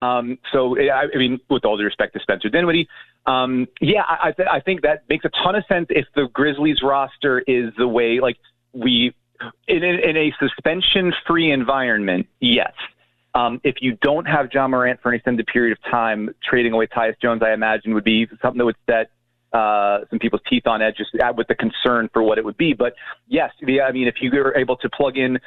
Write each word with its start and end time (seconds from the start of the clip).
Um, 0.00 0.38
so, 0.52 0.78
I, 0.78 1.06
I 1.12 1.18
mean, 1.18 1.40
with 1.50 1.64
all 1.64 1.76
due 1.76 1.84
respect 1.84 2.14
to 2.14 2.20
Spencer 2.20 2.48
Dinwiddie, 2.48 2.88
um, 3.26 3.66
yeah, 3.80 4.02
I, 4.08 4.32
th- 4.32 4.48
I 4.50 4.60
think 4.60 4.82
that 4.82 5.04
makes 5.08 5.24
a 5.24 5.30
ton 5.42 5.54
of 5.54 5.64
sense 5.68 5.86
if 5.90 6.06
the 6.14 6.28
Grizzlies 6.32 6.82
roster 6.82 7.40
is 7.40 7.72
the 7.76 7.88
way, 7.88 8.20
like, 8.20 8.36
we, 8.72 9.12
in, 9.66 9.82
in 9.82 10.16
a 10.16 10.32
suspension 10.38 11.12
free 11.26 11.50
environment, 11.50 12.26
yes. 12.40 12.72
Um, 13.34 13.60
if 13.64 13.76
you 13.80 13.96
don't 14.00 14.26
have 14.26 14.48
Ja 14.52 14.66
Morant 14.66 15.00
for 15.02 15.10
an 15.10 15.16
extended 15.16 15.46
period 15.46 15.76
of 15.76 15.90
time, 15.90 16.30
trading 16.48 16.72
away 16.72 16.86
Tyus 16.86 17.14
Jones, 17.20 17.42
I 17.44 17.52
imagine, 17.52 17.92
would 17.94 18.04
be 18.04 18.26
something 18.40 18.58
that 18.58 18.64
would 18.64 18.76
set 18.88 19.10
uh, 19.52 20.00
some 20.10 20.18
people's 20.18 20.42
teeth 20.48 20.66
on 20.66 20.82
edge 20.82 20.96
just 20.96 21.10
with 21.36 21.48
the 21.48 21.54
concern 21.54 22.08
for 22.12 22.22
what 22.22 22.38
it 22.38 22.44
would 22.44 22.56
be. 22.56 22.72
But 22.72 22.94
yes, 23.26 23.50
the, 23.62 23.80
I 23.80 23.92
mean, 23.92 24.08
if 24.08 24.16
you 24.20 24.30
were 24.30 24.56
able 24.56 24.76
to 24.78 24.88
plug 24.90 25.16
in 25.16 25.38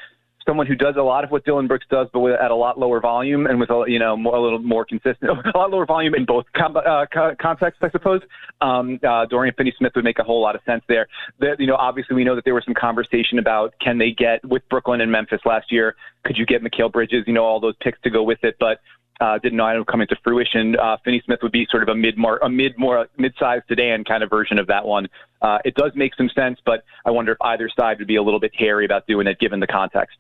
someone 0.46 0.68
who 0.68 0.76
does 0.76 0.96
a 0.98 1.02
lot 1.02 1.24
of 1.24 1.32
what 1.32 1.46
Dillon 1.46 1.68
Brooks 1.68 1.86
does, 1.90 2.08
but 2.14 2.20
with, 2.20 2.40
at 2.40 2.52
a 2.52 2.56
lot 2.56 2.80
lower 2.80 3.00
volume 3.00 3.46
and 3.46 3.60
with 3.60 3.70
a 3.70 3.84
you 3.88 4.00
know 4.00 4.16
more, 4.18 4.36
a 4.36 4.42
little 4.42 4.60
more 4.60 4.86
consistent, 4.86 5.32
a 5.54 5.58
lot 5.58 5.72
lower 5.72 5.86
volume 5.86 6.16
in 6.16 6.26
both 6.26 6.46
com- 6.56 6.78
uh, 6.78 7.06
contexts, 7.40 7.82
I 7.82 7.90
suppose. 7.92 8.22
Um, 8.62 9.00
uh, 9.08 9.26
Dorian 9.26 9.56
Finney-Smith 9.58 9.94
would 9.96 10.04
make 10.04 10.20
a 10.20 10.24
whole 10.24 10.42
lot 10.42 10.56
of 10.56 10.62
sense 10.66 10.84
there. 10.88 11.08
The, 11.40 11.56
you 11.60 11.68
know, 11.68 11.76
obviously 11.76 12.16
we 12.16 12.24
know 12.24 12.36
that 12.36 12.46
there 12.46 12.54
was 12.54 12.66
some 12.66 12.76
conversation 12.76 13.40
about 13.40 13.74
can 13.82 13.98
they 13.98 14.12
get 14.12 14.44
with 14.46 14.68
Brooklyn 14.70 15.02
and 15.02 15.12
Memphis 15.12 15.42
last 15.46 15.72
year. 15.72 15.96
Could 16.26 16.38
you 16.38 16.46
get 16.46 16.64
Mikal 16.64 16.92
Bridges? 16.92 17.24
You 17.28 17.34
know, 17.34 17.44
all 17.44 17.60
those 17.60 17.76
picks 17.82 18.00
to 18.02 18.10
go 18.10 18.24
with 18.24 18.44
it, 18.44 18.56
but 18.60 18.80
uh, 19.22 19.38
didn't 19.38 19.58
know 19.58 19.68
it 19.68 19.88
coming 19.88 20.08
to 20.08 20.16
fruition. 20.24 20.76
Uh, 20.78 20.98
Finney 21.06 21.22
Smith 21.24 21.40
would 21.44 21.52
be 21.52 21.68
sort 21.70 21.84
of 21.84 21.90
a 21.90 21.96
mid 21.96 22.16
a 22.42 22.50
mid 22.50 22.78
more 22.78 23.08
mid-sized 23.18 23.66
sedan 23.68 24.04
kind 24.04 24.24
of 24.24 24.30
version 24.30 24.58
of 24.58 24.68
that 24.68 24.86
one. 24.86 25.08
Uh, 25.42 25.60
it 25.64 25.76
does 25.76 25.92
make 25.96 26.16
some 26.16 26.30
sense, 26.36 26.60
but 26.66 26.84
I 27.06 27.12
wonder 27.12 27.32
if 27.34 27.38
either 27.42 27.70
side 27.70 28.00
would 28.00 28.08
be 28.08 28.16
a 28.16 28.24
little 28.24 28.40
bit 28.40 28.52
hairy 28.58 28.84
about 28.84 29.06
doing 29.08 29.28
it 29.28 29.40
given 29.40 29.60
the 29.60 29.68
context. 29.68 30.18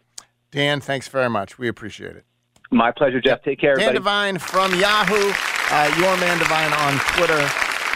Dan, 0.51 0.81
thanks 0.81 1.07
very 1.07 1.29
much. 1.29 1.57
We 1.57 1.67
appreciate 1.67 2.15
it. 2.15 2.25
My 2.71 2.91
pleasure, 2.91 3.19
Jeff. 3.19 3.43
Take 3.43 3.59
care, 3.59 3.75
Dan 3.75 3.89
everybody. 3.89 4.33
Devine 4.33 4.39
from 4.39 4.79
Yahoo. 4.79 5.33
Uh, 5.73 5.93
your 5.97 6.17
man 6.17 6.37
Devine 6.37 6.73
on 6.73 6.99
Twitter. 7.15 7.49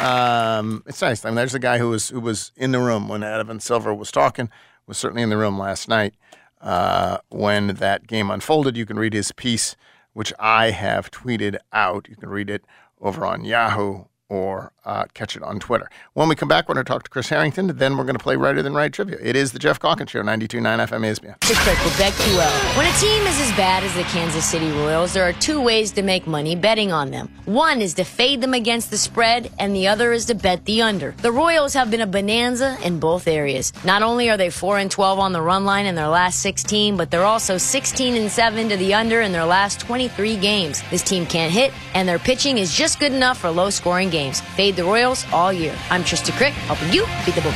Um, 0.04 0.84
it's 0.86 1.02
nice. 1.02 1.24
I 1.24 1.30
mean, 1.30 1.36
there's 1.36 1.56
a 1.56 1.60
guy 1.60 1.78
who 1.78 1.90
was 1.90 2.10
who 2.10 2.20
was 2.20 2.52
in 2.56 2.72
the 2.72 2.80
room 2.80 3.08
when 3.08 3.24
Adam 3.24 3.60
Silver 3.60 3.94
was 3.94 4.12
talking. 4.12 4.50
Was 4.88 4.98
certainly 4.98 5.22
in 5.24 5.30
the 5.30 5.38
room 5.38 5.58
last 5.58 5.88
night 5.88 6.14
uh, 6.62 7.18
when 7.30 7.68
that 7.68 8.08
game 8.08 8.30
unfolded. 8.30 8.78
You 8.78 8.86
can 8.86 8.98
read 8.98 9.14
his 9.14 9.32
piece 9.32 9.76
which 10.16 10.32
I 10.40 10.72
have 10.72 11.12
tweeted 11.12 11.58
out. 11.74 12.08
You 12.10 12.16
can 12.16 12.30
read 12.30 12.50
it 12.50 12.64
over 13.02 13.26
on 13.26 13.44
Yahoo 13.44 14.06
or 14.30 14.72
uh, 14.86 15.06
catch 15.14 15.36
it 15.36 15.44
on 15.44 15.60
Twitter. 15.60 15.90
When 16.14 16.30
we 16.30 16.36
come 16.36 16.48
back, 16.48 16.70
we're 16.70 16.76
going 16.76 16.86
to 16.86 16.92
talk 16.92 17.04
to 17.04 17.10
Chris 17.10 17.30
Herrington. 17.30 17.68
Then 17.76 17.98
we're 17.98 18.04
going 18.04 18.18
to 18.18 18.24
play 18.24 18.36
Righter 18.36 18.62
Than 18.62 18.74
Wright 18.74 18.94
trivia. 18.94 19.18
It 19.22 19.36
is 19.36 19.52
the 19.52 19.60
Geoff 19.60 19.80
Calkins 19.80 20.12
Show, 20.12 20.22
92.9 20.22 20.62
FM 20.62 21.02
ESPN. 21.02 21.40
The 21.40 21.60
quick 21.64 21.78
Quebec 21.80 22.14
QL. 22.14 22.78
When 22.78 22.86
a 22.86 22.98
team 22.98 23.24
is 23.28 23.40
as 23.40 23.52
bad 23.58 23.84
as 23.84 23.94
the 23.96 24.04
Kansas 24.04 24.46
City 24.46 24.70
Royals, 24.72 25.14
there 25.14 25.28
are 25.28 25.34
two 25.34 25.60
ways 25.60 25.92
to 25.94 26.04
make 26.04 26.28
money 26.28 26.56
betting 26.56 26.92
on 26.92 27.12
them. 27.12 27.30
One 27.46 27.82
is 27.82 27.96
to 27.96 28.04
fade 28.04 28.42
them 28.42 28.54
against 28.54 28.92
the 28.92 28.98
spread, 28.98 29.52
and 29.60 29.76
the 29.76 29.88
other 29.88 30.14
is 30.14 30.26
to 30.26 30.36
bet 30.36 30.66
the 30.66 30.82
under. 30.84 31.12
The 31.22 31.32
Royals 31.32 31.74
have 31.74 31.90
been 31.90 32.02
a 32.02 32.08
bonanza 32.08 32.78
in 32.84 33.00
both 33.00 33.28
areas. 33.28 33.74
Not 33.84 34.04
only 34.04 34.30
are 34.30 34.38
they 34.38 34.50
4 34.52 34.78
and 34.78 34.92
12 34.92 35.20
on 35.20 35.34
the 35.34 35.42
run 35.42 35.66
line 35.66 35.86
in 35.86 35.96
their 35.96 36.08
last 36.08 36.42
16, 36.42 36.96
but 36.96 37.10
they're 37.10 37.24
also 37.26 37.58
16 37.58 38.16
and 38.16 38.32
7 38.32 38.70
to 38.70 38.78
the 38.78 38.94
under 38.94 39.22
in 39.22 39.32
their 39.32 39.46
last 39.46 39.80
23 39.80 40.38
games. 40.38 40.84
This 40.92 41.02
team 41.02 41.26
can't 41.26 41.52
hit, 41.52 41.74
and 41.94 42.08
their 42.08 42.20
pitching 42.20 42.58
is 42.60 42.76
just 42.76 43.00
good 43.00 43.14
enough 43.14 43.40
for 43.40 43.50
low 43.50 43.70
scoring 43.70 44.10
games. 44.10 44.42
Fade 44.42 44.75
the 44.76 44.84
Royals 44.84 45.26
all 45.32 45.52
year. 45.52 45.76
I'm 45.90 46.04
Tristan 46.04 46.36
Crick, 46.36 46.54
helping 46.54 46.92
you 46.92 47.06
beat 47.26 47.36
the 47.36 47.42
Bulls. 47.42 47.56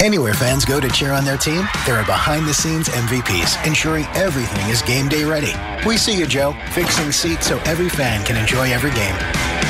Anywhere 0.00 0.32
fans 0.32 0.64
go 0.64 0.78
to 0.80 0.88
cheer 0.88 1.12
on 1.12 1.24
their 1.24 1.36
team, 1.36 1.66
there 1.84 1.96
are 1.96 2.06
behind 2.06 2.46
the 2.46 2.54
scenes 2.54 2.88
MVPs 2.88 3.66
ensuring 3.66 4.04
everything 4.14 4.70
is 4.70 4.80
game 4.82 5.08
day 5.08 5.24
ready. 5.24 5.52
We 5.84 5.96
see 5.96 6.16
you, 6.16 6.26
Joe, 6.26 6.54
fixing 6.70 7.10
seats 7.10 7.48
so 7.48 7.58
every 7.66 7.88
fan 7.88 8.24
can 8.24 8.36
enjoy 8.36 8.70
every 8.70 8.92
game. 8.92 9.14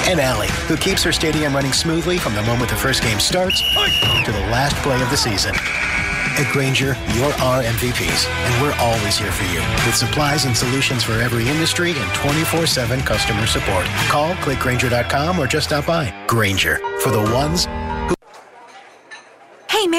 And 0.07 0.21
Allie, 0.21 0.49
who 0.67 0.77
keeps 0.77 1.03
her 1.03 1.13
stadium 1.13 1.55
running 1.55 1.73
smoothly 1.73 2.19
from 2.19 2.35
the 2.35 2.43
moment 2.43 2.71
the 2.71 2.77
first 2.77 3.03
game 3.03 3.19
starts 3.21 3.61
to 3.61 4.33
the 4.33 4.47
last 4.53 4.77
play 4.77 5.01
of 5.01 5.09
the 5.11 5.17
season. 5.17 5.55
At 6.39 6.53
Grainger, 6.53 6.97
you're 7.15 7.33
our 7.43 7.65
MVPs, 7.65 8.29
and 8.29 8.63
we're 8.63 8.75
always 8.79 9.19
here 9.19 9.33
for 9.33 9.43
you 9.53 9.59
with 9.85 9.97
supplies 9.97 10.45
and 10.45 10.57
solutions 10.57 11.03
for 11.03 11.15
every 11.15 11.49
industry 11.49 11.91
and 11.97 12.15
24 12.15 12.65
7 12.67 13.01
customer 13.01 13.45
support. 13.47 13.87
Call 14.07 14.35
clickgrainger.com 14.35 15.39
or 15.39 15.49
just 15.49 15.67
stop 15.67 15.87
by. 15.87 16.15
Grainger 16.29 16.79
for 17.01 17.11
the 17.11 17.21
ones 17.21 17.67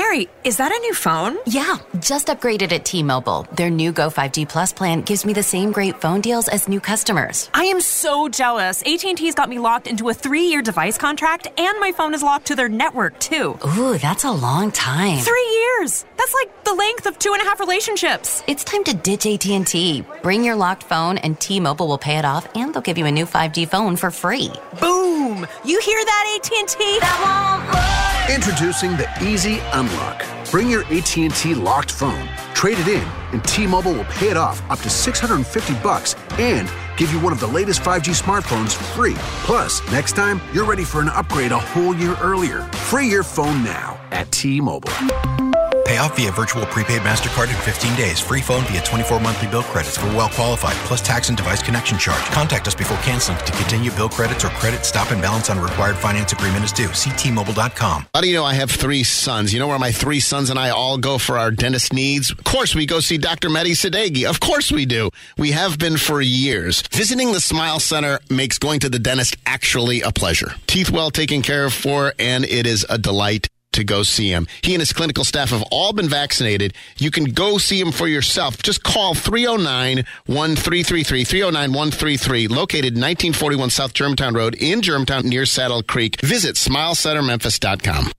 Mary, 0.10 0.28
is 0.44 0.58
that 0.58 0.72
a 0.72 0.80
new 0.80 0.94
phone? 0.94 1.38
Yeah, 1.46 1.78
just 2.00 2.30
upgraded 2.30 2.72
at 2.72 2.84
T 2.84 3.04
Mobile. 3.04 3.46
Their 3.54 3.70
new 3.70 3.92
Go 3.92 4.10
5G 4.10 4.50
Plus 4.50 4.74
plan 4.74 5.02
gives 5.02 5.24
me 5.24 5.34
the 5.34 5.44
same 5.44 5.72
great 5.72 6.02
phone 6.02 6.20
deals 6.20 6.48
as 6.48 6.68
new 6.68 6.80
customers. 6.80 7.48
I 7.54 7.66
am 7.66 7.80
so 7.80 8.28
jealous. 8.28 8.82
AT&T's 8.82 9.36
got 9.36 9.50
me 9.50 9.60
locked 9.60 9.86
into 9.86 10.10
a 10.10 10.14
three-year 10.14 10.64
device 10.64 10.98
contract, 10.98 11.48
and 11.60 11.80
my 11.80 11.92
phone 11.92 12.16
is 12.16 12.24
locked 12.24 12.48
to 12.48 12.56
their 12.56 12.70
network, 12.70 13.20
too. 13.20 13.60
Ooh, 13.78 14.00
that's 14.00 14.24
a 14.24 14.32
long 14.32 14.72
time. 14.72 15.20
Three 15.20 15.50
years! 15.62 16.06
That's 16.18 16.34
like 16.34 16.64
the 16.64 16.74
length 16.74 17.06
of 17.06 17.20
two 17.20 17.34
and 17.34 17.42
a 17.44 17.46
half 17.46 17.60
relationships. 17.60 18.44
It's 18.48 18.64
time 18.64 18.84
to 18.86 18.96
ditch 18.96 19.28
AT&T. 19.28 20.04
Bring 20.24 20.44
your 20.44 20.56
locked 20.56 20.84
phone, 20.84 21.20
and 21.20 21.40
T-Mobile 21.40 21.88
will 21.88 22.00
pay 22.00 22.18
it 22.18 22.26
off, 22.26 22.48
and 22.56 22.74
they'll 22.74 22.82
give 22.82 22.98
you 22.98 23.06
a 23.06 23.12
new 23.12 23.28
5G 23.28 23.68
phone 23.68 23.96
for 23.96 24.10
free. 24.10 24.52
Boom! 24.82 25.46
You 25.64 25.80
hear 25.82 26.04
that, 26.04 26.40
AT&T? 26.50 28.19
Introducing 28.30 28.92
the 28.92 29.10
Easy 29.24 29.58
Unlock. 29.74 30.24
Bring 30.52 30.70
your 30.70 30.84
AT&T 30.94 31.56
locked 31.56 31.90
phone, 31.90 32.30
trade 32.54 32.78
it 32.78 32.88
in, 32.88 33.02
and 33.32 33.44
T-Mobile 33.44 33.94
will 33.94 34.04
pay 34.06 34.30
it 34.30 34.38
off 34.38 34.62
up 34.70 34.78
to 34.82 34.90
650 34.90 35.74
bucks 35.82 36.16
and 36.34 36.72
give 36.96 37.12
you 37.12 37.20
one 37.20 37.34
of 37.34 37.40
the 37.40 37.48
latest 37.48 37.82
5G 37.82 38.22
smartphones 38.22 38.76
free. 38.94 39.16
Plus, 39.48 39.82
next 39.92 40.16
time, 40.16 40.40
you're 40.54 40.64
ready 40.64 40.84
for 40.84 41.02
an 41.02 41.10
upgrade 41.10 41.52
a 41.52 41.58
whole 41.58 41.96
year 41.96 42.16
earlier. 42.22 42.62
Free 42.86 43.10
your 43.10 43.24
phone 43.24 43.64
now 43.64 44.00
at 44.12 44.32
T-Mobile. 44.32 45.49
Pay 45.90 45.98
off 45.98 46.16
via 46.16 46.32
virtual 46.32 46.68
prepaid 46.68 47.02
MasterCard 47.02 47.50
in 47.50 47.56
15 47.56 47.96
days. 47.96 48.20
Free 48.20 48.42
phone 48.42 48.64
via 48.66 48.80
24 48.84 49.20
monthly 49.22 49.48
bill 49.48 49.64
credits 49.64 49.98
for 49.98 50.06
well 50.14 50.30
qualified, 50.30 50.76
plus 50.86 51.02
tax 51.02 51.30
and 51.30 51.36
device 51.36 51.64
connection 51.64 51.98
charge. 51.98 52.24
Contact 52.26 52.68
us 52.68 52.76
before 52.76 52.98
canceling 52.98 53.40
to 53.40 53.52
continue 53.54 53.90
bill 53.94 54.08
credits 54.08 54.46
or 54.46 54.50
credit 54.50 54.86
stop 54.86 55.10
and 55.10 55.20
balance 55.20 55.50
on 55.50 55.60
required 55.60 55.98
finance 55.98 56.32
agreement 56.32 56.64
is 56.64 56.72
due. 56.72 56.90
Ctmobile.com. 56.90 58.06
How 58.14 58.22
do 58.22 58.28
you 58.28 58.36
know 58.36 58.46
I 58.46 58.54
have 58.54 58.70
three 58.70 59.04
sons? 59.04 59.52
You 59.52 59.58
know 59.58 59.68
where 59.68 59.80
my 59.80 59.92
three 59.92 60.20
sons 60.20 60.52
and 60.52 60.60
I 60.60 60.70
all 60.70 61.00
go 61.00 61.18
for 61.18 61.40
our 61.40 61.50
dentist 61.50 61.92
needs? 61.92 62.30
Of 62.30 62.44
course, 62.44 62.76
we 62.76 62.86
go 62.86 63.00
see 63.00 63.18
Dr. 63.18 63.50
Mehdi 63.50 63.72
Sadeghi. 63.72 64.30
Of 64.30 64.40
course 64.40 64.72
we 64.72 64.86
do. 64.86 65.10
We 65.40 65.54
have 65.54 65.80
been 65.80 65.98
for 65.98 66.22
years. 66.22 66.84
Visiting 66.92 67.32
the 67.32 67.42
Smile 67.42 67.80
Center 67.80 68.20
makes 68.30 68.60
going 68.60 68.82
to 68.82 68.90
the 68.90 69.00
dentist 69.00 69.38
actually 69.48 70.02
a 70.02 70.12
pleasure. 70.12 70.52
Teeth 70.68 70.92
well 70.92 71.10
taken 71.10 71.42
care 71.42 71.66
of 71.66 71.74
for, 71.74 72.14
and 72.20 72.46
it 72.46 72.68
is 72.68 72.86
a 72.92 73.00
delight 73.00 73.48
to 73.74 73.84
go 73.84 74.04
see 74.04 74.30
him. 74.32 74.48
He 74.62 74.74
and 74.74 74.82
his 74.82 74.94
clinical 74.94 75.24
staff 75.24 75.50
have 75.52 75.64
all 75.72 75.94
been 75.94 76.10
vaccinated. 76.10 76.74
You 76.98 77.12
can 77.12 77.26
go 77.26 77.58
see 77.58 77.80
him 77.80 77.92
for 77.92 78.08
yourself. 78.08 78.62
Just 78.62 78.84
call 78.84 79.14
309 79.14 80.06
1333, 80.26 81.24
309 81.24 81.70
133, 81.72 82.48
located 82.48 82.94
1941 82.96 83.70
South 83.70 83.94
Germantown 83.94 84.34
Road 84.34 84.56
in 84.56 84.82
Germantown 84.82 85.28
near 85.28 85.46
Saddle 85.46 85.84
Creek. 85.84 86.20
Visit 86.22 86.56
smilecentermemphis.com. 86.56 88.12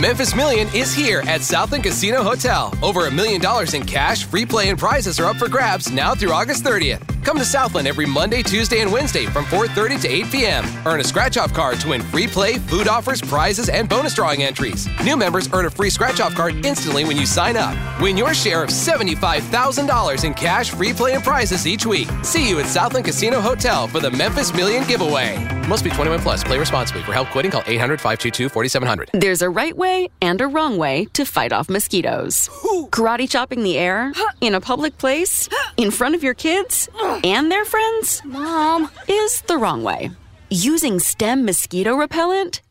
Memphis 0.00 0.34
Million 0.34 0.68
is 0.74 0.94
here 0.94 1.22
at 1.26 1.42
Southland 1.42 1.82
Casino 1.84 2.22
Hotel. 2.22 2.72
Over 2.82 3.06
a 3.06 3.10
million 3.10 3.40
dollars 3.40 3.74
in 3.74 3.84
cash, 3.84 4.24
free 4.24 4.46
play, 4.46 4.68
and 4.70 4.78
prizes 4.78 5.18
are 5.18 5.26
up 5.26 5.36
for 5.36 5.48
grabs 5.48 5.90
now 5.90 6.14
through 6.14 6.32
August 6.32 6.64
30th. 6.64 7.17
Come 7.28 7.36
to 7.36 7.44
Southland 7.44 7.86
every 7.86 8.06
Monday, 8.06 8.42
Tuesday, 8.42 8.80
and 8.80 8.90
Wednesday 8.90 9.26
from 9.26 9.44
4:30 9.44 10.00
to 10.00 10.08
8 10.08 10.30
p.m. 10.30 10.64
Earn 10.86 11.00
a 11.00 11.04
scratch-off 11.04 11.52
card 11.52 11.78
to 11.80 11.90
win 11.90 12.00
free 12.00 12.26
play, 12.26 12.56
food 12.56 12.88
offers, 12.88 13.20
prizes, 13.20 13.68
and 13.68 13.86
bonus 13.86 14.14
drawing 14.14 14.44
entries. 14.44 14.88
New 15.04 15.14
members 15.14 15.46
earn 15.52 15.66
a 15.66 15.70
free 15.70 15.90
scratch-off 15.90 16.34
card 16.34 16.64
instantly 16.64 17.04
when 17.04 17.18
you 17.18 17.26
sign 17.26 17.54
up. 17.58 17.76
Win 18.00 18.16
your 18.16 18.32
share 18.32 18.62
of 18.62 18.70
$75,000 18.70 20.24
in 20.24 20.32
cash, 20.32 20.70
free 20.70 20.94
play, 20.94 21.12
and 21.12 21.22
prizes 21.22 21.66
each 21.66 21.84
week. 21.84 22.08
See 22.22 22.48
you 22.48 22.60
at 22.60 22.66
Southland 22.66 23.04
Casino 23.04 23.42
Hotel 23.42 23.86
for 23.88 24.00
the 24.00 24.10
Memphis 24.10 24.54
Million 24.54 24.86
giveaway. 24.86 25.36
Must 25.68 25.84
be 25.84 25.90
21 25.90 26.20
plus. 26.20 26.42
Play 26.42 26.58
responsibly. 26.58 27.02
For 27.02 27.12
help 27.12 27.28
quitting, 27.28 27.50
call 27.50 27.60
800-522-4700. 27.64 29.10
There's 29.12 29.42
a 29.42 29.50
right 29.50 29.76
way 29.76 30.08
and 30.22 30.40
a 30.40 30.46
wrong 30.46 30.78
way 30.78 31.04
to 31.12 31.26
fight 31.26 31.52
off 31.52 31.68
mosquitoes. 31.68 32.48
Karate 32.88 33.28
chopping 33.28 33.64
the 33.64 33.76
air 33.76 34.14
in 34.40 34.54
a 34.54 34.62
public 34.62 34.96
place 34.96 35.46
in 35.76 35.90
front 35.90 36.14
of 36.14 36.22
your 36.22 36.32
kids 36.32 36.88
and 37.24 37.50
their 37.50 37.64
friends, 37.64 38.22
Mom, 38.24 38.90
is 39.08 39.40
the 39.42 39.56
wrong 39.56 39.82
way. 39.82 40.10
Using 40.50 40.98
STEM 40.98 41.44
mosquito 41.44 41.94
repellent 41.94 42.62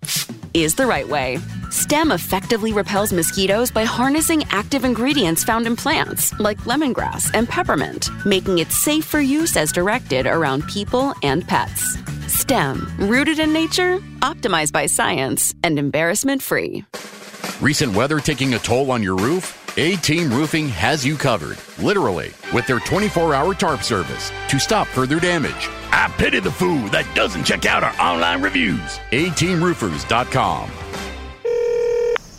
is 0.53 0.75
the 0.75 0.85
right 0.85 1.07
way. 1.07 1.37
STEM 1.69 2.11
effectively 2.11 2.73
repels 2.73 3.13
mosquitoes 3.13 3.69
by 3.69 3.83
harnessing 3.83 4.43
active 4.49 4.83
ingredients 4.83 5.43
found 5.43 5.67
in 5.67 5.75
plants 5.75 6.37
like 6.39 6.57
lemongrass 6.59 7.29
and 7.33 7.47
peppermint, 7.47 8.09
making 8.25 8.59
it 8.59 8.71
safe 8.71 9.05
for 9.05 9.19
use 9.19 9.57
as 9.57 9.71
directed 9.71 10.25
around 10.25 10.65
people 10.67 11.13
and 11.23 11.47
pets. 11.47 11.97
STEM, 12.27 12.87
rooted 12.97 13.39
in 13.39 13.53
nature, 13.53 13.99
optimized 14.21 14.71
by 14.71 14.85
science, 14.85 15.53
and 15.63 15.77
embarrassment 15.77 16.41
free. 16.41 16.83
Recent 17.61 17.93
weather 17.93 18.19
taking 18.19 18.53
a 18.53 18.59
toll 18.59 18.91
on 18.91 19.03
your 19.03 19.15
roof? 19.17 19.66
A 19.79 19.95
Team 19.97 20.31
Roofing 20.31 20.69
has 20.69 21.05
you 21.05 21.15
covered, 21.15 21.59
literally, 21.77 22.31
with 22.51 22.65
their 22.65 22.79
24 22.79 23.35
hour 23.35 23.53
tarp 23.53 23.83
service 23.83 24.31
to 24.49 24.57
stop 24.59 24.87
further 24.87 25.19
damage. 25.19 25.69
I 25.91 26.11
pity 26.17 26.39
the 26.39 26.51
fool 26.51 26.87
that 26.89 27.05
doesn't 27.13 27.43
check 27.43 27.67
out 27.67 27.83
our 27.83 27.93
online 28.01 28.41
reviews. 28.41 28.99
A-teamroofers.com. 29.11 30.71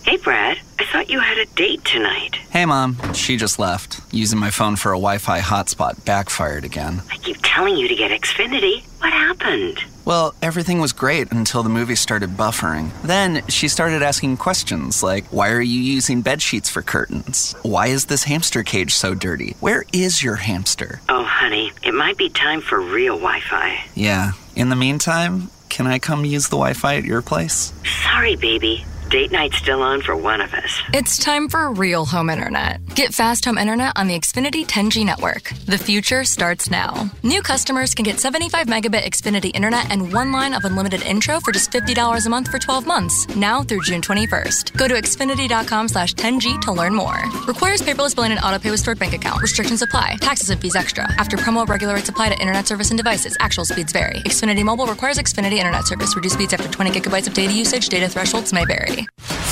Hey, 0.05 0.17
Brad. 0.17 0.59
I 0.81 0.85
thought 0.91 1.11
you 1.11 1.21
had 1.21 1.39
a 1.39 1.47
date 1.55 1.85
tonight. 1.85 2.35
Hey, 2.51 2.67
Mom. 2.67 2.97
She 3.15 3.37
just 3.37 3.61
left. 3.61 4.01
Using 4.11 4.41
my 4.41 4.51
phone 4.51 4.75
for 4.75 4.91
a 4.91 4.97
Wi 4.97 5.19
Fi 5.19 5.39
hotspot 5.39 6.05
backfired 6.05 6.65
again. 6.65 7.03
I 7.09 7.19
keep 7.19 7.37
telling 7.45 7.77
you 7.77 7.87
to 7.87 7.95
get 7.95 8.11
Xfinity. 8.11 8.83
What 8.99 9.13
happened? 9.13 9.79
Well, 10.09 10.33
everything 10.41 10.81
was 10.81 10.95
great 10.95 11.33
until 11.33 11.63
the 11.63 11.69
movie 11.69 11.95
started 11.95 12.31
buffering. 12.31 12.99
Then 13.03 13.47
she 13.49 13.69
started 13.69 14.03
asking 14.03 14.39
questions 14.39 15.03
like 15.03 15.27
Why 15.27 15.51
are 15.51 15.61
you 15.61 15.79
using 15.79 16.23
bed 16.23 16.41
sheets 16.41 16.71
for 16.71 16.81
curtains? 16.81 17.55
Why 17.61 17.89
is 17.89 18.07
this 18.07 18.25
hamster 18.25 18.63
cage 18.63 18.95
so 18.95 19.13
dirty? 19.15 19.55
Where 19.61 19.85
is 19.93 20.23
your 20.23 20.37
hamster? 20.37 21.03
Oh, 21.11 21.25
honey, 21.25 21.73
it 21.85 21.93
might 21.93 22.17
be 22.17 22.31
time 22.31 22.63
for 22.63 22.81
real 22.81 23.17
Wi 23.17 23.41
Fi. 23.41 23.85
Yeah. 23.95 24.33
In 24.57 24.71
the 24.71 24.77
meantime, 24.77 25.51
can 25.69 25.87
I 25.87 25.99
come 25.99 26.25
use 26.25 26.45
the 26.45 26.57
Wi 26.57 26.73
Fi 26.73 26.97
at 26.97 27.05
your 27.05 27.21
place? 27.21 27.75
Sorry, 28.03 28.35
baby. 28.35 28.87
Date 29.11 29.33
night's 29.33 29.57
still 29.57 29.81
on 29.81 30.03
for 30.03 30.15
one 30.15 30.43
of 30.43 30.53
us. 30.53 30.83
It's 30.93 31.17
time 31.17 31.49
for 31.49 31.73
real 31.73 32.05
home 32.05 32.29
internet. 32.29 32.85
Get 32.95 33.15
fast 33.15 33.47
home 33.47 33.57
internet 33.57 33.95
on 33.97 34.07
the 34.07 34.19
Xfinity 34.19 34.67
10G 34.67 35.07
network. 35.07 35.49
The 35.65 35.79
future 35.79 36.25
starts 36.25 36.71
now. 36.71 37.11
New 37.23 37.41
customers 37.41 37.95
can 37.95 38.03
get 38.03 38.21
75 38.21 38.67
megabit 38.67 39.05
Xfinity 39.05 39.51
internet 39.55 39.91
and 39.91 40.13
one 40.13 40.31
line 40.31 40.53
of 40.53 40.65
unlimited 40.67 41.03
intro 41.03 41.41
for 41.41 41.53
just 41.53 41.71
$50 41.71 42.27
a 42.27 42.29
month 42.29 42.49
for 42.49 42.59
12 42.59 42.87
months, 42.87 43.27
now 43.35 43.63
through 43.63 43.81
June 43.83 44.03
21st. 44.03 44.77
Go 44.77 44.87
to 44.87 44.95
xfinity.com 44.95 45.89
slash 45.89 46.13
10G 46.15 46.61
to 46.63 46.73
learn 46.73 46.95
more. 46.95 47.23
Requires 47.47 47.81
paperless 47.81 48.15
billing 48.15 48.33
and 48.33 48.41
autopay 48.41 48.71
with 48.71 48.81
stored 48.81 48.99
bank 48.99 49.15
account. 49.15 49.41
Restrictions 49.41 49.81
apply. 49.81 50.17
Taxes 50.21 50.51
and 50.51 50.61
fees 50.61 50.77
extra. 50.77 51.11
After 51.15 51.39
promo, 51.39 51.67
regular 51.67 51.95
rates 51.95 52.11
apply 52.11 52.29
to 52.29 52.39
internet 52.39 52.67
service 52.67 52.91
and 52.91 52.99
devices. 52.99 53.39
Actual 53.41 53.65
speeds 53.65 53.93
vary. 53.93 54.21
Xfinity 54.27 54.63
Mobile 54.65 54.87
requires 54.87 55.17
Xfinity 55.17 55.55
internet 55.55 55.87
service. 55.87 56.15
Reduced 56.15 56.35
speeds 56.35 56.53
after 56.53 56.69
20 56.69 56.91
gigabytes 56.91 57.27
of 57.27 57.33
data 57.33 57.55
usage. 57.55 57.89
Data 57.89 58.07
thresholds 58.07 58.53
may 58.53 58.67
vary. 58.67 58.98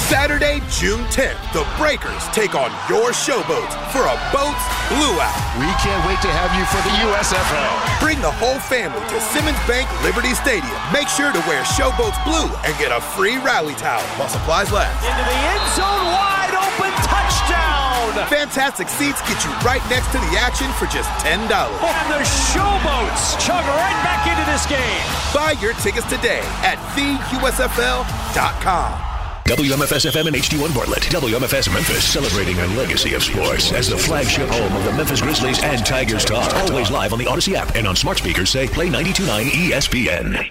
Saturday, 0.07 0.63
June 0.71 1.03
10th, 1.11 1.35
the 1.51 1.67
Breakers 1.75 2.23
take 2.31 2.55
on 2.55 2.71
your 2.87 3.11
showboats 3.11 3.75
for 3.91 4.07
a 4.07 4.15
boats 4.31 4.63
blue 4.87 5.19
out. 5.19 5.35
We 5.59 5.67
can't 5.83 5.99
wait 6.07 6.23
to 6.23 6.31
have 6.31 6.55
you 6.55 6.63
for 6.71 6.79
the 6.87 6.95
USFL. 7.11 7.75
Bring 7.99 8.23
the 8.23 8.31
whole 8.31 8.63
family 8.63 9.03
to 9.11 9.19
Simmons 9.35 9.59
Bank 9.67 9.91
Liberty 10.07 10.31
Stadium. 10.39 10.79
Make 10.95 11.11
sure 11.11 11.35
to 11.35 11.43
wear 11.51 11.67
showboats 11.75 12.15
blue 12.23 12.47
and 12.63 12.71
get 12.79 12.95
a 12.95 13.03
free 13.19 13.35
rally 13.43 13.75
towel 13.75 13.99
while 14.15 14.31
supplies 14.31 14.71
last. 14.71 14.95
Into 15.03 15.27
the 15.27 15.41
end 15.43 15.67
zone, 15.75 16.07
wide 16.15 16.55
open 16.55 16.95
touchdown. 17.03 18.31
Fantastic 18.31 18.87
seats 18.87 19.19
get 19.27 19.43
you 19.43 19.51
right 19.67 19.83
next 19.91 20.15
to 20.15 20.23
the 20.23 20.39
action 20.39 20.71
for 20.79 20.87
just 20.87 21.11
$10. 21.27 21.51
And 21.51 22.07
the 22.15 22.23
showboats 22.55 23.35
chug 23.43 23.67
right 23.75 23.99
back 24.07 24.23
into 24.31 24.47
this 24.47 24.71
game. 24.71 25.03
Buy 25.35 25.59
your 25.59 25.75
tickets 25.83 26.07
today 26.07 26.47
at 26.63 26.79
theusfl.com. 26.95 28.07
WMFS 29.47 30.11
FM 30.11 30.27
and 30.27 30.37
HD1 30.37 30.75
Bartlett. 30.75 31.05
WMFS 31.05 31.73
Memphis, 31.73 32.05
celebrating 32.05 32.59
a 32.59 32.67
legacy 32.75 33.15
of 33.15 33.23
sports 33.23 33.73
as 33.73 33.89
the 33.89 33.97
flagship 33.97 34.49
home 34.49 34.75
of 34.75 34.85
the 34.85 34.93
Memphis 34.93 35.21
Grizzlies 35.21 35.63
and 35.63 35.87
Tigers 35.87 36.25
Talk. 36.25 36.53
Always 36.55 36.91
live 36.91 37.13
on 37.13 37.21
the 37.21 37.29
Odyssey 37.29 37.55
app 37.55 37.77
and 37.77 37.87
on 37.87 37.95
smart 37.95 38.19
speakers 38.19 38.51
say 38.51 38.67
play 38.67 38.89
92.9 38.89 39.71
ESPN. 39.71 40.51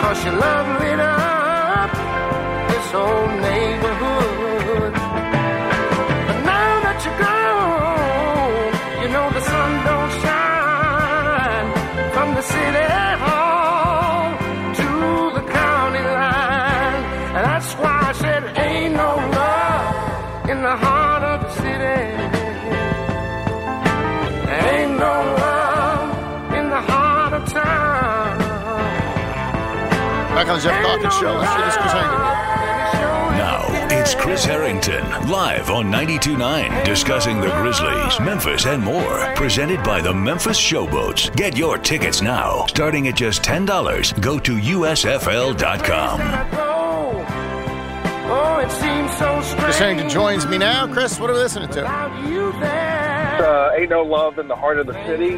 Cause 0.00 0.24
your 0.24 0.36
love 0.36 0.80
lit 0.80 1.00
up 1.00 1.90
this 2.70 2.92
whole 2.92 3.28
on 30.66 30.72
Geoff 30.72 30.84
Calkins 30.84 31.14
Show. 31.18 31.32
Let's 31.34 31.52
see 31.52 31.62
this 31.62 31.76
Chris 31.76 31.92
Herrington. 31.92 32.18
Now, 33.38 33.64
it's 33.90 34.14
Chris 34.14 34.44
Herrington, 34.44 35.04
live 35.30 35.70
on 35.70 35.86
92.9, 35.86 36.84
discussing 36.84 37.40
the 37.40 37.48
Grizzlies, 37.50 38.18
Memphis, 38.20 38.66
and 38.66 38.82
more. 38.82 39.32
Presented 39.36 39.82
by 39.84 40.00
the 40.00 40.12
Memphis 40.12 40.58
Showboats. 40.60 41.34
Get 41.36 41.56
your 41.56 41.78
tickets 41.78 42.20
now, 42.22 42.66
starting 42.66 43.06
at 43.08 43.14
just 43.16 43.42
$10. 43.42 44.20
Go 44.20 44.38
to 44.40 44.56
USFL.com. 44.56 46.20
Oh, 48.30 48.58
it 48.58 48.70
seems 48.72 49.10
so 49.16 49.40
strange. 49.42 49.62
Chris 49.64 49.78
Herrington 49.78 50.10
joins 50.10 50.46
me 50.46 50.58
now. 50.58 50.86
Chris, 50.92 51.18
what 51.20 51.30
are 51.30 51.34
we 51.34 51.38
listening 51.38 51.70
to? 51.70 51.86
uh, 51.86 53.70
Ain't 53.78 53.90
No 53.90 54.02
Love 54.02 54.38
in 54.38 54.48
the 54.48 54.56
Heart 54.56 54.80
of 54.80 54.86
the 54.86 54.94
City 55.06 55.36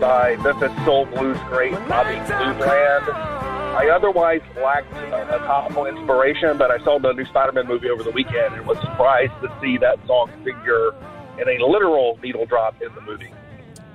by 0.00 0.36
Memphis 0.42 0.72
Soul 0.84 1.06
Blues 1.06 1.38
great 1.48 1.72
Bobby 1.88 2.14
Blue 2.26 2.54
Bland. 2.64 3.31
I 3.72 3.88
otherwise 3.88 4.42
lacked 4.62 4.92
a, 4.92 5.36
a 5.36 5.38
topical 5.38 5.86
inspiration, 5.86 6.58
but 6.58 6.70
I 6.70 6.78
saw 6.84 6.98
the 6.98 7.12
new 7.12 7.24
Spider-Man 7.24 7.66
movie 7.66 7.88
over 7.88 8.02
the 8.02 8.10
weekend 8.10 8.54
and 8.54 8.66
was 8.66 8.78
surprised 8.80 9.32
to 9.40 9.50
see 9.62 9.78
that 9.78 9.98
song 10.06 10.30
figure 10.44 10.92
in 11.40 11.48
a 11.48 11.64
literal 11.64 12.18
needle 12.22 12.44
drop 12.44 12.80
in 12.82 12.94
the 12.94 13.00
movie. 13.00 13.32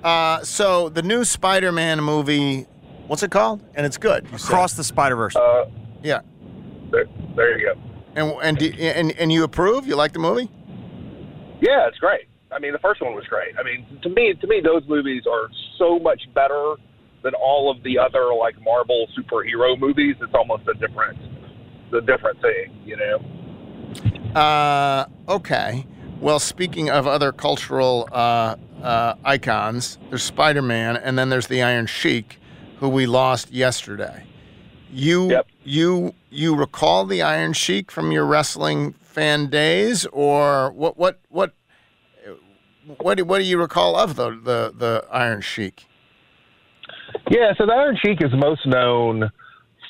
Uh, 0.03 0.43
so 0.43 0.89
the 0.89 1.03
new 1.03 1.23
Spider-Man 1.23 2.01
movie, 2.03 2.65
what's 3.05 3.21
it 3.21 3.29
called? 3.29 3.63
And 3.75 3.85
it's 3.85 3.97
good. 3.97 4.27
You 4.31 4.37
said. 4.39 4.47
Across 4.47 4.73
the 4.73 4.83
Spider 4.83 5.15
Verse. 5.15 5.35
Uh, 5.35 5.65
yeah. 6.01 6.21
There, 6.89 7.05
there 7.35 7.59
you 7.59 7.67
go. 7.67 7.81
And 8.15 8.31
and 8.41 8.57
do, 8.57 8.71
and 8.79 9.11
and 9.11 9.31
you 9.31 9.43
approve? 9.43 9.85
You 9.85 9.95
like 9.95 10.13
the 10.13 10.19
movie? 10.19 10.49
Yeah, 11.61 11.87
it's 11.87 11.99
great. 11.99 12.27
I 12.51 12.57
mean, 12.57 12.71
the 12.71 12.79
first 12.79 13.01
one 13.01 13.13
was 13.13 13.25
great. 13.25 13.53
I 13.59 13.63
mean, 13.63 13.85
to 14.01 14.09
me, 14.09 14.33
to 14.33 14.47
me, 14.47 14.59
those 14.59 14.81
movies 14.87 15.23
are 15.29 15.49
so 15.77 15.99
much 15.99 16.21
better 16.33 16.75
than 17.27 17.35
all 17.35 17.69
of 17.69 17.83
the 17.83 17.99
other 17.99 18.33
like 18.33 18.55
Marvel 18.63 19.05
superhero 19.17 19.77
movies. 19.77 20.15
It's 20.21 20.33
almost 20.33 20.63
a 20.69 20.73
different, 20.75 21.19
a 21.93 21.99
different 21.99 22.41
thing, 22.41 22.81
you 22.85 22.95
know. 22.95 24.39
Uh, 24.39 25.07
okay. 25.27 25.85
Well, 26.21 26.39
speaking 26.39 26.89
of 26.89 27.05
other 27.05 27.33
cultural 27.33 28.07
uh, 28.13 28.55
uh, 28.81 29.15
icons, 29.25 29.97
there's 30.07 30.23
Spider-Man, 30.23 30.95
and 30.95 31.19
then 31.19 31.27
there's 31.29 31.47
the 31.47 31.61
Iron 31.61 31.85
Sheik, 31.85 32.39
who 32.77 32.87
we 32.87 33.05
lost 33.05 33.51
yesterday. 33.51 34.23
You 34.89 35.41
you 35.65 36.13
you 36.29 36.55
recall 36.55 37.05
the 37.05 37.21
Iron 37.21 37.51
Sheik 37.51 37.91
from 37.91 38.13
your 38.13 38.25
wrestling 38.25 38.93
fan 38.93 39.49
days, 39.49 40.05
or 40.13 40.71
what 40.71 40.97
what 40.97 41.19
what 41.27 41.51
what 42.99 43.17
do, 43.17 43.25
what 43.25 43.39
do 43.39 43.43
you 43.43 43.59
recall 43.59 43.97
of 43.97 44.15
the 44.15 44.29
the, 44.29 44.73
the 44.73 45.05
Iron 45.11 45.41
Sheik? 45.41 45.87
Yeah, 47.29 47.51
so 47.57 47.65
the 47.65 47.73
Iron 47.73 47.97
Sheik 48.03 48.21
is 48.21 48.31
most 48.33 48.65
known 48.65 49.29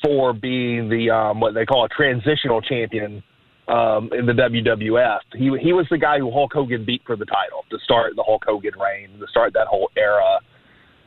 for 0.02 0.32
being 0.32 0.88
the 0.88 1.10
um, 1.10 1.40
what 1.40 1.54
they 1.54 1.64
call 1.64 1.84
a 1.84 1.88
transitional 1.88 2.60
champion 2.60 3.22
um, 3.68 4.10
in 4.12 4.26
the 4.26 4.32
WWF. 4.32 5.20
He 5.34 5.50
he 5.60 5.72
was 5.72 5.86
the 5.90 5.98
guy 5.98 6.18
who 6.18 6.32
Hulk 6.32 6.52
Hogan 6.52 6.84
beat 6.84 7.02
for 7.06 7.16
the 7.16 7.26
title 7.26 7.64
to 7.70 7.78
start 7.84 8.16
the 8.16 8.24
Hulk 8.24 8.42
Hogan 8.46 8.72
reign, 8.78 9.18
to 9.20 9.26
start 9.28 9.52
that 9.54 9.68
whole 9.68 9.90
era 9.96 10.40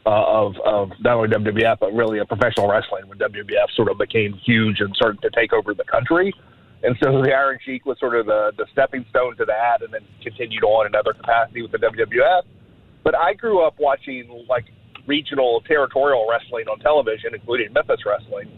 uh, 0.06 0.10
of 0.10 0.56
of 0.66 0.90
not 1.02 1.18
only 1.18 1.30
WWF 1.30 1.80
but 1.80 1.94
really 1.94 2.20
a 2.20 2.26
professional 2.26 2.70
wrestling 2.70 3.08
when 3.08 3.18
WWF 3.18 3.76
sort 3.76 3.92
of 3.92 3.98
became 3.98 4.34
huge 4.46 4.80
and 4.80 4.96
started 4.96 5.22
to 5.22 5.30
take 5.32 5.52
over 5.52 5.74
the 5.74 5.86
country. 5.86 6.34
And 6.84 6.96
so 7.04 7.22
the 7.22 7.32
Iron 7.32 7.60
Sheik 7.64 7.86
was 7.86 8.00
sort 8.00 8.16
of 8.16 8.26
the, 8.26 8.54
the 8.58 8.66
stepping 8.72 9.06
stone 9.12 9.38
to 9.38 9.46
that, 9.46 9.84
and 9.84 9.94
then 9.94 10.02
continued 10.24 10.64
on 10.64 10.88
in 10.88 10.96
other 10.96 11.14
capacity 11.14 11.62
with 11.62 11.72
the 11.72 11.78
WWF. 11.78 12.42
But 13.04 13.16
I 13.16 13.34
grew 13.34 13.62
up 13.66 13.76
watching 13.80 14.46
like 14.50 14.66
regional 15.08 15.62
territorial 15.68 16.28
wrestling 16.30 16.68
on 16.68 16.80
television, 16.80 17.34
including 17.34 17.74
Memphis 17.74 18.02
wrestling. 18.06 18.50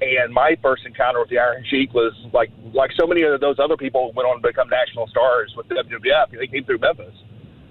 And 0.00 0.34
my 0.34 0.56
first 0.60 0.84
encounter 0.84 1.20
with 1.20 1.30
the 1.30 1.38
Iron 1.38 1.64
Sheik 1.70 1.94
was 1.94 2.12
like 2.32 2.50
like 2.72 2.90
so 2.98 3.06
many 3.06 3.22
of 3.22 3.40
those 3.40 3.56
other 3.58 3.76
people 3.76 4.12
went 4.14 4.28
on 4.28 4.42
to 4.42 4.48
become 4.48 4.68
national 4.68 5.06
stars 5.08 5.54
with 5.56 5.68
WWF. 5.68 6.30
They 6.32 6.46
came 6.46 6.64
through 6.64 6.78
Memphis, 6.78 7.14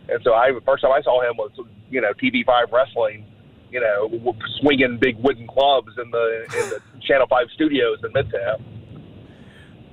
and 0.09 0.19
so 0.23 0.33
I 0.33 0.51
first 0.65 0.83
time 0.83 0.91
I 0.93 1.01
saw 1.01 1.21
him 1.21 1.35
was 1.37 1.51
you 1.89 1.99
know 2.01 2.13
TV 2.13 2.45
five 2.45 2.71
wrestling, 2.71 3.25
you 3.71 3.81
know 3.81 4.35
swinging 4.61 4.97
big 4.99 5.17
wooden 5.17 5.47
clubs 5.47 5.91
in 6.01 6.09
the 6.11 6.45
in 6.57 6.69
the 6.69 6.79
Channel 7.01 7.27
Five 7.27 7.47
studios 7.53 7.99
in 8.03 8.13
Midtown. 8.13 8.61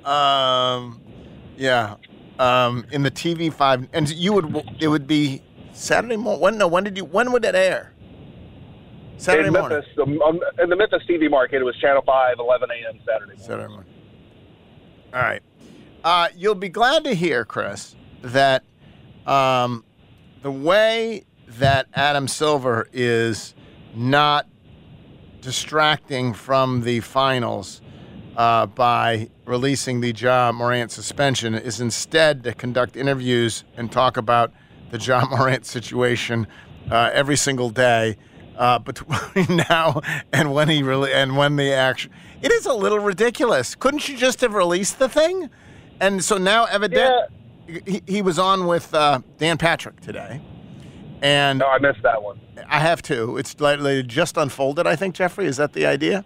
Um, 0.06 1.00
yeah. 1.56 1.96
Um, 2.38 2.86
in 2.90 3.02
the 3.02 3.10
TV 3.10 3.52
five, 3.52 3.86
and 3.92 4.08
you 4.08 4.32
would 4.32 4.64
it 4.80 4.88
would 4.88 5.06
be 5.06 5.42
Saturday 5.72 6.16
morning. 6.16 6.40
When 6.40 6.58
no? 6.58 6.68
When 6.68 6.84
did 6.84 6.96
you? 6.96 7.04
When 7.04 7.32
would 7.32 7.44
it 7.44 7.54
air? 7.54 7.92
Saturday 9.20 9.48
in 9.48 9.52
morning. 9.52 9.82
Memphis, 9.96 10.20
um, 10.24 10.40
in 10.62 10.70
the 10.70 10.76
Memphis 10.76 11.02
TV 11.08 11.30
market, 11.30 11.60
it 11.60 11.64
was 11.64 11.76
Channel 11.76 12.02
5, 12.06 12.36
11 12.38 12.68
a.m. 12.70 13.00
Saturday 13.06 13.26
morning. 13.26 13.38
Saturday 13.38 13.68
morning. 13.68 13.94
All 15.12 15.20
right. 15.20 15.42
Uh, 16.02 16.28
you'll 16.34 16.54
be 16.54 16.70
glad 16.70 17.04
to 17.04 17.14
hear, 17.14 17.44
Chris, 17.44 17.94
that 18.22 18.64
um, 19.26 19.84
the 20.42 20.50
way 20.50 21.24
that 21.46 21.86
Adam 21.92 22.28
Silver 22.28 22.88
is 22.92 23.54
not 23.94 24.46
distracting 25.42 26.32
from 26.32 26.82
the 26.82 27.00
finals 27.00 27.82
uh, 28.36 28.66
by 28.66 29.28
releasing 29.44 30.00
the 30.00 30.12
Ja 30.12 30.52
Morant 30.52 30.90
suspension 30.90 31.54
is 31.54 31.80
instead 31.80 32.42
to 32.44 32.54
conduct 32.54 32.96
interviews 32.96 33.64
and 33.76 33.90
talk 33.92 34.16
about 34.16 34.52
the 34.90 34.98
Ja 34.98 35.26
Morant 35.28 35.66
situation 35.66 36.46
uh, 36.90 37.10
every 37.12 37.36
single 37.36 37.68
day 37.68 38.16
uh, 38.60 38.78
between 38.78 39.56
now 39.70 40.00
and 40.32 40.52
when 40.52 40.68
he 40.68 40.82
really 40.84 41.12
and 41.12 41.36
when 41.36 41.56
the 41.56 41.72
action. 41.72 42.12
It 42.42 42.52
is 42.52 42.66
a 42.66 42.74
little 42.74 43.00
ridiculous. 43.00 43.74
Couldn't 43.74 44.08
you 44.08 44.16
just 44.16 44.42
have 44.42 44.54
released 44.54 44.98
the 44.98 45.08
thing? 45.08 45.50
And 46.00 46.22
so 46.22 46.38
now, 46.38 46.66
evidently, 46.66 47.82
he, 47.86 48.02
he 48.06 48.22
was 48.22 48.38
on 48.38 48.66
with 48.66 48.94
uh, 48.94 49.20
Dan 49.38 49.58
Patrick 49.58 50.00
today, 50.00 50.40
and 51.20 51.58
no, 51.58 51.66
I 51.66 51.78
missed 51.78 52.02
that 52.02 52.22
one. 52.22 52.40
I 52.68 52.78
have 52.78 53.02
to. 53.02 53.36
It's 53.36 53.58
like 53.60 54.06
just 54.06 54.36
unfolded. 54.36 54.86
I 54.86 54.94
think 54.94 55.14
Jeffrey 55.14 55.46
is 55.46 55.56
that 55.56 55.72
the 55.72 55.86
idea? 55.86 56.24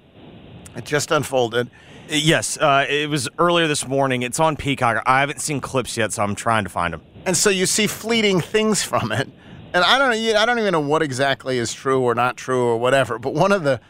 It 0.77 0.85
just 0.85 1.11
unfolded. 1.11 1.71
Yes, 2.09 2.59
uh, 2.59 2.85
it 2.89 3.09
was 3.09 3.29
earlier 3.39 3.67
this 3.67 3.87
morning. 3.89 4.23
It's 4.23 4.39
on 4.39 4.57
Peacock. 4.57 5.03
I 5.07 5.21
haven't 5.21 5.41
seen 5.41 5.61
clips 5.61 5.97
yet, 5.97 6.13
so 6.13 6.23
I'm 6.23 6.35
trying 6.35 6.65
to 6.65 6.71
find 6.71 6.93
them. 6.93 7.03
And 7.25 7.37
so 7.37 7.49
you 7.49 7.65
see 7.65 7.87
fleeting 7.87 8.41
things 8.41 8.83
from 8.83 9.11
it. 9.11 9.29
And 9.75 9.83
I 9.83 9.99
don't 9.99 10.13
I 10.37 10.47
don't 10.47 10.61
even 10.61 10.71
know 10.71 10.79
what 10.79 11.03
exactly 11.03 11.59
is 11.59 11.75
true 11.75 12.01
or 12.01 12.15
not 12.15 12.37
true 12.37 12.65
or 12.65 12.79
whatever, 12.79 13.19
but 13.19 13.35
one 13.35 13.51
of 13.51 13.65
the 13.65 13.81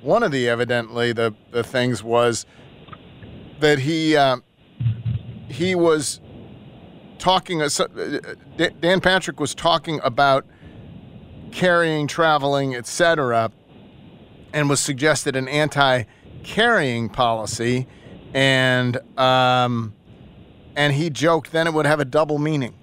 one 0.00 0.22
of 0.22 0.30
the 0.30 0.48
evidently 0.48 1.12
the, 1.12 1.34
the 1.50 1.64
things 1.64 2.00
was 2.00 2.46
that 3.58 3.80
he 3.80 4.16
uh, 4.16 4.36
he 5.48 5.74
was 5.74 6.20
talking 7.18 7.60
uh, 7.60 7.68
Dan 8.56 9.00
Patrick 9.00 9.40
was 9.40 9.52
talking 9.52 10.00
about 10.04 10.46
carrying, 11.50 12.06
traveling, 12.06 12.76
etc., 12.76 13.50
and 14.52 14.70
was 14.70 14.78
suggested 14.78 15.34
an 15.34 15.48
anti-carrying 15.48 17.08
policy, 17.08 17.88
and 18.32 18.96
um, 19.18 19.92
and 20.76 20.94
he 20.94 21.10
joked 21.10 21.50
then 21.50 21.66
it 21.66 21.74
would 21.74 21.86
have 21.86 21.98
a 21.98 22.04
double 22.04 22.38
meaning. 22.38 22.74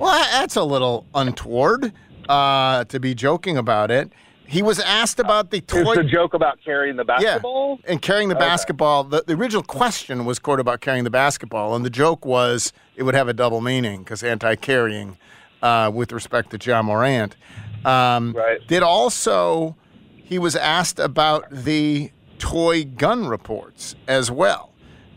Well, 0.00 0.18
that's 0.32 0.56
a 0.56 0.64
little 0.64 1.04
untoward 1.14 1.92
uh, 2.28 2.84
to 2.84 2.98
be 2.98 3.14
joking 3.14 3.58
about 3.58 3.90
it. 3.90 4.10
He 4.46 4.62
was 4.62 4.80
asked 4.80 5.20
about 5.20 5.50
the 5.50 5.60
toy. 5.60 5.92
It's 5.92 5.98
a 5.98 6.02
joke 6.04 6.34
about 6.34 6.58
carrying 6.64 6.96
the 6.96 7.04
basketball? 7.04 7.78
Yeah, 7.84 7.92
and 7.92 8.02
carrying 8.02 8.30
the 8.30 8.34
Okay. 8.34 8.46
basketball. 8.46 9.04
The, 9.04 9.22
the 9.24 9.34
original 9.34 9.62
question 9.62 10.24
was 10.24 10.38
quote 10.38 10.58
about 10.58 10.80
carrying 10.80 11.04
the 11.04 11.10
basketball, 11.10 11.76
and 11.76 11.84
the 11.84 11.90
joke 11.90 12.24
was 12.24 12.72
it 12.96 13.02
would 13.04 13.14
have 13.14 13.28
a 13.28 13.32
double 13.34 13.60
meaning 13.60 14.02
because 14.02 14.24
anti-carrying 14.24 15.18
uh, 15.62 15.90
with 15.94 16.12
respect 16.12 16.50
to 16.50 16.58
Ja 16.70 16.82
Morant. 16.82 17.36
Um, 17.84 18.32
right. 18.32 18.66
Did 18.66 18.82
also 18.82 19.76
he 20.14 20.38
was 20.38 20.56
asked 20.56 20.98
about 20.98 21.44
the 21.50 22.10
toy 22.38 22.84
gun 22.84 23.28
reports 23.28 23.94
as 24.08 24.30
well. 24.30 24.69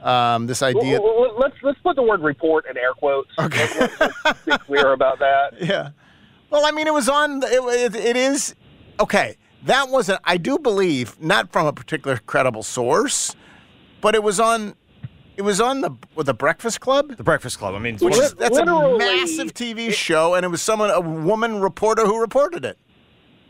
Um, 0.03 0.47
this 0.47 0.61
idea. 0.61 1.01
Well, 1.01 1.21
well, 1.21 1.35
let's 1.39 1.55
let's 1.63 1.79
put 1.79 1.95
the 1.95 2.03
word 2.03 2.21
report 2.21 2.65
in 2.69 2.77
air 2.77 2.93
quotes. 2.93 3.29
Okay. 3.39 3.67
Let's, 3.79 3.99
let's 4.25 4.45
be 4.45 4.57
clear 4.59 4.91
about 4.91 5.19
that. 5.19 5.53
Yeah. 5.61 5.91
Well, 6.49 6.65
I 6.65 6.71
mean, 6.71 6.85
it 6.87 6.93
was 6.93 7.09
on. 7.09 7.41
It, 7.41 7.93
it, 7.93 7.95
it 7.95 8.15
is 8.15 8.53
okay. 8.99 9.37
That 9.63 9.89
wasn't. 9.89 10.19
I 10.23 10.37
do 10.37 10.59
believe 10.59 11.19
not 11.19 11.51
from 11.51 11.65
a 11.65 11.73
particular 11.73 12.17
credible 12.17 12.63
source, 12.63 13.35
but 14.01 14.13
it 14.13 14.21
was 14.21 14.39
on. 14.39 14.75
It 15.35 15.41
was 15.41 15.59
on 15.59 15.81
the 15.81 15.91
with 16.15 16.27
the 16.27 16.33
Breakfast 16.33 16.79
Club. 16.79 17.15
The 17.15 17.23
Breakfast 17.23 17.57
Club. 17.57 17.73
I 17.73 17.79
mean, 17.79 17.97
Which 17.97 18.17
is, 18.17 18.33
that's 18.35 18.57
a 18.57 18.65
massive 18.65 19.53
TV 19.53 19.91
show, 19.91 20.35
and 20.35 20.45
it 20.45 20.49
was 20.49 20.61
someone, 20.61 20.91
a 20.91 21.01
woman 21.01 21.59
reporter 21.59 22.05
who 22.05 22.19
reported 22.19 22.65
it. 22.65 22.77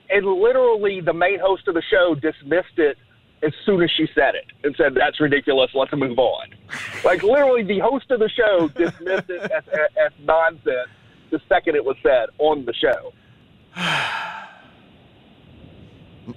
And 0.10 0.25
literally, 0.25 1.01
the 1.01 1.13
main 1.13 1.39
host 1.39 1.67
of 1.67 1.74
the 1.74 1.83
show 1.91 2.15
dismissed 2.15 2.77
it 2.77 2.98
as 3.45 3.53
soon 3.65 3.81
as 3.83 3.89
she 3.91 4.07
said 4.15 4.35
it 4.35 4.45
and 4.63 4.75
said, 4.77 4.93
"That's 4.95 5.19
ridiculous. 5.19 5.71
Let's 5.73 5.91
move 5.93 6.17
on." 6.17 6.47
Like 7.03 7.23
literally, 7.23 7.63
the 7.63 7.79
host 7.79 8.09
of 8.12 8.19
the 8.19 8.29
show 8.29 8.67
dismissed 8.69 9.29
it 9.29 9.51
as, 9.51 9.63
as 10.03 10.12
nonsense 10.21 10.89
the 11.31 11.41
second 11.50 11.75
it 11.75 11.83
was 11.83 11.95
said 12.03 12.27
on 12.38 12.63
the 12.65 12.73
show. 12.73 13.12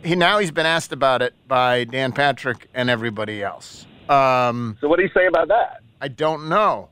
He 0.02 0.16
now 0.16 0.38
he's 0.38 0.50
been 0.50 0.66
asked 0.66 0.92
about 0.92 1.22
it 1.22 1.34
by 1.46 1.84
Dan 1.84 2.12
Patrick 2.12 2.68
and 2.74 2.90
everybody 2.90 3.42
else. 3.42 3.86
Um, 4.08 4.76
so 4.80 4.88
what 4.88 4.96
do 4.96 5.02
you 5.04 5.10
say 5.14 5.26
about 5.26 5.48
that? 5.48 5.80
I 6.00 6.08
don't 6.08 6.48
know. 6.48 6.88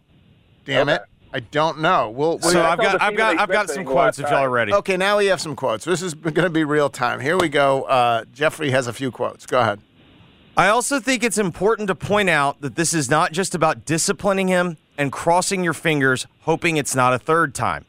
Damn 0.64 0.88
it. 0.88 1.02
I 1.32 1.40
don't 1.40 1.80
know. 1.80 2.10
We'll, 2.10 2.38
So 2.38 2.62
I've 2.62 2.78
got- 2.78 3.02
I've 3.02 3.16
got- 3.16 3.40
I've 3.40 3.48
got 3.48 3.68
some 3.68 3.84
quotes 3.84 4.20
if 4.20 4.30
y'all 4.30 4.44
are 4.44 4.48
ready. 4.50 4.72
Okay, 4.72 4.96
now 4.96 5.18
we 5.18 5.26
have 5.26 5.40
some 5.40 5.56
quotes. 5.56 5.84
This 5.84 6.00
is 6.00 6.14
going 6.14 6.34
to 6.34 6.50
be 6.50 6.62
real 6.62 6.88
time. 6.88 7.18
Here 7.18 7.36
we 7.36 7.48
go. 7.48 7.82
Uh, 7.82 8.24
Jeffrey 8.32 8.70
has 8.70 8.86
a 8.86 8.92
few 8.92 9.10
quotes. 9.10 9.44
Go 9.44 9.58
ahead. 9.60 9.80
I 10.56 10.68
also 10.68 11.00
think 11.00 11.24
it's 11.24 11.36
important 11.36 11.88
to 11.88 11.96
point 11.96 12.30
out 12.30 12.60
that 12.60 12.76
this 12.76 12.94
is 12.94 13.10
not 13.10 13.32
just 13.32 13.56
about 13.56 13.84
disciplining 13.84 14.46
him 14.46 14.76
and 14.96 15.10
crossing 15.10 15.64
your 15.64 15.72
fingers, 15.72 16.28
hoping 16.42 16.76
it's 16.76 16.94
not 16.94 17.12
a 17.12 17.18
third 17.18 17.56
time. 17.56 17.84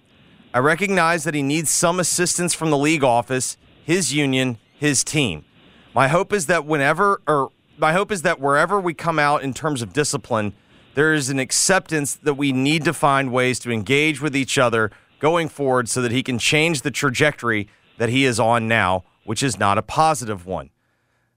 I 0.51 0.57
recognize 0.59 1.25
that 1.25 1.35
he 1.35 1.43
needs 1.43 1.69
some 1.69 1.99
assistance 1.99 2.55
from 2.55 2.71
the 2.71 2.77
league 2.77 3.03
office, 3.03 3.55
his 3.83 4.15
union, 4.15 4.57
his 4.73 5.03
team. 5.03 5.45
My 5.93 6.07
hope 6.07 6.33
is 6.33 6.47
that 6.47 6.65
whenever, 6.65 7.21
or 7.27 7.51
my 7.77 7.93
hope 7.93 8.11
is 8.11 8.23
that 8.23 8.39
wherever 8.39 8.79
we 8.79 8.95
come 8.95 9.19
out 9.19 9.43
in 9.43 9.53
terms 9.53 9.83
of 9.83 9.93
discipline, 9.93 10.53
there 10.95 11.13
is 11.13 11.29
an 11.29 11.37
acceptance 11.37 12.15
that 12.15 12.33
we 12.33 12.51
need 12.51 12.83
to 12.85 12.93
find 12.93 13.31
ways 13.31 13.59
to 13.59 13.71
engage 13.71 14.21
with 14.21 14.35
each 14.35 14.57
other 14.57 14.89
going 15.19 15.49
forward 15.49 15.87
so 15.87 16.01
that 16.01 16.11
he 16.11 16.23
can 16.23 16.39
change 16.39 16.81
the 16.81 16.89
trajectory 16.89 17.67
that 17.99 18.09
he 18.09 18.25
is 18.25 18.39
on 18.39 18.67
now, 18.67 19.03
which 19.23 19.43
is 19.43 19.59
not 19.59 19.77
a 19.77 19.83
positive 19.83 20.47
one. 20.47 20.71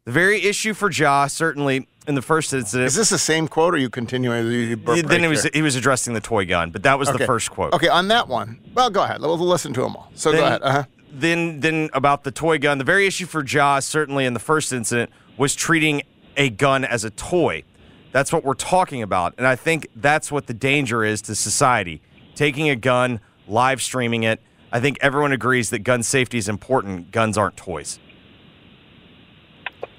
The 0.08 0.12
very 0.12 0.42
issue 0.42 0.72
for 0.72 0.90
Ja, 0.90 1.26
certainly 1.26 1.86
in 2.06 2.14
the 2.14 2.22
first 2.22 2.54
incident. 2.54 2.86
Is 2.86 2.94
this 2.94 3.10
the 3.10 3.18
same 3.18 3.46
quote, 3.46 3.74
or 3.74 3.76
are 3.76 3.78
you 3.78 3.90
continuing? 3.90 4.46
You 4.50 4.74
then 4.76 5.04
right 5.06 5.20
he 5.20 5.26
was 5.26 5.42
there? 5.42 5.50
he 5.52 5.60
was 5.60 5.76
addressing 5.76 6.14
the 6.14 6.20
toy 6.22 6.46
gun, 6.46 6.70
but 6.70 6.82
that 6.84 6.98
was 6.98 7.10
Okay. 7.10 7.18
the 7.18 7.26
first 7.26 7.50
quote. 7.50 7.74
Okay, 7.74 7.88
on 7.88 8.08
that 8.08 8.26
one. 8.26 8.58
Well, 8.74 8.88
go 8.88 9.02
ahead. 9.02 9.20
We'll 9.20 9.36
listen 9.36 9.74
to 9.74 9.82
them 9.82 9.94
all. 9.96 10.10
So 10.14 10.30
go 10.32 10.38
Then- 10.38 10.46
ahead. 10.46 10.62
Uh-huh. 10.62 10.84
Then, 11.12 11.60
then 11.60 11.90
about 11.92 12.24
the 12.24 12.30
toy 12.30 12.56
gun. 12.56 12.78
The 12.78 12.84
very 12.84 13.06
issue 13.06 13.26
for 13.26 13.44
Ja, 13.44 13.80
certainly 13.80 14.24
in 14.24 14.32
the 14.32 14.40
first 14.40 14.72
incident, 14.72 15.10
was 15.36 15.54
treating 15.54 16.00
a 16.38 16.48
gun 16.48 16.86
as 16.86 17.04
a 17.04 17.10
toy. 17.10 17.64
That's 18.10 18.32
what 18.32 18.46
we're 18.46 18.54
talking 18.54 19.02
about, 19.02 19.34
and 19.36 19.46
I 19.46 19.56
think 19.56 19.88
that's 19.94 20.32
what 20.32 20.46
the 20.46 20.54
danger 20.54 21.04
is 21.04 21.20
to 21.20 21.34
society. 21.34 22.00
Taking 22.34 22.70
a 22.70 22.76
gun, 22.76 23.20
live 23.46 23.82
streaming 23.82 24.22
it. 24.22 24.40
I 24.72 24.80
think 24.80 24.96
everyone 25.02 25.32
agrees 25.32 25.68
that 25.68 25.80
gun 25.80 26.02
safety 26.02 26.38
is 26.38 26.48
important. 26.48 27.10
Guns 27.10 27.36
aren't 27.36 27.58
toys. 27.58 27.98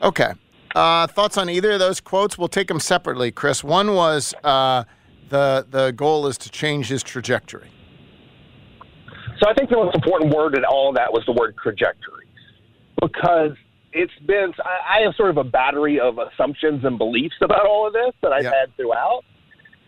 Okay. 0.02 0.34
Uh, 0.76 1.08
thoughts 1.08 1.38
on 1.38 1.50
either 1.50 1.72
of 1.72 1.80
those 1.80 2.00
quotes? 2.00 2.38
We'll 2.38 2.48
take 2.48 2.68
them 2.68 2.80
separately, 2.80 3.32
Chris. 3.32 3.64
One 3.64 3.96
was 3.96 4.34
uh, 4.44 4.84
the 5.30 5.66
the 5.70 5.92
goal 5.92 6.28
is 6.28 6.38
to 6.40 6.50
change 6.50 6.88
his 6.88 7.02
trajectory. 7.04 7.70
So 9.40 9.50
I 9.50 9.54
think 9.54 9.70
the 9.70 9.78
most 9.78 9.96
important 9.96 10.34
word 10.34 10.56
in 10.56 10.66
all 10.66 10.90
of 10.90 10.96
that 10.96 11.12
was 11.12 11.24
the 11.26 11.32
word 11.32 11.56
trajectory, 11.62 12.28
because 13.02 13.58
it's 13.94 14.14
been 14.26 14.54
I, 14.64 15.00
I 15.00 15.02
have 15.06 15.16
sort 15.16 15.32
of 15.32 15.38
a 15.38 15.44
battery 15.44 16.00
of 16.00 16.20
assumptions 16.20 16.86
and 16.86 16.98
beliefs 16.98 17.36
about 17.42 17.66
all 17.66 17.88
of 17.88 17.94
this 17.94 18.14
that 18.22 18.32
I've 18.32 18.46
had 18.46 18.76
throughout, 18.76 19.24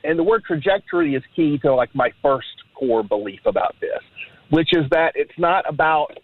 and 0.04 0.18
the 0.18 0.24
word 0.24 0.44
trajectory 0.46 1.16
is 1.16 1.24
key 1.36 1.60
to 1.60 1.76
like 1.76 1.94
my 1.94 2.12
first 2.22 2.48
core 2.74 3.04
belief 3.04 3.42
about 3.46 3.76
this, 3.80 4.02
which 4.50 4.70
is 4.72 4.86
that 4.90 5.12
it's 5.16 5.38
not 5.38 5.70
about 5.70 6.18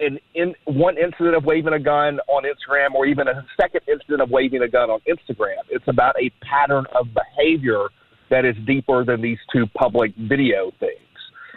an 0.00 0.18
in 0.34 0.54
one 0.64 0.96
incident 0.98 1.36
of 1.36 1.44
waving 1.44 1.72
a 1.72 1.78
gun 1.78 2.18
on 2.28 2.44
Instagram 2.44 2.94
or 2.94 3.06
even 3.06 3.28
a 3.28 3.44
second 3.60 3.82
incident 3.86 4.20
of 4.20 4.30
waving 4.30 4.62
a 4.62 4.68
gun 4.68 4.90
on 4.90 5.00
Instagram. 5.08 5.62
It's 5.68 5.86
about 5.88 6.14
a 6.20 6.30
pattern 6.44 6.86
of 6.98 7.08
behavior 7.14 7.88
that 8.30 8.44
is 8.44 8.56
deeper 8.66 9.04
than 9.04 9.20
these 9.20 9.38
two 9.52 9.66
public 9.76 10.12
video 10.16 10.72
things 10.80 10.96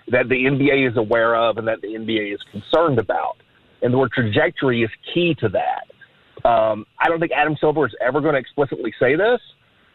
that 0.07 0.27
the 0.27 0.35
NBA 0.35 0.89
is 0.89 0.97
aware 0.97 1.35
of 1.35 1.57
and 1.57 1.67
that 1.67 1.81
the 1.81 1.89
NBA 1.89 2.33
is 2.33 2.39
concerned 2.51 2.99
about. 2.99 3.37
And 3.81 3.93
the 3.93 3.97
word 3.97 4.11
trajectory 4.11 4.83
is 4.83 4.89
key 5.13 5.35
to 5.39 5.49
that. 5.49 6.47
Um, 6.47 6.85
I 6.99 7.07
don't 7.07 7.19
think 7.19 7.31
Adam 7.31 7.55
Silver 7.59 7.85
is 7.85 7.93
ever 8.01 8.19
going 8.19 8.33
to 8.33 8.39
explicitly 8.39 8.93
say 8.99 9.15
this, 9.15 9.39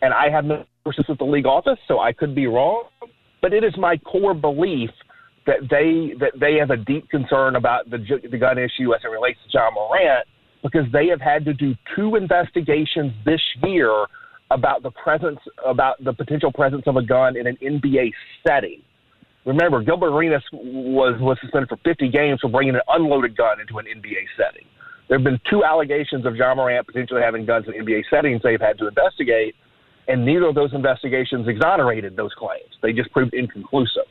and 0.01 0.15
I 0.15 0.31
have 0.31 0.45
no 0.45 0.65
sources 0.85 1.05
with 1.09 1.19
the 1.19 1.25
league 1.25 1.47
office, 1.47 1.79
so 1.87 2.01
I 2.01 2.13
could 2.13 2.35
be 2.35 2.47
wrong. 2.47 2.85
But 3.43 3.53
it 3.53 3.65
is 3.65 3.75
my 3.77 3.97
core 3.99 4.35
belief 4.35 4.91
that 5.49 5.65
they 5.71 6.13
that 6.21 6.39
they 6.39 6.57
have 6.61 6.71
a 6.71 6.77
deep 6.77 7.09
concern 7.09 7.57
about 7.57 7.89
the 7.91 7.99
the 8.31 8.37
gun 8.39 8.59
issue 8.59 8.95
as 8.95 9.01
it 9.03 9.09
relates 9.09 9.39
to 9.45 9.59
Ja 9.59 9.71
Morant 9.73 10.29
because 10.63 10.85
they 10.93 11.09
have 11.09 11.21
had 11.21 11.45
to 11.47 11.55
do 11.55 11.75
two 11.97 12.17
investigations 12.17 13.13
this 13.25 13.41
year 13.65 13.91
about 14.51 14.83
the 14.83 14.91
presence 14.91 15.41
about 15.67 16.03
the 16.05 16.13
potential 16.13 16.53
presence 16.53 16.83
of 16.87 16.97
a 16.97 17.03
gun 17.03 17.37
in 17.37 17.47
an 17.47 17.57
NBA 17.63 18.13
setting. 18.47 18.83
Remember, 19.47 19.83
Gilbert 19.83 20.13
Arenas 20.15 20.43
was 20.53 21.19
was 21.21 21.39
suspended 21.41 21.71
for 21.71 21.79
50 21.83 22.11
games 22.11 22.41
for 22.43 22.51
bringing 22.51 22.75
an 22.75 22.83
unloaded 22.89 23.35
gun 23.35 23.59
into 23.59 23.79
an 23.79 23.87
NBA 23.87 24.29
setting. 24.37 24.67
There 25.09 25.17
have 25.17 25.25
been 25.25 25.41
two 25.49 25.65
allegations 25.65 26.27
of 26.27 26.37
Ja 26.37 26.55
Morant 26.55 26.87
potentially 26.87 27.23
having 27.23 27.47
guns 27.47 27.65
in 27.67 27.73
NBA 27.73 28.03
settings 28.11 28.43
they've 28.45 28.61
had 28.61 28.77
to 28.79 28.89
investigate, 28.89 29.55
and 30.09 30.27
neither 30.27 30.49
of 30.49 30.55
those 30.55 30.75
investigations 30.75 31.49
exonerated 31.49 32.17
those 32.17 32.35
claims. 32.37 32.77
They 32.83 32.93
just 32.93 33.11
proved 33.13 33.33
inconclusive. 33.33 34.05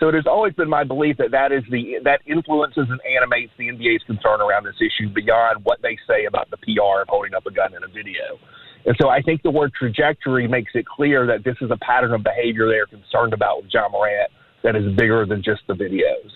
So 0.00 0.08
it 0.08 0.14
has 0.14 0.26
always 0.26 0.54
been 0.54 0.68
my 0.70 0.82
belief 0.82 1.18
that 1.18 1.30
that 1.32 1.52
is 1.52 1.62
the 1.70 1.98
that 2.04 2.22
influences 2.26 2.86
and 2.88 2.98
animates 3.04 3.52
the 3.58 3.68
NBA's 3.68 4.02
concern 4.04 4.40
around 4.40 4.64
this 4.64 4.76
issue 4.80 5.10
beyond 5.12 5.62
what 5.62 5.82
they 5.82 5.98
say 6.08 6.24
about 6.24 6.50
the 6.50 6.56
PR 6.56 7.02
of 7.02 7.08
holding 7.08 7.34
up 7.34 7.44
a 7.44 7.50
gun 7.50 7.74
in 7.74 7.84
a 7.84 7.88
video. 7.88 8.40
And 8.86 8.96
so 8.98 9.10
I 9.10 9.20
think 9.20 9.42
the 9.42 9.50
word 9.50 9.72
trajectory 9.78 10.48
makes 10.48 10.72
it 10.74 10.86
clear 10.86 11.26
that 11.26 11.44
this 11.44 11.56
is 11.60 11.70
a 11.70 11.76
pattern 11.76 12.14
of 12.14 12.22
behavior 12.22 12.66
they 12.66 12.78
are 12.78 12.86
concerned 12.86 13.34
about 13.34 13.62
with 13.62 13.70
Ja 13.74 13.90
Morant 13.90 14.30
that 14.62 14.74
is 14.74 14.90
bigger 14.96 15.26
than 15.26 15.42
just 15.42 15.60
the 15.66 15.74
videos. 15.74 16.30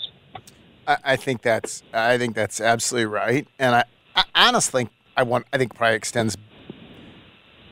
I, 0.87 0.99
I 1.03 1.17
think 1.17 1.41
that's 1.41 1.83
I 1.95 2.19
think 2.19 2.35
that's 2.35 2.61
absolutely 2.61 3.07
right, 3.07 3.49
and 3.59 3.77
I, 3.77 3.85
I 4.15 4.25
honestly 4.35 4.91
I 5.17 5.23
want 5.23 5.47
I 5.55 5.57
think 5.57 5.75
probably 5.75 5.97
extends. 5.97 6.37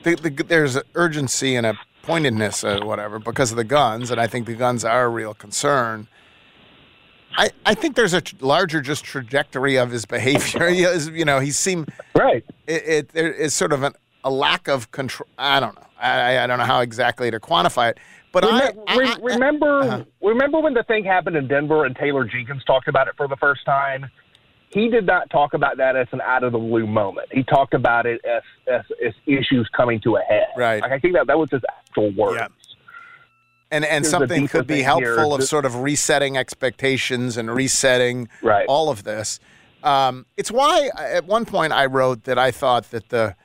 The, 0.01 0.15
the, 0.15 0.43
there's 0.43 0.75
an 0.75 0.83
urgency 0.95 1.55
and 1.55 1.67
a 1.67 1.75
pointedness 2.03 2.63
or 2.63 2.85
whatever 2.85 3.17
because 3.17 3.49
of 3.49 3.57
the 3.57 3.63
guns, 3.63 4.11
and 4.11 4.21
I 4.21 4.27
think 4.27 4.45
the 4.45 4.53
guns 4.53 4.85
are 4.85 5.05
a 5.05 5.09
real 5.09 5.33
concern. 5.33 6.07
I, 7.35 7.49
I 7.65 7.73
think 7.73 7.95
there's 7.95 8.13
a 8.13 8.21
larger 8.41 8.79
just 8.81 9.03
trajectory 9.03 9.77
of 9.77 9.89
his 9.89 10.05
behavior. 10.05 10.67
he 10.69 10.83
is, 10.83 11.09
you 11.09 11.25
know, 11.25 11.39
he 11.39 11.49
seemed 11.49 11.89
right. 12.13 12.45
It, 12.67 12.83
it 12.87 13.09
there 13.09 13.33
is 13.33 13.55
sort 13.55 13.73
of 13.73 13.81
an, 13.81 13.93
a 14.23 14.29
lack 14.29 14.67
of 14.67 14.91
control. 14.91 15.27
I 15.39 15.59
don't 15.59 15.75
know. 15.75 15.87
I, 15.99 16.39
I 16.39 16.47
don't 16.47 16.59
know 16.59 16.65
how 16.65 16.81
exactly 16.81 17.31
to 17.31 17.39
quantify 17.39 17.91
it. 17.91 17.97
But 18.31 18.43
Remem- 18.43 18.83
I, 18.87 18.95
I- 18.95 19.13
I- 19.13 19.17
remember 19.21 19.79
uh-huh. 19.79 20.03
remember 20.21 20.59
when 20.59 20.73
the 20.73 20.83
thing 20.83 21.05
happened 21.05 21.37
in 21.37 21.47
Denver 21.47 21.85
and 21.85 21.95
Taylor 21.95 22.25
Jenkins 22.25 22.63
talked 22.65 22.87
about 22.87 23.07
it 23.07 23.15
for 23.17 23.27
the 23.27 23.37
first 23.37 23.65
time. 23.65 24.05
He 24.73 24.89
did 24.89 25.05
not 25.05 25.29
talk 25.29 25.53
about 25.53 25.77
that 25.77 25.95
as 25.95 26.07
an 26.11 26.21
out 26.21 26.43
of 26.43 26.51
the 26.53 26.57
blue 26.57 26.87
moment. 26.87 27.27
He 27.31 27.43
talked 27.43 27.73
about 27.73 28.05
it 28.05 28.21
as 28.25 28.41
as, 28.67 28.81
as 29.05 29.13
issues 29.25 29.69
coming 29.75 29.99
to 30.01 30.15
a 30.17 30.21
head. 30.21 30.47
Right. 30.57 30.81
Like 30.81 30.91
I 30.91 30.99
think 30.99 31.13
that 31.13 31.27
that 31.27 31.37
was 31.37 31.49
his 31.51 31.61
actual 31.87 32.11
words. 32.13 32.41
and 33.71 33.85
and 33.85 34.03
There's 34.03 34.11
something 34.11 34.47
could 34.47 34.67
be 34.67 34.81
helpful 34.81 35.13
here. 35.29 35.35
of 35.39 35.43
sort 35.43 35.65
of 35.65 35.75
resetting 35.81 36.37
expectations 36.37 37.37
and 37.37 37.53
resetting 37.53 38.29
Right. 38.41 38.65
all 38.67 38.89
of 38.89 39.03
this. 39.03 39.39
Um, 39.83 40.25
it's 40.37 40.51
why 40.51 40.89
at 40.97 41.25
one 41.25 41.45
point 41.45 41.73
I 41.73 41.85
wrote 41.85 42.23
that 42.23 42.39
I 42.39 42.51
thought 42.51 42.89
that 42.91 43.09
the 43.09 43.35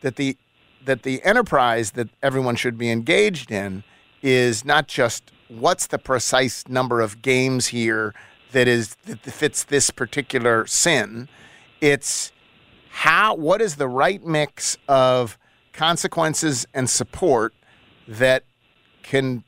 that 0.00 0.16
the 0.16 0.36
that 0.84 1.02
the 1.04 1.22
enterprise 1.22 1.92
that 1.92 2.08
everyone 2.22 2.56
should 2.56 2.76
be 2.76 2.90
engaged 2.90 3.52
in 3.52 3.84
is 4.22 4.64
not 4.64 4.88
just 4.88 5.30
what's 5.48 5.86
the 5.88 5.98
precise 5.98 6.66
number 6.66 7.00
of 7.00 7.20
games 7.22 7.66
here 7.68 8.14
that 8.52 8.68
is 8.68 8.96
that 9.06 9.20
fits 9.20 9.64
this 9.64 9.90
particular 9.90 10.66
sin. 10.66 11.28
It's 11.80 12.32
how 12.90 13.34
what 13.34 13.60
is 13.60 13.76
the 13.76 13.88
right 13.88 14.22
mix 14.24 14.76
of 14.88 15.38
consequences 15.72 16.66
and 16.74 16.88
support 16.88 17.54
that 18.06 18.44
can 19.02 19.44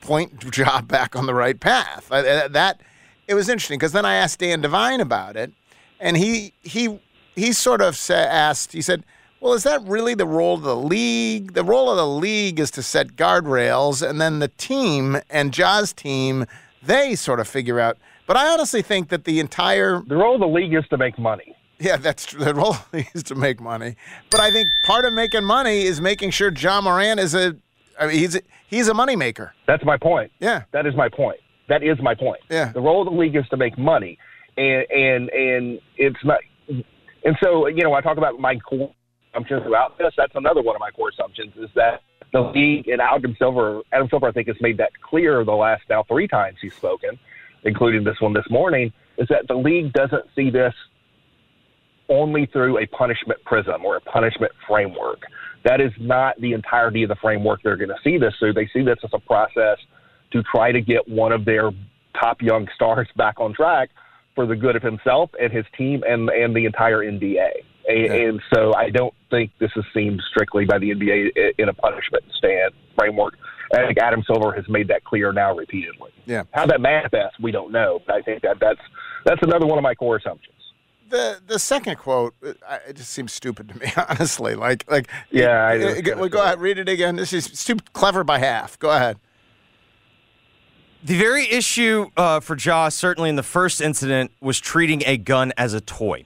point 0.00 0.50
job 0.52 0.88
back 0.88 1.16
on 1.16 1.26
the 1.26 1.34
right 1.34 1.58
path. 1.58 2.08
That 2.08 2.80
it 3.26 3.34
was 3.34 3.48
interesting 3.48 3.78
because 3.78 3.92
then 3.92 4.06
I 4.06 4.14
asked 4.14 4.38
Dan 4.38 4.60
Devine 4.60 5.00
about 5.00 5.36
it, 5.36 5.52
and 6.00 6.16
he 6.16 6.54
he 6.62 7.00
he 7.34 7.52
sort 7.52 7.80
of 7.80 7.96
sa- 7.96 8.14
asked. 8.14 8.72
He 8.72 8.80
said, 8.82 9.04
"Well, 9.40 9.52
is 9.52 9.64
that 9.64 9.82
really 9.82 10.14
the 10.14 10.26
role 10.26 10.54
of 10.54 10.62
the 10.62 10.76
league? 10.76 11.54
The 11.54 11.64
role 11.64 11.90
of 11.90 11.96
the 11.96 12.06
league 12.06 12.60
is 12.60 12.70
to 12.72 12.82
set 12.82 13.16
guardrails, 13.16 14.08
and 14.08 14.20
then 14.20 14.38
the 14.38 14.48
team 14.48 15.20
and 15.28 15.52
Ja's 15.52 15.92
team 15.92 16.46
they 16.86 17.14
sort 17.14 17.40
of 17.40 17.48
figure 17.48 17.80
out." 17.80 17.98
But 18.26 18.36
I 18.36 18.48
honestly 18.48 18.82
think 18.82 19.08
that 19.08 19.24
the 19.24 19.40
entire 19.40 20.02
the 20.06 20.16
role 20.16 20.34
of 20.34 20.40
the 20.40 20.48
league 20.48 20.74
is 20.74 20.86
to 20.88 20.96
make 20.96 21.18
money. 21.18 21.56
Yeah, 21.78 21.96
that's 21.96 22.26
true. 22.26 22.42
The 22.42 22.54
role 22.54 22.70
of 22.70 22.88
the 22.90 22.98
league 22.98 23.10
is 23.14 23.22
to 23.24 23.34
make 23.34 23.60
money. 23.60 23.96
But 24.30 24.40
I 24.40 24.50
think 24.50 24.68
part 24.84 25.04
of 25.04 25.12
making 25.12 25.44
money 25.44 25.82
is 25.82 26.00
making 26.00 26.30
sure 26.30 26.50
Ja 26.50 26.80
Morant 26.80 27.20
is 27.20 27.34
a. 27.34 27.56
I 27.98 28.06
mean, 28.06 28.18
he's 28.18 28.36
a, 28.36 28.40
he's 28.68 28.88
a 28.88 28.92
moneymaker. 28.92 29.50
That's 29.66 29.84
my 29.84 29.96
point. 29.96 30.30
Yeah. 30.38 30.64
That 30.72 30.86
is 30.86 30.94
my 30.94 31.08
point. 31.08 31.38
That 31.68 31.82
is 31.82 31.98
my 32.00 32.14
point. 32.14 32.40
Yeah. 32.50 32.72
The 32.72 32.80
role 32.80 33.06
of 33.06 33.12
the 33.12 33.18
league 33.18 33.36
is 33.36 33.48
to 33.48 33.56
make 33.56 33.78
money. 33.78 34.18
And 34.56 34.86
and 34.90 35.30
and 35.30 35.80
it's 35.96 36.22
not 36.24 36.40
and 37.26 37.36
so, 37.42 37.66
you 37.66 37.82
know, 37.82 37.92
I 37.92 38.00
talk 38.00 38.18
about 38.18 38.38
my 38.38 38.56
assumptions 39.36 39.66
about 39.66 39.98
this. 39.98 40.12
That's 40.16 40.34
another 40.34 40.62
one 40.62 40.76
of 40.76 40.80
my 40.80 40.90
core 40.90 41.10
assumptions 41.10 41.52
is 41.56 41.70
that 41.74 42.02
the 42.32 42.40
league 42.40 42.88
and 42.88 43.00
Adam 43.00 43.36
Silver 43.38 43.82
Adam 43.92 44.08
Silver 44.08 44.28
I 44.28 44.32
think 44.32 44.48
has 44.48 44.56
made 44.60 44.78
that 44.78 44.90
clear 45.00 45.44
the 45.44 45.52
last 45.52 45.82
now 45.88 46.04
three 46.04 46.26
times 46.26 46.56
he's 46.60 46.74
spoken, 46.74 47.18
including 47.64 48.04
this 48.04 48.20
one 48.20 48.32
this 48.32 48.48
morning, 48.50 48.92
is 49.18 49.28
that 49.28 49.46
the 49.48 49.54
league 49.54 49.92
doesn't 49.92 50.24
see 50.34 50.50
this 50.50 50.74
only 52.08 52.46
through 52.46 52.78
a 52.78 52.86
punishment 52.86 53.42
prism 53.44 53.84
or 53.84 53.96
a 53.96 54.00
punishment 54.00 54.52
framework. 54.66 55.22
That 55.64 55.80
is 55.80 55.92
not 55.98 56.40
the 56.40 56.52
entirety 56.52 57.02
of 57.02 57.08
the 57.08 57.16
framework 57.16 57.62
they're 57.62 57.76
going 57.76 57.88
to 57.88 57.96
see 58.04 58.18
this 58.18 58.34
through. 58.38 58.52
They 58.52 58.68
see 58.72 58.82
this 58.82 58.98
as 59.02 59.10
a 59.12 59.18
process 59.18 59.78
to 60.32 60.42
try 60.44 60.70
to 60.70 60.80
get 60.80 61.08
one 61.08 61.32
of 61.32 61.44
their 61.44 61.70
top 62.20 62.40
young 62.40 62.68
stars 62.74 63.08
back 63.16 63.40
on 63.40 63.52
track 63.52 63.90
for 64.34 64.46
the 64.46 64.54
good 64.54 64.76
of 64.76 64.82
himself 64.82 65.30
and 65.40 65.52
his 65.52 65.64
team 65.76 66.02
and 66.06 66.28
and 66.28 66.54
the 66.54 66.64
entire 66.66 66.98
NBA. 66.98 67.50
And, 67.88 68.12
and 68.12 68.42
so 68.52 68.74
I 68.74 68.90
don't 68.90 69.14
think 69.30 69.52
this 69.58 69.70
is 69.76 69.84
seen 69.94 70.20
strictly 70.30 70.64
by 70.64 70.78
the 70.78 70.90
NBA 70.90 71.54
in 71.58 71.68
a 71.68 71.72
punishment 71.74 72.24
stand 72.36 72.72
framework. 72.98 73.34
I 73.72 73.84
think 73.86 73.98
Adam 73.98 74.22
Silver 74.26 74.52
has 74.52 74.68
made 74.68 74.88
that 74.88 75.04
clear 75.04 75.32
now 75.32 75.54
repeatedly. 75.54 76.10
Yeah. 76.24 76.44
How 76.52 76.66
that 76.66 76.80
manifests, 76.80 77.38
we 77.40 77.50
don't 77.52 77.72
know. 77.72 78.00
But 78.06 78.16
I 78.16 78.22
think 78.22 78.42
that 78.42 78.58
that's 78.60 78.80
that's 79.24 79.42
another 79.42 79.66
one 79.66 79.78
of 79.78 79.82
my 79.82 79.94
core 79.94 80.16
assumptions. 80.16 80.52
The 81.08 81.40
the 81.46 81.58
second 81.58 81.96
quote, 81.96 82.34
uh, 82.44 82.78
it 82.88 82.96
just 82.96 83.10
seems 83.10 83.32
stupid 83.32 83.68
to 83.68 83.78
me, 83.78 83.92
honestly. 84.08 84.54
Like 84.54 84.88
like 84.90 85.08
Yeah, 85.30 85.48
I 85.48 85.76
uh, 85.76 85.78
know. 85.78 85.88
uh, 85.88 86.00
go- 86.00 86.16
well, 86.16 86.28
go 86.28 86.42
ahead, 86.42 86.60
read 86.60 86.78
it 86.78 86.88
again. 86.88 87.16
This 87.16 87.32
is 87.32 87.64
too 87.64 87.76
clever 87.92 88.24
by 88.24 88.38
half. 88.38 88.78
Go 88.78 88.90
ahead. 88.90 89.18
The 91.04 91.16
very 91.16 91.48
issue 91.48 92.10
uh, 92.16 92.40
for 92.40 92.56
Ja, 92.56 92.88
certainly 92.88 93.30
in 93.30 93.36
the 93.36 93.42
first 93.44 93.80
incident, 93.80 94.32
was 94.40 94.58
treating 94.58 95.02
a 95.06 95.16
gun 95.16 95.52
as 95.56 95.72
a 95.74 95.80
toy. 95.80 96.24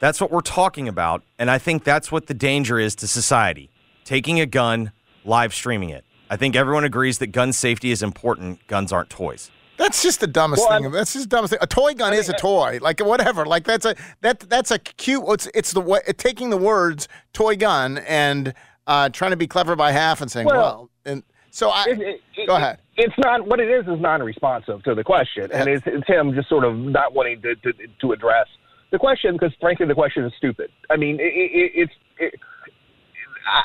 That's 0.00 0.20
what 0.20 0.30
we're 0.32 0.40
talking 0.40 0.88
about. 0.88 1.22
And 1.38 1.50
I 1.50 1.58
think 1.58 1.84
that's 1.84 2.10
what 2.10 2.26
the 2.26 2.34
danger 2.34 2.78
is 2.80 2.94
to 2.96 3.06
society 3.06 3.70
taking 4.04 4.40
a 4.40 4.46
gun, 4.46 4.90
live 5.24 5.54
streaming 5.54 5.90
it. 5.90 6.04
I 6.28 6.36
think 6.36 6.56
everyone 6.56 6.82
agrees 6.84 7.18
that 7.18 7.28
gun 7.28 7.52
safety 7.52 7.90
is 7.92 8.02
important. 8.02 8.66
Guns 8.66 8.92
aren't 8.92 9.10
toys. 9.10 9.50
That's 9.76 10.02
just 10.02 10.20
the 10.20 10.26
dumbest 10.26 10.66
Well, 10.68 10.80
thing. 10.82 10.90
That's 10.90 11.12
just 11.12 11.30
the 11.30 11.36
dumbest 11.36 11.52
thing. 11.52 11.58
A 11.62 11.66
toy 11.66 11.94
gun 11.94 12.12
is 12.12 12.28
a 12.28 12.32
toy. 12.34 12.78
Like 12.82 13.00
whatever. 13.00 13.46
Like 13.46 13.64
that's 13.64 13.84
a 13.86 13.94
that 14.20 14.40
that's 14.40 14.70
a 14.70 14.78
cute. 14.78 15.22
It's 15.28 15.48
it's 15.54 15.72
the 15.72 15.80
way 15.80 16.00
taking 16.16 16.50
the 16.50 16.56
words 16.56 17.08
toy 17.32 17.56
gun 17.56 17.98
and 17.98 18.52
uh, 18.86 19.08
trying 19.10 19.30
to 19.30 19.36
be 19.36 19.46
clever 19.46 19.76
by 19.76 19.92
half 19.92 20.20
and 20.20 20.30
saying 20.30 20.46
well, 20.46 20.56
Well, 20.58 20.90
and 21.06 21.22
so 21.50 21.70
I 21.70 21.84
It- 21.88 22.00
it- 22.00 22.20
it- 22.36 22.46
go 22.46 22.56
ahead. 22.56 22.78
It's 22.96 23.14
not 23.18 23.46
what 23.46 23.60
it 23.60 23.70
is 23.70 23.86
is 23.86 23.98
non-responsive 24.00 24.82
to 24.82 24.94
the 24.94 25.02
question, 25.04 25.48
and 25.52 25.68
it's, 25.70 25.82
it's 25.86 26.06
him 26.06 26.34
just 26.34 26.48
sort 26.50 26.64
of 26.64 26.76
not 26.76 27.14
wanting 27.14 27.40
to 27.42 27.54
to, 27.56 27.72
to 28.02 28.12
address 28.12 28.46
the 28.90 28.98
question 28.98 29.34
because 29.34 29.52
frankly 29.60 29.86
the 29.86 29.94
question 29.94 30.24
is 30.24 30.32
stupid. 30.36 30.70
I 30.88 30.96
mean, 30.96 31.20
it, 31.20 31.32
it, 31.32 31.72
it's. 31.74 31.92
It, 32.18 32.34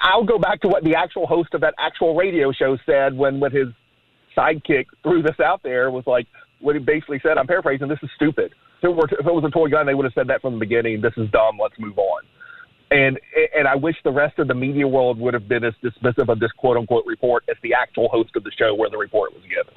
I'll 0.01 0.23
go 0.23 0.39
back 0.39 0.61
to 0.61 0.67
what 0.67 0.83
the 0.83 0.95
actual 0.95 1.27
host 1.27 1.53
of 1.53 1.61
that 1.61 1.75
actual 1.77 2.15
radio 2.15 2.51
show 2.51 2.77
said 2.85 3.15
when 3.15 3.39
when 3.39 3.51
his 3.51 3.67
sidekick 4.35 4.85
threw 5.03 5.21
this 5.21 5.39
out 5.39 5.63
there 5.63 5.91
was 5.91 6.05
like 6.07 6.27
what 6.59 6.75
he 6.75 6.79
basically 6.81 7.19
said. 7.21 7.37
I'm 7.37 7.47
paraphrasing. 7.47 7.87
This 7.87 7.99
is 8.01 8.09
stupid. 8.15 8.53
If 8.81 8.89
it, 8.89 8.95
were, 8.95 9.05
if 9.05 9.25
it 9.25 9.33
was 9.33 9.43
a 9.43 9.49
toy 9.49 9.69
gun, 9.69 9.85
they 9.85 9.93
would 9.93 10.05
have 10.05 10.13
said 10.13 10.27
that 10.27 10.41
from 10.41 10.53
the 10.53 10.59
beginning. 10.59 11.01
This 11.01 11.13
is 11.17 11.29
dumb. 11.31 11.57
Let's 11.61 11.77
move 11.79 11.97
on. 11.97 12.23
And 12.91 13.19
and 13.57 13.67
I 13.67 13.75
wish 13.75 13.95
the 14.03 14.11
rest 14.11 14.37
of 14.39 14.47
the 14.47 14.53
media 14.53 14.87
world 14.87 15.19
would 15.19 15.33
have 15.33 15.47
been 15.47 15.63
as 15.63 15.73
dismissive 15.83 16.29
of 16.29 16.39
this 16.39 16.51
quote 16.51 16.77
unquote 16.77 17.05
report 17.05 17.43
as 17.49 17.57
the 17.63 17.73
actual 17.73 18.09
host 18.09 18.35
of 18.35 18.43
the 18.43 18.51
show 18.51 18.75
where 18.75 18.89
the 18.89 18.97
report 18.97 19.33
was 19.33 19.41
given. 19.43 19.73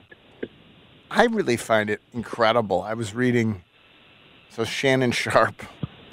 I 1.10 1.24
really 1.24 1.56
find 1.56 1.88
it 1.88 2.02
incredible. 2.12 2.82
I 2.82 2.92
was 2.94 3.14
reading 3.14 3.64
So 4.50 4.64
Shannon 4.64 5.12
Sharpe, 5.12 5.62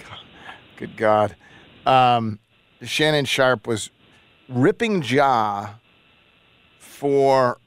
good 0.78 0.96
God, 0.98 1.36
um, 1.86 2.40
Shannon 2.84 3.26
Sharpe 3.26 3.66
was 3.68 3.90
ripping 4.48 5.02
Ja 5.02 5.70
for 6.80 7.58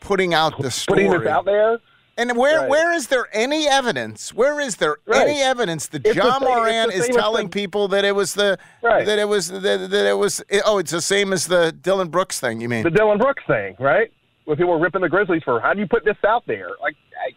putting 0.00 0.34
out 0.34 0.58
the 0.60 0.70
story. 0.70 1.04
Putting 1.06 1.20
this 1.20 1.28
out 1.28 1.44
there. 1.44 1.78
And 2.18 2.34
where 2.36 2.60
Right. 2.60 2.70
where 2.70 2.92
is 2.94 3.08
there 3.08 3.28
any 3.32 3.68
evidence? 3.68 4.32
Where 4.32 4.58
is 4.60 4.76
there 4.76 4.96
Right. 5.04 5.28
any 5.28 5.42
evidence 5.42 5.88
that 5.88 6.06
It's 6.06 6.14
John 6.14 6.40
same- 6.40 6.48
Moran 6.48 6.90
is 6.90 7.08
telling 7.08 7.50
people 7.50 7.88
that 7.88 8.04
it 8.06 8.14
was 8.14 8.32
the 8.34 8.58
Right. 8.82 9.04
that 9.04 9.18
it 9.18 9.28
was 9.28 9.48
that, 9.50 9.62
that 9.90 10.06
it 10.06 10.16
was 10.16 10.42
oh 10.64 10.78
it's 10.78 10.92
the 10.92 11.02
same 11.02 11.32
as 11.34 11.46
the 11.46 11.72
Dillon 11.72 12.08
Brooks 12.08 12.40
thing? 12.40 12.60
You 12.60 12.68
mean 12.70 12.84
The 12.84 12.90
Dillon 12.90 13.18
Brooks 13.18 13.42
thing, 13.46 13.76
right? 13.78 14.10
When 14.46 14.56
people 14.56 14.72
were 14.72 14.78
ripping 14.78 15.02
the 15.02 15.08
Grizzlies 15.10 15.42
for, 15.44 15.60
how 15.60 15.74
do 15.74 15.80
you 15.80 15.86
put 15.88 16.04
this 16.04 16.16
out 16.26 16.44
there? 16.46 16.68
Like, 16.80 16.94
I, 17.26 17.34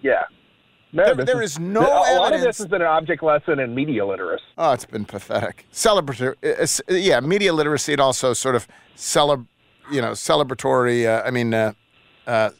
yeah. 0.00 0.22
No, 0.92 1.14
There- 1.14 1.24
there 1.24 1.42
is 1.42 1.58
no 1.58 1.80
a 1.80 2.16
lot 2.18 2.32
of 2.34 2.40
this 2.42 2.58
has 2.58 2.66
been 2.66 2.82
an 2.82 2.88
object 2.88 3.22
lesson 3.22 3.58
in 3.58 3.74
media 3.74 4.04
literacy. 4.04 4.44
Oh, 4.58 4.72
it's 4.72 4.84
been 4.84 5.04
pathetic. 5.06 5.66
Celebratory, 5.72 6.34
uh, 6.44 6.94
yeah, 6.94 7.20
media 7.20 7.52
literacy 7.52 7.92
and 7.92 8.00
also 8.00 8.32
sort 8.34 8.54
of 8.54 8.68
celeb, 8.96 9.46
you 9.90 10.02
know, 10.02 10.10
celebratory. 10.12 11.06
Uh, 11.06 11.22
I 11.26 11.30
mean, 11.30 11.54
uh, 11.54 11.72
uh, 12.26 12.50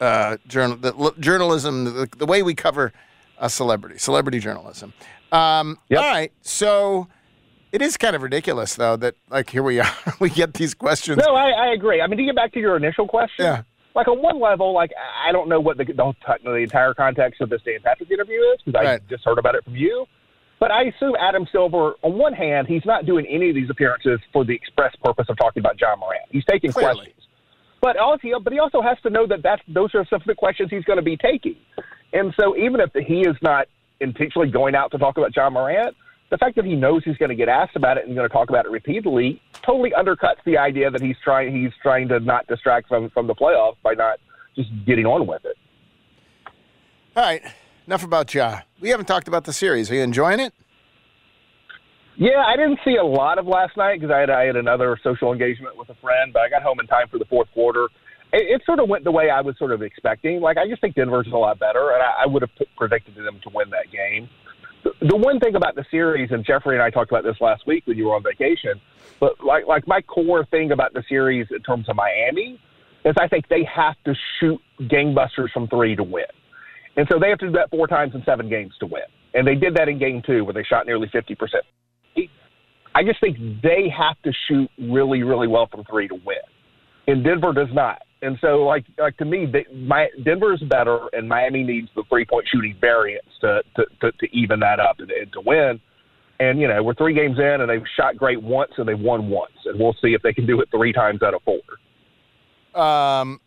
uh, 0.00 0.36
journal, 0.46 0.76
the, 0.76 0.94
l- 0.94 1.14
journalism, 1.18 1.84
the, 1.84 2.08
the 2.16 2.26
way 2.26 2.42
we 2.42 2.54
cover 2.54 2.92
a 3.38 3.50
celebrity, 3.50 3.98
celebrity 3.98 4.38
journalism. 4.38 4.92
Um, 5.32 5.78
All 5.90 5.96
right, 5.98 6.30
so 6.42 7.08
it 7.72 7.80
is 7.82 7.96
kind 7.96 8.14
of 8.14 8.22
ridiculous, 8.22 8.74
though, 8.76 8.96
that 8.96 9.14
like 9.30 9.50
here 9.50 9.62
we 9.62 9.80
are, 9.80 9.90
we 10.20 10.30
get 10.30 10.54
these 10.54 10.74
questions. 10.74 11.18
No, 11.24 11.34
I, 11.34 11.50
I 11.50 11.66
agree. 11.72 12.00
I 12.00 12.06
mean, 12.06 12.18
to 12.18 12.24
get 12.24 12.36
back 12.36 12.52
to 12.52 12.60
your 12.60 12.76
initial 12.76 13.08
question, 13.08 13.44
Yeah. 13.44 13.62
Like 13.94 14.08
on 14.08 14.22
one 14.22 14.40
level, 14.40 14.72
like 14.72 14.90
I 15.26 15.32
don't 15.32 15.48
know 15.48 15.60
what 15.60 15.76
the, 15.76 15.84
the, 15.84 16.14
the 16.44 16.54
entire 16.54 16.94
context 16.94 17.40
of 17.40 17.50
this 17.50 17.60
Dan 17.62 17.80
Patrick 17.84 18.10
interview 18.10 18.40
is 18.54 18.60
because 18.64 18.78
I 18.80 18.84
Right. 18.84 19.08
just 19.08 19.24
heard 19.24 19.38
about 19.38 19.54
it 19.54 19.64
from 19.64 19.76
you. 19.76 20.06
But 20.58 20.70
I 20.70 20.84
assume 20.84 21.14
Adam 21.18 21.46
Silver, 21.50 21.94
on 22.02 22.16
one 22.16 22.32
hand, 22.32 22.68
he's 22.68 22.84
not 22.86 23.04
doing 23.04 23.26
any 23.26 23.48
of 23.50 23.54
these 23.56 23.68
appearances 23.68 24.20
for 24.32 24.44
the 24.44 24.54
express 24.54 24.94
purpose 25.04 25.26
of 25.28 25.36
talking 25.36 25.60
about 25.60 25.80
Ja 25.80 25.96
Morant. 25.96 26.22
He's 26.30 26.44
taking 26.44 26.70
Clearly. 26.72 26.94
questions. 26.94 27.16
But 27.80 27.96
also, 27.96 28.38
but 28.40 28.52
he 28.52 28.60
also 28.60 28.80
has 28.80 28.96
to 29.02 29.10
know 29.10 29.26
that 29.26 29.42
that's, 29.42 29.60
those 29.66 29.92
are 29.94 30.06
some 30.08 30.20
of 30.20 30.26
the 30.26 30.36
questions 30.36 30.70
he's 30.70 30.84
going 30.84 30.98
to 30.98 31.02
be 31.02 31.16
taking. 31.16 31.56
And 32.12 32.32
so, 32.38 32.56
even 32.56 32.78
if 32.80 32.90
he 33.06 33.22
is 33.22 33.34
not 33.42 33.66
intentionally 34.00 34.50
going 34.50 34.76
out 34.76 34.92
to 34.92 34.98
talk 34.98 35.16
about 35.16 35.34
Ja 35.34 35.50
Morant, 35.50 35.96
the 36.32 36.38
fact 36.38 36.56
that 36.56 36.64
he 36.64 36.74
knows 36.74 37.02
he's 37.04 37.18
going 37.18 37.28
to 37.28 37.34
get 37.34 37.50
asked 37.50 37.76
about 37.76 37.98
it 37.98 38.06
and 38.06 38.16
going 38.16 38.26
to 38.26 38.32
talk 38.32 38.48
about 38.48 38.64
it 38.64 38.70
repeatedly 38.70 39.40
totally 39.64 39.90
undercuts 39.90 40.42
the 40.46 40.56
idea 40.56 40.90
that 40.90 41.02
he's 41.02 41.16
trying 41.22 41.54
he's 41.54 41.72
trying 41.82 42.08
to 42.08 42.18
not 42.20 42.46
distract 42.46 42.88
from 42.88 43.10
from 43.10 43.26
the 43.26 43.34
playoffs 43.34 43.76
by 43.82 43.92
not 43.92 44.18
just 44.56 44.70
getting 44.86 45.04
on 45.04 45.26
with 45.26 45.44
it. 45.44 45.56
All 47.14 47.22
right, 47.22 47.42
enough 47.86 48.02
about 48.02 48.32
Ja. 48.32 48.60
We 48.80 48.88
haven't 48.88 49.04
talked 49.06 49.28
about 49.28 49.44
the 49.44 49.52
series. 49.52 49.90
Are 49.90 49.94
you 49.94 50.00
enjoying 50.00 50.40
it? 50.40 50.54
Yeah, 52.16 52.42
I 52.46 52.56
didn't 52.56 52.78
see 52.82 52.96
a 52.96 53.04
lot 53.04 53.38
of 53.38 53.46
last 53.46 53.76
night 53.76 54.00
because 54.00 54.10
I 54.10 54.20
had 54.20 54.30
I 54.30 54.44
had 54.44 54.56
another 54.56 54.98
social 55.04 55.32
engagement 55.32 55.76
with 55.76 55.90
a 55.90 55.94
friend, 55.96 56.32
but 56.32 56.40
I 56.40 56.48
got 56.48 56.62
home 56.62 56.80
in 56.80 56.86
time 56.86 57.08
for 57.08 57.18
the 57.18 57.26
fourth 57.26 57.48
quarter. 57.52 57.88
It, 58.32 58.60
it 58.60 58.62
sort 58.64 58.80
of 58.80 58.88
went 58.88 59.04
the 59.04 59.12
way 59.12 59.28
I 59.28 59.42
was 59.42 59.58
sort 59.58 59.72
of 59.72 59.82
expecting. 59.82 60.40
Like 60.40 60.56
I 60.56 60.66
just 60.66 60.80
think 60.80 60.94
Denver's 60.94 61.26
a 61.30 61.36
lot 61.36 61.58
better, 61.58 61.90
and 61.90 62.02
I, 62.02 62.22
I 62.22 62.26
would 62.26 62.40
have 62.40 62.54
p- 62.58 62.66
predicted 62.78 63.16
them 63.16 63.38
to 63.42 63.50
win 63.52 63.68
that 63.68 63.92
game. 63.92 64.30
The, 64.84 65.16
one 65.16 65.38
thing 65.38 65.54
about 65.54 65.74
the 65.74 65.84
series, 65.90 66.30
and 66.32 66.44
Jeffrey 66.44 66.74
and 66.74 66.82
I 66.82 66.90
talked 66.90 67.10
about 67.10 67.24
this 67.24 67.36
last 67.40 67.66
week 67.66 67.86
when 67.86 67.96
you 67.96 68.06
were 68.06 68.16
on 68.16 68.22
vacation, 68.22 68.80
but 69.20 69.42
like 69.44 69.66
like 69.66 69.86
my 69.86 70.00
core 70.02 70.44
thing 70.46 70.72
about 70.72 70.92
the 70.92 71.04
series 71.08 71.46
in 71.50 71.62
terms 71.62 71.88
of 71.88 71.96
Miami 71.96 72.60
is 73.04 73.14
I 73.20 73.28
think 73.28 73.48
they 73.48 73.64
have 73.64 73.96
to 74.04 74.14
shoot 74.38 74.60
gangbusters 74.80 75.50
from 75.52 75.68
three 75.68 75.94
to 75.96 76.02
win. 76.02 76.24
And 76.96 77.06
so 77.10 77.18
they 77.18 77.30
have 77.30 77.38
to 77.38 77.46
do 77.46 77.52
that 77.52 77.70
four 77.70 77.86
times 77.86 78.14
in 78.14 78.22
seven 78.24 78.48
games 78.48 78.74
to 78.80 78.86
win. 78.86 79.02
And 79.34 79.46
they 79.46 79.54
did 79.54 79.74
that 79.76 79.88
in 79.88 79.98
game 79.98 80.22
two 80.24 80.44
where 80.44 80.52
they 80.52 80.62
shot 80.62 80.86
nearly 80.86 81.08
50%. 81.08 81.36
I 82.94 83.02
just 83.02 83.20
think 83.20 83.38
they 83.62 83.88
have 83.96 84.20
to 84.22 84.32
shoot 84.48 84.70
really, 84.78 85.22
really 85.22 85.48
well 85.48 85.66
from 85.66 85.84
three 85.84 86.08
to 86.08 86.14
win. 86.14 86.36
And 87.06 87.24
Denver 87.24 87.52
does 87.52 87.72
not. 87.72 88.02
And 88.22 88.38
so, 88.40 88.62
like, 88.64 88.84
like 88.98 89.16
to 89.18 89.24
me, 89.24 89.46
they, 89.46 89.66
my 89.74 90.06
Denver 90.24 90.54
is 90.54 90.60
better, 90.62 90.98
and 91.12 91.28
Miami 91.28 91.64
needs 91.64 91.88
the 91.96 92.04
three 92.08 92.24
point 92.24 92.46
shooting 92.52 92.76
variance 92.80 93.26
to 93.40 93.62
to, 93.76 93.84
to, 94.00 94.12
to 94.12 94.26
even 94.36 94.60
that 94.60 94.78
up 94.80 95.00
and, 95.00 95.10
and 95.10 95.32
to 95.32 95.40
win. 95.44 95.80
And 96.40 96.60
you 96.60 96.68
know, 96.68 96.82
we're 96.82 96.94
three 96.94 97.14
games 97.14 97.38
in, 97.38 97.60
and 97.60 97.68
they've 97.68 97.82
shot 97.96 98.16
great 98.16 98.40
once, 98.42 98.70
and 98.78 98.88
they've 98.88 98.98
won 98.98 99.28
once, 99.28 99.52
and 99.64 99.78
we'll 99.78 99.96
see 100.02 100.14
if 100.14 100.22
they 100.22 100.32
can 100.32 100.46
do 100.46 100.60
it 100.60 100.68
three 100.70 100.92
times 100.92 101.20
out 101.22 101.34
of 101.34 101.42
four. 101.42 101.60
Um, 102.80 103.40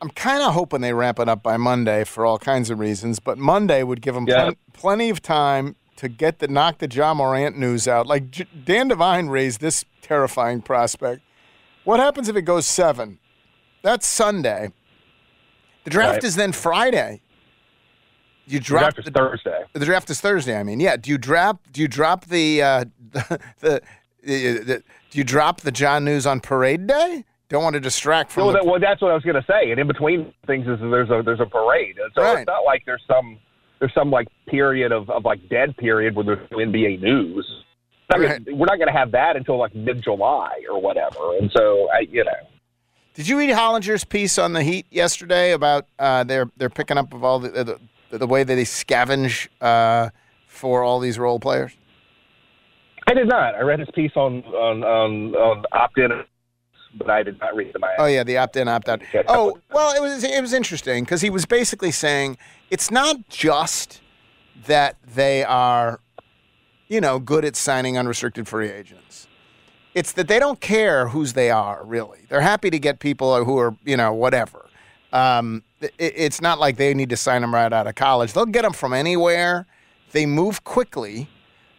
I'm 0.00 0.10
kind 0.10 0.42
of 0.42 0.54
hoping 0.54 0.80
they 0.80 0.92
ramp 0.94 1.18
it 1.18 1.28
up 1.28 1.42
by 1.42 1.56
Monday 1.56 2.04
for 2.04 2.24
all 2.24 2.38
kinds 2.38 2.70
of 2.70 2.78
reasons, 2.78 3.18
but 3.18 3.36
Monday 3.36 3.82
would 3.82 4.00
give 4.00 4.14
them 4.14 4.26
Yeah. 4.28 4.42
plen- 4.44 4.56
plenty 4.72 5.10
of 5.10 5.20
time 5.20 5.76
to 5.96 6.08
get 6.08 6.38
the 6.38 6.46
knock 6.48 6.78
the 6.78 6.88
Ja 6.88 7.12
Morant 7.14 7.58
news 7.58 7.88
out. 7.88 8.06
Like 8.06 8.30
J- 8.30 8.46
Dan 8.64 8.88
Devine 8.88 9.28
raised 9.28 9.60
this 9.60 9.84
terrifying 10.00 10.62
prospect. 10.62 11.22
What 11.84 11.98
happens 12.00 12.28
if 12.28 12.36
it 12.36 12.42
goes 12.42 12.66
seven? 12.66 13.18
That's 13.82 14.06
Sunday. 14.06 14.70
The 15.84 15.90
draft 15.90 16.14
Right. 16.16 16.24
is 16.24 16.36
then 16.36 16.52
Friday. 16.52 17.22
You 18.46 18.58
The 18.58 18.64
drop 18.64 18.80
draft 18.94 18.98
is 19.00 19.04
the, 19.06 19.10
Thursday. 19.10 19.60
the 19.74 19.84
draft 19.84 20.10
is 20.10 20.20
Thursday. 20.20 20.58
I 20.58 20.62
mean, 20.62 20.80
yeah. 20.80 20.96
Do 20.96 21.10
you 21.10 21.18
drop? 21.18 21.60
Do 21.72 21.80
you 21.82 21.88
drop 21.88 22.24
the 22.26 22.62
uh, 22.62 22.84
the, 23.12 23.40
the, 23.60 23.82
the 24.22 24.82
do 25.10 25.18
you 25.18 25.24
drop 25.24 25.60
the 25.60 25.70
John 25.70 26.04
news 26.04 26.26
on 26.26 26.40
parade 26.40 26.86
day? 26.86 27.24
Don't 27.50 27.62
want 27.62 27.74
to 27.74 27.80
distract 27.80 28.30
from 28.30 28.44
Well, 28.44 28.52
the 28.52 28.58
that, 28.58 28.66
well, 28.66 28.80
that's 28.80 29.00
what 29.00 29.10
I 29.10 29.14
was 29.14 29.22
going 29.22 29.36
to 29.36 29.44
say. 29.48 29.70
And 29.70 29.80
in 29.80 29.86
between 29.86 30.32
things 30.46 30.66
is 30.66 30.78
there's 30.80 31.08
a 31.10 31.22
there's 31.24 31.40
a 31.40 31.46
parade, 31.46 31.96
so 32.14 32.22
Right. 32.22 32.38
it's 32.40 32.46
not 32.46 32.64
like 32.64 32.84
there's 32.86 33.02
some 33.06 33.38
there's 33.80 33.94
some 33.94 34.10
like 34.10 34.28
period 34.48 34.92
of, 34.92 35.08
of 35.10 35.24
like 35.24 35.46
dead 35.48 35.76
period 35.76 36.14
where 36.16 36.24
there's 36.24 36.50
no 36.50 36.58
NBA 36.58 37.00
news. 37.02 37.46
Not 38.10 38.20
gonna- 38.20 38.56
we're 38.56 38.66
not 38.66 38.76
going 38.78 38.88
to 38.88 38.98
have 38.98 39.12
that 39.12 39.36
until 39.36 39.58
like 39.58 39.74
mid 39.74 40.02
July 40.02 40.62
or 40.70 40.80
whatever. 40.80 41.36
And 41.38 41.50
so 41.54 41.88
I, 41.92 42.00
you 42.10 42.24
know, 42.24 42.32
Did 43.18 43.26
you 43.26 43.36
read 43.36 43.50
Hollinger's 43.50 44.04
piece 44.04 44.38
on 44.38 44.52
the 44.52 44.62
Heat 44.62 44.86
yesterday 44.90 45.50
about 45.50 45.88
uh, 45.98 46.22
they're 46.22 46.48
they're 46.56 46.70
picking 46.70 46.96
up 46.96 47.12
of 47.12 47.24
all 47.24 47.40
the 47.40 47.80
the, 48.10 48.18
the 48.18 48.28
way 48.28 48.44
that 48.44 48.54
they 48.54 48.62
scavenge 48.62 49.48
uh, 49.60 50.10
for 50.46 50.84
all 50.84 51.00
these 51.00 51.18
role 51.18 51.40
players? 51.40 51.72
I 53.08 53.14
did 53.14 53.26
not. 53.26 53.56
I 53.56 53.62
read 53.62 53.80
his 53.80 53.88
piece 53.92 54.12
on 54.14 54.44
on 54.44 54.84
on, 54.84 55.34
on 55.34 55.64
opt 55.72 55.98
in, 55.98 56.10
but 56.96 57.10
I 57.10 57.24
did 57.24 57.40
not 57.40 57.56
read 57.56 57.72
the 57.72 57.80
Oh 57.98 58.06
yeah, 58.06 58.22
the 58.22 58.38
opt 58.38 58.56
in, 58.56 58.68
opt 58.68 58.88
out. 58.88 59.02
Oh 59.26 59.58
well, 59.72 59.96
it 59.96 60.00
was 60.00 60.22
it 60.22 60.40
was 60.40 60.52
interesting 60.52 61.02
because 61.02 61.20
he 61.20 61.28
was 61.28 61.44
basically 61.44 61.90
saying 61.90 62.38
it's 62.70 62.88
not 62.88 63.28
just 63.28 64.00
that 64.66 64.94
they 65.04 65.42
are, 65.42 65.98
you 66.86 67.00
know, 67.00 67.18
good 67.18 67.44
at 67.44 67.56
signing 67.56 67.98
unrestricted 67.98 68.46
free 68.46 68.70
agents. 68.70 69.27
It's 69.94 70.12
that 70.12 70.28
they 70.28 70.38
don't 70.38 70.60
care 70.60 71.08
whose 71.08 71.32
they 71.32 71.50
are 71.50 71.82
really. 71.84 72.20
They're 72.28 72.40
happy 72.40 72.70
to 72.70 72.78
get 72.78 73.00
people 73.00 73.44
who 73.44 73.58
are 73.58 73.74
you 73.84 73.96
know 73.96 74.12
whatever. 74.12 74.66
Um, 75.12 75.62
it, 75.80 75.92
it's 75.98 76.40
not 76.40 76.58
like 76.58 76.76
they 76.76 76.94
need 76.94 77.10
to 77.10 77.16
sign 77.16 77.40
them 77.40 77.54
right 77.54 77.72
out 77.72 77.86
of 77.86 77.94
college. 77.94 78.32
They'll 78.32 78.46
get 78.46 78.62
them 78.62 78.72
from 78.72 78.92
anywhere. 78.92 79.66
They 80.12 80.26
move 80.26 80.64
quickly. 80.64 81.28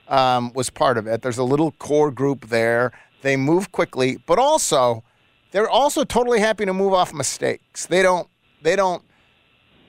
Um, 0.08 0.52
was 0.54 0.72
part 0.72 0.98
of 0.98 1.06
it. 1.06 1.22
There's 1.22 1.38
a 1.38 1.44
little 1.44 1.72
core 1.74 2.10
group 2.10 2.48
there. 2.48 2.92
They 3.22 3.38
move 3.38 3.72
quickly, 3.72 4.18
but 4.26 4.40
also 4.40 5.04
they're 5.52 5.70
also 5.70 6.04
totally 6.04 6.40
happy 6.40 6.66
to 6.66 6.74
move 6.74 6.94
off 6.94 7.14
mistakes. 7.14 7.86
They 7.86 8.02
don't. 8.02 8.28
They 8.62 8.76
don't. 8.76 9.04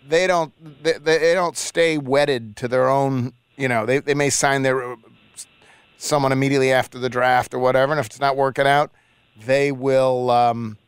They 0.09 0.27
don't. 0.27 0.53
They, 0.83 0.99
they 0.99 1.35
don't 1.35 1.57
stay 1.57 1.99
wedded 1.99 2.57
to 2.57 2.69
their 2.69 2.89
own. 2.89 3.33
You 3.57 3.69
know, 3.69 3.87
they 3.87 3.99
they 3.99 4.15
may 4.15 4.31
sign 4.31 4.63
their 4.63 4.97
someone 6.01 6.33
immediately 6.33 6.73
after 6.73 6.99
the 6.99 7.09
draft 7.09 7.53
or 7.55 7.59
whatever, 7.59 7.93
and 7.93 8.01
if 8.01 8.07
it's 8.07 8.21
not 8.21 8.37
working 8.37 8.67
out, 8.67 8.91
they 9.45 9.71
will. 9.71 10.31
Um, 10.31 10.79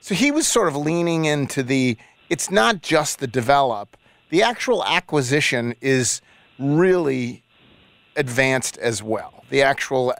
so 0.00 0.14
he 0.14 0.30
was 0.30 0.46
sort 0.46 0.68
of 0.68 0.76
leaning 0.76 1.26
into 1.26 1.62
the. 1.62 1.96
It's 2.30 2.50
not 2.50 2.82
just 2.82 3.18
the 3.20 3.26
develop. 3.26 3.96
The 4.30 4.42
actual 4.42 4.82
acquisition 4.84 5.74
is 5.82 6.22
really 6.58 7.42
advanced 8.16 8.78
as 8.78 9.02
well. 9.02 9.44
The 9.50 9.62
actual 9.62 10.14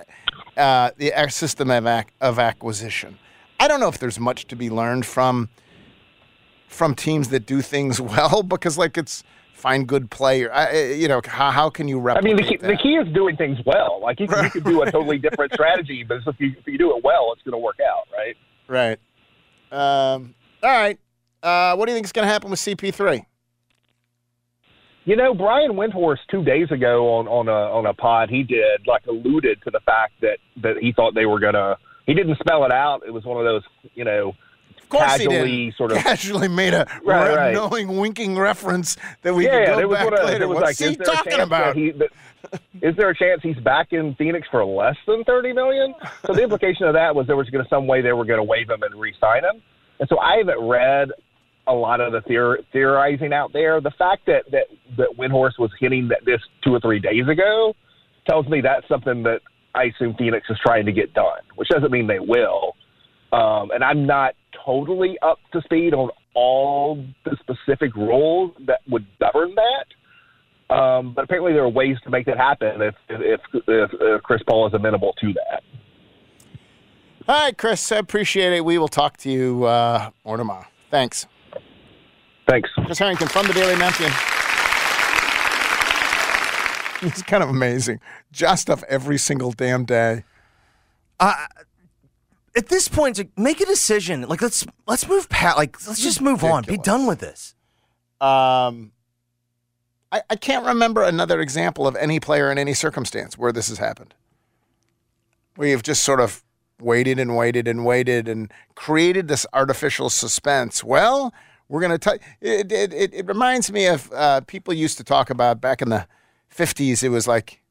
uh, 0.56 0.90
the 0.98 1.12
system 1.30 1.70
of, 1.70 1.86
ac- 1.86 2.08
of 2.20 2.38
acquisition. 2.38 3.18
I 3.58 3.68
don't 3.68 3.80
know 3.80 3.88
if 3.88 3.98
there's 3.98 4.20
much 4.20 4.46
to 4.48 4.56
be 4.56 4.68
learned 4.68 5.06
from 5.06 5.48
from 6.68 6.94
teams 6.94 7.28
that 7.28 7.46
do 7.46 7.60
things 7.60 8.00
well 8.14 8.42
because 8.42 8.76
like 8.76 8.98
it's 8.98 9.22
find 9.62 9.86
good 9.86 10.10
player. 10.10 10.52
I, 10.52 10.66
I- 10.66 10.92
you 10.94 11.06
know 11.08 11.20
how, 11.24 11.50
how 11.52 11.70
can 11.70 11.86
you 11.88 11.98
I 12.10 12.20
mean, 12.20 12.36
the 12.36 12.42
key, 12.42 12.56
that? 12.56 12.66
the 12.66 12.76
key 12.76 12.94
is 12.96 13.12
doing 13.14 13.36
things 13.36 13.58
well. 13.64 14.00
Like 14.02 14.18
you, 14.20 14.26
can- 14.26 14.44
you 14.44 14.50
could 14.50 14.64
do 14.64 14.82
a 14.82 14.90
totally 14.90 15.18
different 15.26 15.52
strategy, 15.54 16.04
but 16.06 16.18
if 16.26 16.34
you 16.40 16.52
if 16.58 16.66
you 16.66 16.76
do 16.78 16.96
it 16.96 17.04
well, 17.04 17.32
it's 17.32 17.42
going 17.42 17.52
to 17.52 17.58
work 17.58 17.78
out, 17.80 18.08
right? 18.12 18.36
Right. 18.68 18.98
Um, 19.70 20.34
all 20.62 20.70
right. 20.70 20.98
Uh, 21.42 21.76
what 21.76 21.86
do 21.86 21.92
you 21.92 21.96
think 21.96 22.06
is 22.06 22.12
going 22.12 22.26
to 22.26 22.32
happen 22.32 22.50
with 22.50 22.60
CP3? 22.60 23.24
You 25.04 25.16
know, 25.16 25.34
Brian 25.34 25.72
Windhorst 25.72 26.18
two 26.30 26.44
days 26.44 26.70
ago 26.70 27.08
on 27.14 27.26
on 27.26 27.48
a 27.48 27.76
on 27.76 27.86
a 27.86 27.94
pod 27.94 28.30
he 28.30 28.44
did 28.44 28.86
like 28.86 29.04
alluded 29.08 29.60
to 29.64 29.70
the 29.70 29.80
fact 29.80 30.12
that 30.20 30.38
that 30.62 30.76
he 30.80 30.92
thought 30.92 31.14
they 31.14 31.26
were 31.26 31.40
gonna. 31.40 31.76
He 32.06 32.14
didn't 32.14 32.36
spell 32.38 32.64
it 32.64 32.72
out. 32.72 33.02
It 33.06 33.10
was 33.12 33.24
one 33.24 33.38
of 33.38 33.44
those 33.44 33.62
you 33.94 34.04
know 34.04 34.32
course 34.88 35.16
he 35.16 35.26
casually 35.26 35.56
didn't. 35.56 35.76
sort 35.76 35.92
of 35.92 35.98
casually 35.98 36.48
made 36.48 36.74
a 36.74 36.86
Right, 37.04 37.34
right. 37.34 37.54
knowing, 37.54 37.96
winking 37.98 38.38
reference 38.38 38.96
that 39.22 39.34
we 39.34 39.46
yeah, 39.46 39.74
could 39.74 39.82
go 39.82 39.90
back 39.92 40.10
one 40.10 40.20
uh, 40.20 40.24
later. 40.24 40.48
was 40.48 40.56
What's 40.56 40.80
like, 40.80 40.88
he 40.88 40.92
is 40.94 40.98
there 40.98 41.12
a 41.12 41.16
talking 41.16 41.40
about? 41.40 41.76
He, 41.76 41.90
that, 41.92 42.10
is 42.82 42.96
there 42.96 43.08
a 43.10 43.16
chance 43.16 43.40
he's 43.42 43.56
back 43.58 43.92
in 43.92 44.14
Phoenix 44.16 44.46
for 44.50 44.64
less 44.64 44.96
than 45.06 45.24
thirty 45.24 45.52
million? 45.52 45.94
So 46.26 46.34
the 46.34 46.42
implication 46.42 46.86
of 46.86 46.94
that 46.94 47.14
was 47.14 47.26
there 47.26 47.36
was 47.36 47.48
going 47.50 47.64
to 47.64 47.68
some 47.70 47.86
way 47.86 48.02
they 48.02 48.12
were 48.12 48.24
going 48.24 48.38
to 48.38 48.44
waive 48.44 48.68
him 48.68 48.82
and 48.82 49.00
re-sign 49.00 49.44
him. 49.44 49.62
And 50.00 50.08
so 50.08 50.18
I 50.18 50.38
haven't 50.38 50.60
read 50.60 51.08
a 51.68 51.72
lot 51.72 52.00
of 52.00 52.12
the 52.12 52.20
theor- 52.22 52.64
theorizing 52.72 53.32
out 53.32 53.52
there. 53.52 53.80
The 53.80 53.92
fact 53.92 54.26
that 54.26 54.50
that 54.50 54.66
that 54.96 55.08
Windhorst 55.18 55.58
was 55.58 55.70
hitting 55.78 56.08
that 56.08 56.24
this 56.24 56.40
two 56.64 56.74
or 56.74 56.80
three 56.80 56.98
days 56.98 57.28
ago 57.28 57.74
tells 58.28 58.46
me 58.48 58.60
that's 58.60 58.86
something 58.88 59.22
that 59.22 59.40
I 59.74 59.84
assume 59.84 60.14
Phoenix 60.18 60.46
is 60.50 60.58
trying 60.64 60.86
to 60.86 60.92
get 60.92 61.14
done, 61.14 61.40
which 61.54 61.68
doesn't 61.68 61.90
mean 61.90 62.06
they 62.06 62.18
will. 62.18 62.76
Um, 63.32 63.70
and 63.70 63.82
I'm 63.82 64.06
not 64.06 64.34
totally 64.64 65.18
up 65.22 65.38
to 65.52 65.62
speed 65.62 65.94
on 65.94 66.10
all 66.34 67.04
the 67.24 67.36
specific 67.40 67.94
rules 67.96 68.52
that 68.66 68.80
would 68.88 69.06
govern 69.18 69.54
that. 69.54 70.74
Um, 70.74 71.12
but 71.14 71.24
apparently, 71.24 71.52
there 71.52 71.64
are 71.64 71.68
ways 71.68 71.96
to 72.04 72.10
make 72.10 72.26
that 72.26 72.38
happen 72.38 72.80
if 72.80 72.94
if, 73.08 73.40
if, 73.54 73.90
if 74.00 74.22
Chris 74.22 74.42
Paul 74.46 74.66
is 74.68 74.74
amenable 74.74 75.12
to 75.20 75.32
that. 75.34 75.62
All 77.28 77.44
right, 77.44 77.56
Chris, 77.56 77.92
I 77.92 77.96
appreciate 77.96 78.52
it. 78.52 78.64
We 78.64 78.78
will 78.78 78.88
talk 78.88 79.16
to 79.18 79.30
you 79.30 79.64
uh, 79.64 80.10
more 80.24 80.36
tomorrow. 80.36 80.66
Thanks. 80.90 81.26
Thanks. 82.48 82.68
Chris 82.84 82.98
Herrington 82.98 83.28
from 83.28 83.46
the 83.46 83.52
Daily 83.52 83.76
Memphian. 83.76 84.10
It's 87.02 87.22
kind 87.22 87.42
of 87.42 87.48
amazing. 87.48 88.00
Just 88.32 88.62
stuff 88.62 88.82
every 88.88 89.18
single 89.18 89.52
damn 89.52 89.84
day. 89.84 90.24
Uh, 91.20 91.46
at 92.56 92.68
this 92.68 92.88
point, 92.88 93.18
like, 93.18 93.30
make 93.38 93.60
a 93.60 93.66
decision. 93.66 94.22
Like 94.22 94.42
let's 94.42 94.66
let's 94.86 95.08
move 95.08 95.28
past. 95.28 95.56
Like 95.56 95.86
let's 95.86 96.02
just 96.02 96.20
move 96.20 96.44
on. 96.44 96.64
Be 96.64 96.78
done 96.78 97.06
with 97.06 97.20
this. 97.20 97.54
Um, 98.20 98.92
I, 100.12 100.22
I 100.30 100.36
can't 100.36 100.66
remember 100.66 101.02
another 101.02 101.40
example 101.40 101.86
of 101.86 101.96
any 101.96 102.20
player 102.20 102.50
in 102.50 102.58
any 102.58 102.74
circumstance 102.74 103.38
where 103.38 103.52
this 103.52 103.68
has 103.68 103.78
happened. 103.78 104.14
Where 105.56 105.68
you've 105.68 105.82
just 105.82 106.02
sort 106.02 106.20
of 106.20 106.44
waited 106.80 107.18
and 107.18 107.36
waited 107.36 107.66
and 107.66 107.84
waited 107.84 108.28
and 108.28 108.52
created 108.74 109.28
this 109.28 109.46
artificial 109.52 110.10
suspense. 110.10 110.84
Well, 110.84 111.32
we're 111.68 111.80
going 111.80 111.92
to 111.92 111.98
tell 111.98 112.14
it, 112.40 112.70
it, 112.70 112.92
it, 112.92 113.14
it 113.14 113.26
reminds 113.26 113.72
me 113.72 113.86
of 113.86 114.12
uh, 114.12 114.42
people 114.42 114.74
used 114.74 114.98
to 114.98 115.04
talk 115.04 115.30
about 115.30 115.60
back 115.60 115.80
in 115.80 115.88
the 115.88 116.06
50s. 116.54 117.02
It 117.02 117.08
was 117.08 117.26
like, 117.26 117.61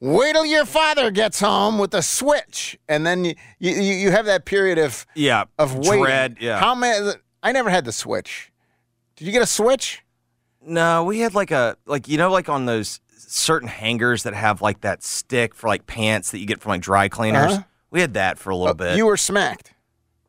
wait 0.00 0.32
till 0.32 0.46
your 0.46 0.64
father 0.66 1.10
gets 1.10 1.40
home 1.40 1.78
with 1.78 1.94
a 1.94 2.02
switch. 2.02 2.78
And 2.88 3.06
then 3.06 3.24
you, 3.24 3.34
you, 3.58 3.72
you 3.72 4.10
have 4.10 4.26
that 4.26 4.44
period 4.44 4.78
of, 4.78 5.06
Yeah, 5.14 5.44
of 5.58 5.76
waiting. 5.76 6.04
dread. 6.04 6.36
Yeah. 6.40 6.58
How 6.58 6.74
many? 6.74 7.12
I 7.42 7.52
never 7.52 7.70
had 7.70 7.84
the 7.84 7.92
switch. 7.92 8.52
Did 9.16 9.26
you 9.26 9.32
get 9.32 9.42
a 9.42 9.46
switch? 9.46 10.02
No, 10.60 11.04
we 11.04 11.20
had 11.20 11.34
like 11.34 11.52
a 11.52 11.76
like 11.86 12.08
you 12.08 12.18
know 12.18 12.30
like 12.30 12.48
on 12.48 12.66
those 12.66 13.00
certain 13.16 13.68
hangers 13.68 14.24
that 14.24 14.34
have 14.34 14.60
like 14.60 14.80
that 14.80 15.02
stick 15.02 15.54
for 15.54 15.68
like 15.68 15.86
pants 15.86 16.32
that 16.32 16.38
you 16.40 16.46
get 16.46 16.60
from 16.60 16.70
like 16.70 16.82
dry 16.82 17.08
cleaners. 17.08 17.52
Uh-huh. 17.52 17.62
We 17.90 18.00
had 18.00 18.14
that 18.14 18.36
for 18.36 18.50
a 18.50 18.56
little 18.56 18.74
bit. 18.74 18.96
You 18.96 19.06
were 19.06 19.16
smacked. 19.16 19.72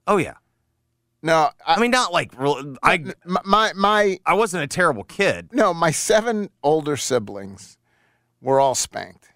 oh 0.06 0.18
yeah. 0.18 0.36
No, 1.24 1.50
I, 1.66 1.80
mean 1.80 1.90
not 1.90 2.14
like 2.14 2.40
real. 2.40 2.76
I 2.84 3.04
my 3.26 3.74
my 3.76 4.20
I 4.26 4.36
wasn't 4.36 4.64
a 4.64 4.68
terrible 4.68 5.04
kid. 5.04 5.50
no, 5.52 5.74
my 5.74 5.90
seven 5.90 6.50
older 6.62 6.96
siblings 6.96 7.78
were 8.40 8.60
all 8.60 8.76
spanked. 8.76 9.30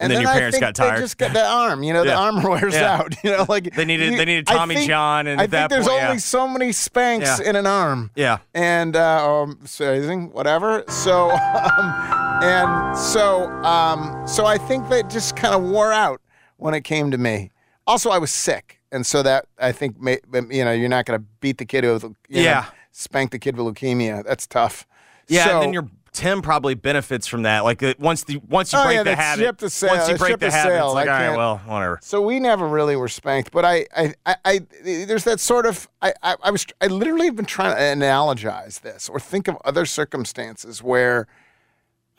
And 0.00 0.10
then 0.12 0.22
your 0.22 0.30
I 0.30 0.34
parents 0.34 0.58
got 0.58 0.74
They 0.74 0.82
tired. 0.88 1.00
just 1.00 1.16
got 1.18 1.32
the 1.32 1.46
arm, 1.46 1.82
you 1.84 1.92
know, 1.92 2.04
the 2.04 2.14
arm 2.24 2.42
wears 2.42 2.74
Yeah. 2.74 2.96
out. 2.96 3.14
You 3.22 3.30
know, 3.30 3.46
like 3.48 3.74
They 3.74 3.84
needed- 3.84 4.10
you- 4.12 4.18
they 4.18 4.24
needed 4.24 4.46
Tommy 4.46 4.74
think- 4.74 4.88
John, 4.88 5.26
and 5.28 5.40
I 5.40 5.46
think 5.46 5.70
there's 5.70 5.86
point, 5.86 6.02
only 6.02 6.14
yeah. 6.14 6.18
so 6.20 6.48
many 6.48 6.72
spanks 6.72 7.38
Yeah. 7.40 7.48
in 7.50 7.56
an 7.56 7.66
arm. 7.66 8.10
Yeah. 8.16 8.38
and 8.54 8.96
uh, 8.96 9.42
um, 9.42 9.58
sizing, 9.64 10.30
whatever. 10.32 10.82
So, 10.88 11.30
um, 11.78 11.94
and 12.42 12.96
so, 12.98 13.48
um, 13.62 14.26
so 14.26 14.44
I 14.46 14.58
think 14.58 14.88
that 14.88 15.08
just 15.10 15.36
kind 15.36 15.54
of 15.54 15.62
wore 15.62 15.92
out 15.92 16.20
when 16.56 16.74
it 16.74 16.82
came 16.82 17.10
to 17.12 17.18
me. 17.18 17.50
Also, 17.86 18.10
I 18.10 18.18
was 18.18 18.32
sick, 18.32 18.80
and 18.90 19.06
so 19.06 19.22
that 19.22 19.46
I 19.58 19.70
think, 19.72 20.00
ma- 20.00 20.16
you 20.50 20.64
know, 20.64 20.72
you're 20.72 20.88
not 20.88 21.04
going 21.06 21.20
to 21.20 21.24
beat 21.40 21.58
the 21.58 21.64
kid 21.66 21.84
with, 21.84 22.02
you 22.02 22.10
know, 22.36 22.40
Yeah. 22.42 22.64
spank 22.92 23.30
the 23.30 23.38
kid 23.38 23.56
with 23.56 23.66
leukemia. 23.74 24.24
That's 24.24 24.46
tough. 24.46 24.86
Yeah, 25.28 25.44
So- 25.44 25.50
and 25.54 25.62
then 25.62 25.72
your 25.72 25.88
Tim 26.14 26.40
probably 26.40 26.74
benefits 26.74 27.26
from 27.26 27.42
that. 27.42 27.64
Like 27.64 27.82
uh, 27.82 27.92
once 27.98 28.24
the 28.24 28.38
once 28.48 28.72
you 28.72 28.78
Oh, 28.78 28.84
break 28.84 28.96
yeah, 28.96 29.02
the 29.02 29.16
habit, 29.16 29.42
ship 29.42 29.58
to 29.58 29.68
sail. 29.68 29.90
once 29.96 30.08
you 30.08 30.16
break 30.16 30.38
the 30.38 30.50
habit, 30.50 30.74
it's 30.82 30.94
like 30.94 31.08
I 31.08 31.26
all 31.26 31.30
right, 31.32 31.36
well, 31.36 31.58
whatever. 31.66 31.98
So 32.02 32.22
we 32.22 32.40
never 32.40 32.66
really 32.66 32.96
were 32.96 33.08
spanked, 33.08 33.50
but 33.52 33.64
I, 33.64 33.86
I, 33.96 34.14
I, 34.24 34.36
I 34.44 34.60
there's 34.82 35.24
that 35.24 35.40
sort 35.40 35.66
of, 35.66 35.88
I, 36.00 36.14
I, 36.22 36.36
I 36.44 36.50
was, 36.50 36.64
I 36.80 36.86
literally 36.86 37.26
have 37.26 37.36
been 37.36 37.44
trying 37.44 37.74
to 37.76 37.80
analogize 38.06 38.80
this 38.80 39.08
or 39.08 39.20
think 39.20 39.48
of 39.48 39.56
other 39.64 39.84
circumstances 39.84 40.82
where, 40.82 41.26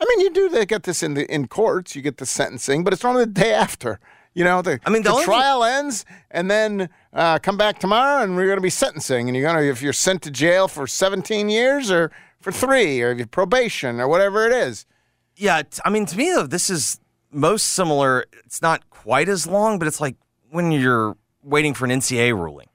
I 0.00 0.04
mean, 0.08 0.20
you 0.20 0.30
do 0.32 0.48
they 0.50 0.66
get 0.66 0.82
this 0.84 1.02
in 1.02 1.14
the 1.14 1.24
in 1.34 1.48
courts, 1.48 1.96
you 1.96 2.02
get 2.02 2.18
the 2.18 2.26
sentencing, 2.26 2.84
but 2.84 2.92
it's 2.92 3.04
only 3.04 3.24
the 3.24 3.30
day 3.32 3.52
after. 3.52 3.98
You 4.34 4.44
know, 4.44 4.60
the, 4.60 4.78
I 4.84 4.90
mean, 4.90 5.02
the 5.02 5.08
the 5.08 5.12
only 5.14 5.24
thing- 5.24 5.32
trial 5.32 5.64
ends, 5.64 6.04
and 6.30 6.50
then 6.50 6.90
uh, 7.14 7.38
come 7.38 7.56
back 7.56 7.78
tomorrow, 7.78 8.22
and 8.22 8.36
we're 8.36 8.44
going 8.44 8.58
to 8.58 8.62
be 8.62 8.68
sentencing, 8.68 9.28
and 9.30 9.34
you're 9.34 9.50
going 9.50 9.56
to, 9.64 9.70
if 9.70 9.80
you're 9.80 9.94
sent 9.94 10.20
to 10.24 10.30
jail 10.30 10.68
for 10.68 10.86
17 10.86 11.48
years 11.48 11.90
or 11.90 12.12
for 12.46 12.52
three, 12.52 13.02
or 13.02 13.10
if 13.10 13.18
you 13.18 13.26
probation 13.26 13.98
or 13.98 14.06
whatever 14.06 14.46
it 14.46 14.52
is. 14.52 14.86
Yeah, 15.34 15.62
I 15.84 15.90
mean, 15.90 16.06
to 16.06 16.16
me 16.16 16.30
though, 16.30 16.46
this 16.46 16.70
is 16.70 17.00
most 17.32 17.72
similar. 17.72 18.26
It's 18.44 18.62
not 18.62 18.88
quite 18.88 19.28
as 19.28 19.48
long, 19.48 19.80
but 19.80 19.88
it's 19.88 20.00
like 20.00 20.14
when 20.50 20.70
you're 20.70 21.16
waiting 21.42 21.74
for 21.74 21.86
an 21.86 21.90
NCAA 21.90 22.34
ruling. 22.34 22.68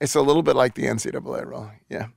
It's 0.00 0.16
a 0.16 0.20
little 0.20 0.42
bit 0.42 0.56
like 0.56 0.74
the 0.74 0.86
NCAA 0.86 1.46
ruling. 1.46 1.78
Yeah. 1.88 2.08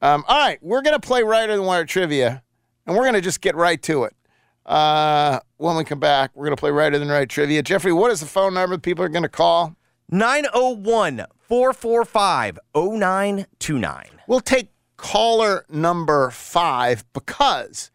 Um, 0.00 0.24
all 0.26 0.38
right, 0.38 0.58
we're 0.62 0.80
gonna 0.80 0.98
play 0.98 1.22
Righter 1.22 1.54
Than 1.54 1.66
Wire 1.66 1.84
trivia, 1.84 2.42
and 2.86 2.96
we're 2.96 3.04
gonna 3.04 3.20
just 3.20 3.42
get 3.42 3.54
right 3.54 3.82
to 3.82 4.04
it. 4.04 4.16
Uh, 4.64 5.40
when 5.58 5.76
we 5.76 5.84
come 5.84 6.00
back, 6.00 6.30
we're 6.34 6.46
gonna 6.46 6.56
play 6.56 6.70
Righter 6.70 6.98
Than 6.98 7.08
Wright 7.08 7.28
trivia. 7.28 7.62
Jeffrey, 7.62 7.92
what 7.92 8.10
is 8.10 8.20
the 8.20 8.26
phone 8.26 8.54
number 8.54 8.78
people 8.78 9.04
are 9.04 9.10
gonna 9.10 9.28
call? 9.28 9.76
901 10.08 11.26
445 11.40 12.58
0929. 12.74 14.04
We'll 14.26 14.40
take 14.40 14.70
caller 14.96 15.64
number 15.68 16.30
five 16.30 17.04
because 17.12 17.90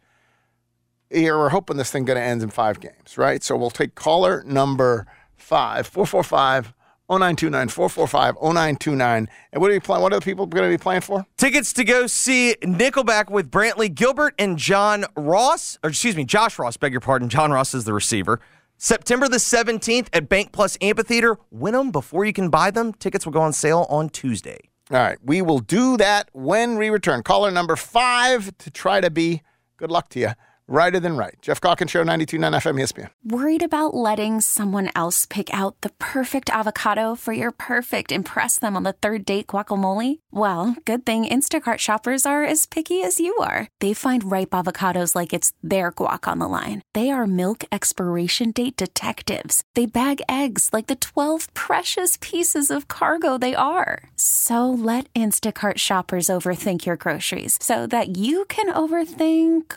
we're 1.10 1.50
hoping 1.50 1.76
this 1.76 1.90
thing 1.90 2.04
gonna 2.04 2.20
end 2.20 2.42
in 2.42 2.50
five 2.50 2.80
games, 2.80 3.18
right? 3.18 3.42
So 3.42 3.56
we'll 3.56 3.70
take 3.70 3.94
caller 3.94 4.42
number 4.46 5.06
five, 5.36 5.86
445 5.86 6.74
0929, 7.10 7.68
445 7.68 8.36
0929. 8.36 9.28
And 9.52 9.60
what 9.60 9.70
are 9.70 9.74
you 9.74 9.80
playing? 9.80 10.02
What 10.02 10.12
are 10.12 10.20
the 10.20 10.24
people 10.24 10.46
gonna 10.46 10.68
be 10.68 10.78
playing 10.78 11.02
for? 11.02 11.26
Tickets 11.36 11.72
to 11.74 11.84
go 11.84 12.06
see 12.06 12.56
Nickelback 12.62 13.30
with 13.30 13.50
Brantley 13.50 13.94
Gilbert 13.94 14.34
and 14.38 14.56
John 14.56 15.04
Ross, 15.16 15.78
or 15.82 15.90
excuse 15.90 16.16
me, 16.16 16.24
Josh 16.24 16.58
Ross, 16.58 16.76
beg 16.76 16.92
your 16.92 17.00
pardon. 17.00 17.28
John 17.28 17.50
Ross 17.50 17.74
is 17.74 17.84
the 17.84 17.92
receiver. 17.92 18.40
September 18.78 19.28
the 19.28 19.36
17th 19.36 20.08
at 20.12 20.28
Bank 20.28 20.50
Plus 20.52 20.76
Amphitheater. 20.80 21.36
Win 21.50 21.74
them 21.74 21.90
before 21.90 22.24
you 22.24 22.32
can 22.32 22.48
buy 22.48 22.70
them. 22.70 22.92
Tickets 22.92 23.24
will 23.24 23.32
go 23.32 23.40
on 23.40 23.52
sale 23.52 23.86
on 23.88 24.08
Tuesday. 24.08 24.71
All 24.92 24.98
right, 24.98 25.16
we 25.24 25.40
will 25.40 25.60
do 25.60 25.96
that 25.96 26.28
when 26.34 26.76
we 26.76 26.90
return. 26.90 27.22
Caller 27.22 27.50
number 27.50 27.76
five 27.76 28.56
to 28.58 28.70
try 28.70 29.00
to 29.00 29.08
be, 29.08 29.40
good 29.78 29.90
luck 29.90 30.10
to 30.10 30.20
you, 30.20 30.32
righter 30.72 30.98
than 30.98 31.16
Wright. 31.16 31.36
Geoff 31.42 31.60
Calkins 31.60 31.90
Show, 31.90 32.02
92.9 32.02 32.62
FM 32.62 32.80
ESPN. 32.80 33.08
Worried 33.24 33.62
about 33.62 33.94
letting 33.94 34.40
someone 34.40 34.90
else 34.96 35.26
pick 35.26 35.52
out 35.52 35.80
the 35.82 35.90
perfect 35.98 36.50
avocado 36.50 37.14
for 37.14 37.32
your 37.32 37.52
perfect 37.52 38.10
impress 38.10 38.58
them 38.58 38.74
on 38.74 38.82
the 38.82 38.94
third 38.94 39.24
date 39.24 39.48
guacamole? 39.48 40.18
Well, 40.30 40.74
good 40.84 41.06
thing 41.06 41.26
Instacart 41.26 41.78
shoppers 41.78 42.26
are 42.26 42.42
as 42.42 42.66
picky 42.66 43.02
as 43.02 43.20
you 43.20 43.36
are. 43.36 43.68
They 43.80 43.92
find 43.92 44.30
ripe 44.32 44.50
avocados 44.50 45.14
like 45.14 45.32
it's 45.32 45.52
their 45.62 45.92
guac 45.92 46.26
on 46.26 46.38
the 46.40 46.48
line. 46.48 46.82
They 46.94 47.10
are 47.10 47.26
milk 47.26 47.64
expiration 47.70 48.50
date 48.50 48.76
detectives. 48.76 49.62
They 49.74 49.86
bag 49.86 50.20
eggs 50.28 50.70
like 50.72 50.88
the 50.88 50.96
12 50.96 51.54
precious 51.54 52.18
pieces 52.20 52.70
of 52.70 52.88
cargo 52.88 53.38
they 53.38 53.54
are. 53.54 54.10
So 54.16 54.68
let 54.68 55.12
Instacart 55.14 55.78
shoppers 55.78 56.26
overthink 56.26 56.86
your 56.86 56.96
groceries 56.96 57.58
so 57.60 57.86
that 57.86 58.16
you 58.16 58.46
can 58.46 58.72
overthink 58.72 59.76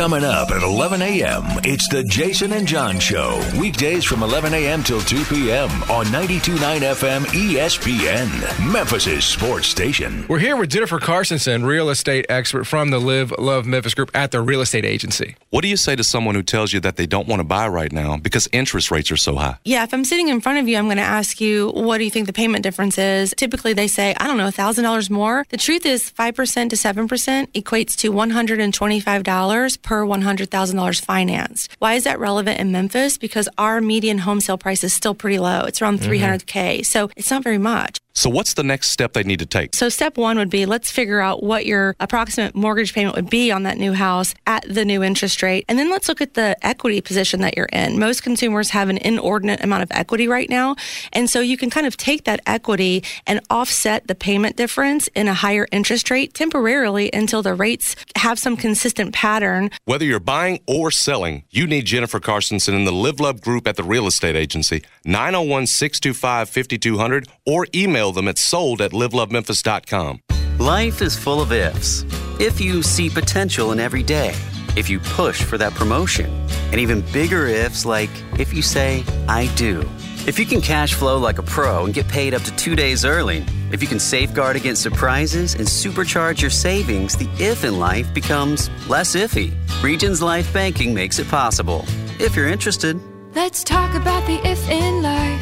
Coming 0.00 0.24
up 0.24 0.50
at 0.50 0.62
11 0.62 1.02
a.m., 1.02 1.42
it's 1.62 1.86
the 1.90 2.02
Jason 2.04 2.54
and 2.54 2.66
John 2.66 2.98
Show. 2.98 3.38
Weekdays 3.60 4.02
from 4.02 4.22
11 4.22 4.54
a.m. 4.54 4.82
till 4.82 5.02
2 5.02 5.24
p.m. 5.26 5.68
on 5.90 6.06
92.9 6.06 6.56
FM 6.56 7.24
ESPN, 7.26 8.72
Memphis' 8.72 9.26
sports 9.26 9.66
station. 9.66 10.24
We're 10.26 10.38
here 10.38 10.56
with 10.56 10.70
Jennifer 10.70 10.98
Carsonson, 11.00 11.66
real 11.66 11.90
estate 11.90 12.24
expert 12.30 12.64
from 12.64 12.88
the 12.88 12.98
Live 12.98 13.30
Love 13.32 13.66
Memphis 13.66 13.92
Group 13.92 14.10
at 14.14 14.30
the 14.30 14.40
real 14.40 14.62
estate 14.62 14.86
agency. 14.86 15.36
What 15.50 15.60
do 15.60 15.68
you 15.68 15.76
say 15.76 15.96
to 15.96 16.04
someone 16.04 16.34
who 16.34 16.42
tells 16.42 16.72
you 16.72 16.80
that 16.80 16.96
they 16.96 17.04
don't 17.04 17.28
want 17.28 17.40
to 17.40 17.44
buy 17.44 17.68
right 17.68 17.92
now 17.92 18.16
because 18.16 18.48
interest 18.52 18.90
rates 18.90 19.10
are 19.10 19.18
so 19.18 19.36
high? 19.36 19.58
Yeah, 19.66 19.84
if 19.84 19.92
I'm 19.92 20.06
sitting 20.06 20.28
in 20.28 20.40
front 20.40 20.60
of 20.60 20.66
you, 20.66 20.78
I'm 20.78 20.86
going 20.86 20.96
to 20.96 21.02
ask 21.02 21.42
you, 21.42 21.72
what 21.72 21.98
do 21.98 22.04
you 22.04 22.10
think 22.10 22.26
the 22.26 22.32
payment 22.32 22.62
difference 22.62 22.96
is? 22.96 23.34
Typically, 23.36 23.74
they 23.74 23.88
say, 23.88 24.14
I 24.16 24.26
don't 24.26 24.38
know, 24.38 24.48
$1,000 24.48 25.10
more. 25.10 25.44
The 25.50 25.58
truth 25.58 25.84
is, 25.84 26.10
5% 26.10 26.70
to 26.70 26.76
7% 26.76 27.52
equates 27.52 27.96
to 27.96 28.12
$125 28.12 29.49
per 29.82 30.04
$100,000 30.06 31.00
financed. 31.00 31.74
Why 31.78 31.94
is 31.94 32.04
that 32.04 32.18
relevant 32.20 32.58
in 32.60 32.70
Memphis? 32.72 33.18
Because 33.18 33.48
our 33.58 33.80
median 33.80 34.18
home 34.18 34.40
sale 34.40 34.58
price 34.58 34.84
is 34.84 34.92
still 34.92 35.14
pretty 35.14 35.38
low. 35.38 35.60
It's 35.66 35.82
around 35.82 36.00
Mhm. 36.00 36.04
300K. 36.04 36.82
So 36.82 37.10
it's 37.16 37.30
not 37.30 37.42
very 37.42 37.58
much. 37.58 37.98
So, 38.20 38.28
what's 38.28 38.52
the 38.52 38.62
next 38.62 38.88
step 38.88 39.14
they 39.14 39.22
need 39.22 39.38
to 39.38 39.46
take? 39.46 39.74
So 39.74 39.88
step 39.88 40.18
one 40.18 40.36
would 40.36 40.50
be 40.50 40.66
let's 40.66 40.90
figure 40.90 41.20
out 41.20 41.42
what 41.42 41.64
your 41.64 41.96
approximate 42.00 42.54
mortgage 42.54 42.92
payment 42.92 43.16
would 43.16 43.30
be 43.30 43.50
on 43.50 43.62
that 43.62 43.78
new 43.78 43.94
house 43.94 44.34
at 44.46 44.62
the 44.68 44.84
new 44.84 45.02
interest 45.02 45.42
rate. 45.42 45.64
And 45.70 45.78
then 45.78 45.88
let's 45.88 46.06
look 46.06 46.20
at 46.20 46.34
the 46.34 46.54
equity 46.60 47.00
position 47.00 47.40
that 47.40 47.56
you're 47.56 47.70
in. 47.72 47.98
Most 47.98 48.22
consumers 48.22 48.68
have 48.70 48.90
an 48.90 48.98
inordinate 48.98 49.64
amount 49.64 49.84
of 49.84 49.90
equity 49.92 50.28
right 50.28 50.50
now. 50.50 50.76
And 51.14 51.30
so 51.30 51.40
you 51.40 51.56
can 51.56 51.70
kind 51.70 51.86
of 51.86 51.96
take 51.96 52.24
that 52.24 52.40
equity 52.44 53.02
and 53.26 53.40
offset 53.48 54.06
the 54.06 54.14
payment 54.14 54.54
difference 54.54 55.08
in 55.14 55.26
a 55.26 55.32
higher 55.32 55.66
interest 55.72 56.10
rate 56.10 56.34
temporarily 56.34 57.08
until 57.14 57.42
the 57.42 57.54
rates 57.54 57.96
have 58.16 58.38
some 58.38 58.54
consistent 58.54 59.14
pattern. 59.14 59.70
Whether 59.86 60.04
you're 60.04 60.20
buying 60.20 60.60
or 60.66 60.90
selling, 60.90 61.44
you 61.48 61.66
need 61.66 61.86
Jennifer 61.86 62.20
Carsonson 62.20 62.74
in 62.74 62.84
the 62.84 62.92
Live 62.92 63.18
Love 63.18 63.40
Group 63.40 63.66
at 63.66 63.76
the 63.76 63.82
real 63.82 64.06
estate 64.06 64.36
agency, 64.36 64.82
901 65.06 65.68
625 65.68 66.50
5200, 66.50 67.26
or 67.46 67.66
email 67.74 68.09
them 68.12 68.28
at 68.28 68.38
sold 68.38 68.80
at 68.80 68.92
livelovememphis.com. 68.92 70.20
Life 70.58 71.02
is 71.02 71.16
full 71.16 71.40
of 71.40 71.52
ifs. 71.52 72.04
If 72.38 72.60
you 72.60 72.82
see 72.82 73.08
potential 73.08 73.72
in 73.72 73.80
every 73.80 74.02
day, 74.02 74.34
if 74.76 74.88
you 74.88 75.00
push 75.00 75.42
for 75.42 75.58
that 75.58 75.74
promotion, 75.74 76.30
and 76.70 76.80
even 76.80 77.02
bigger 77.12 77.46
ifs 77.46 77.84
like 77.84 78.10
if 78.38 78.52
you 78.52 78.62
say, 78.62 79.04
I 79.28 79.52
do. 79.56 79.88
If 80.26 80.38
you 80.38 80.46
can 80.46 80.60
cash 80.60 80.94
flow 80.94 81.18
like 81.18 81.38
a 81.38 81.42
pro 81.42 81.84
and 81.84 81.94
get 81.94 82.06
paid 82.08 82.34
up 82.34 82.42
to 82.42 82.54
two 82.56 82.76
days 82.76 83.04
early, 83.04 83.44
if 83.72 83.82
you 83.82 83.88
can 83.88 83.98
safeguard 83.98 84.56
against 84.56 84.82
surprises 84.82 85.54
and 85.54 85.66
supercharge 85.66 86.40
your 86.40 86.50
savings, 86.50 87.16
the 87.16 87.28
if 87.38 87.64
in 87.64 87.78
life 87.78 88.12
becomes 88.12 88.68
less 88.88 89.16
iffy. 89.16 89.54
Regions 89.82 90.20
Life 90.20 90.52
Banking 90.52 90.92
makes 90.92 91.18
it 91.18 91.28
possible. 91.28 91.84
If 92.18 92.36
you're 92.36 92.48
interested, 92.48 93.00
Let's 93.34 93.62
talk 93.62 93.94
about 93.94 94.26
the 94.26 94.44
if 94.44 94.68
in 94.68 95.02
life. 95.02 95.39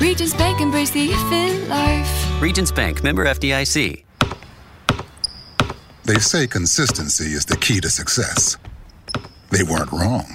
Regions 0.00 0.34
Bank 0.34 0.60
embrace 0.60 0.90
the 0.90 1.10
if 1.10 1.32
in 1.32 1.68
life. 1.68 2.42
Regions 2.42 2.70
Bank, 2.70 3.02
member 3.02 3.24
FDIC. 3.24 4.04
They 6.04 6.14
say 6.14 6.46
consistency 6.46 7.32
is 7.32 7.46
the 7.46 7.56
key 7.56 7.80
to 7.80 7.88
success. 7.88 8.58
They 9.50 9.62
weren't 9.62 9.90
wrong. 9.90 10.26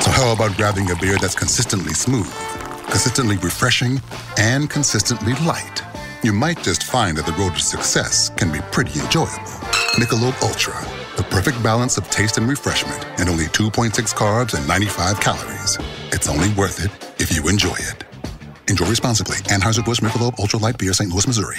So, 0.00 0.10
how 0.10 0.32
about 0.32 0.56
grabbing 0.56 0.90
a 0.90 0.96
beer 0.96 1.16
that's 1.18 1.34
consistently 1.34 1.92
smooth, 1.92 2.32
consistently 2.86 3.36
refreshing, 3.36 4.00
and 4.38 4.70
consistently 4.70 5.34
light? 5.46 5.82
You 6.22 6.32
might 6.32 6.62
just 6.62 6.84
find 6.84 7.16
that 7.18 7.26
the 7.26 7.32
road 7.32 7.54
to 7.54 7.60
success 7.60 8.30
can 8.30 8.50
be 8.50 8.60
pretty 8.72 8.98
enjoyable. 8.98 9.44
Michelob 9.98 10.40
Ultra, 10.42 10.74
the 11.18 11.24
perfect 11.24 11.60
balance 11.64 11.98
of 11.98 12.08
taste 12.10 12.38
and 12.38 12.48
refreshment, 12.48 13.04
and 13.18 13.28
only 13.28 13.46
2.6 13.46 13.90
carbs 14.14 14.56
and 14.56 14.68
95 14.68 15.20
calories. 15.20 15.76
It's 16.12 16.28
only 16.28 16.48
worth 16.50 16.78
it 16.82 16.92
if 17.20 17.34
you 17.34 17.48
enjoy 17.48 17.74
it. 17.74 18.04
Enjoy 18.68 18.86
responsibly. 18.86 19.38
Anheuser-Busch 19.48 19.98
Michelob 19.98 20.38
Ultra 20.38 20.60
Light 20.60 20.78
Beer, 20.78 20.92
St. 20.92 21.10
Louis, 21.10 21.26
Missouri. 21.26 21.56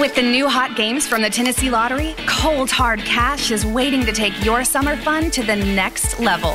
With 0.00 0.16
the 0.16 0.22
new 0.22 0.48
hot 0.48 0.74
games 0.76 1.06
from 1.06 1.22
the 1.22 1.30
Tennessee 1.30 1.70
Lottery, 1.70 2.16
Cold 2.26 2.68
Hard 2.68 2.98
Cash 3.00 3.52
is 3.52 3.64
waiting 3.64 4.04
to 4.06 4.12
take 4.12 4.44
your 4.44 4.64
summer 4.64 4.96
fun 4.96 5.30
to 5.30 5.44
the 5.44 5.54
next 5.54 6.18
level. 6.18 6.54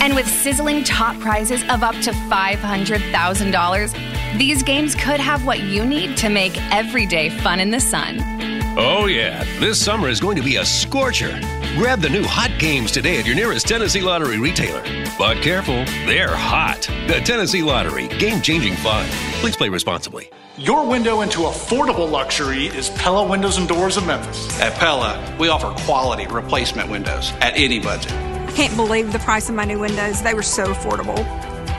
And 0.00 0.14
with 0.14 0.26
sizzling 0.26 0.84
top 0.84 1.20
prizes 1.20 1.62
of 1.64 1.82
up 1.82 1.94
to 1.96 2.12
$500,000, 2.12 4.38
these 4.38 4.62
games 4.62 4.94
could 4.94 5.20
have 5.20 5.44
what 5.44 5.60
you 5.60 5.84
need 5.84 6.16
to 6.18 6.28
make 6.30 6.56
every 6.72 7.04
day 7.04 7.28
fun 7.28 7.60
in 7.60 7.70
the 7.70 7.80
sun. 7.80 8.53
Oh, 8.76 9.06
yeah. 9.06 9.44
This 9.60 9.80
summer 9.80 10.08
is 10.08 10.18
going 10.18 10.36
to 10.36 10.42
be 10.42 10.56
a 10.56 10.64
scorcher. 10.64 11.38
Grab 11.76 12.00
the 12.00 12.08
new 12.08 12.24
hot 12.24 12.50
games 12.58 12.90
today 12.90 13.20
at 13.20 13.26
your 13.26 13.36
nearest 13.36 13.68
Tennessee 13.68 14.00
Lottery 14.00 14.40
retailer. 14.40 14.82
But 15.16 15.42
careful, 15.42 15.84
they're 16.06 16.34
hot. 16.34 16.82
The 17.06 17.20
Tennessee 17.24 17.62
Lottery, 17.62 18.08
game 18.18 18.42
changing 18.42 18.74
fun. 18.74 19.06
Please 19.40 19.56
play 19.56 19.68
responsibly. 19.68 20.28
Your 20.58 20.88
window 20.88 21.20
into 21.20 21.40
affordable 21.40 22.10
luxury 22.10 22.66
is 22.66 22.90
Pella 22.90 23.24
Windows 23.24 23.58
and 23.58 23.68
Doors 23.68 23.96
of 23.96 24.06
Memphis. 24.06 24.60
At 24.60 24.72
Pella, 24.74 25.36
we 25.38 25.48
offer 25.48 25.70
quality 25.84 26.26
replacement 26.26 26.90
windows 26.90 27.32
at 27.40 27.56
any 27.56 27.78
budget. 27.78 28.12
I 28.12 28.52
can't 28.56 28.74
believe 28.74 29.12
the 29.12 29.20
price 29.20 29.48
of 29.48 29.54
my 29.54 29.64
new 29.64 29.78
windows. 29.78 30.20
They 30.20 30.34
were 30.34 30.42
so 30.42 30.66
affordable. 30.66 31.24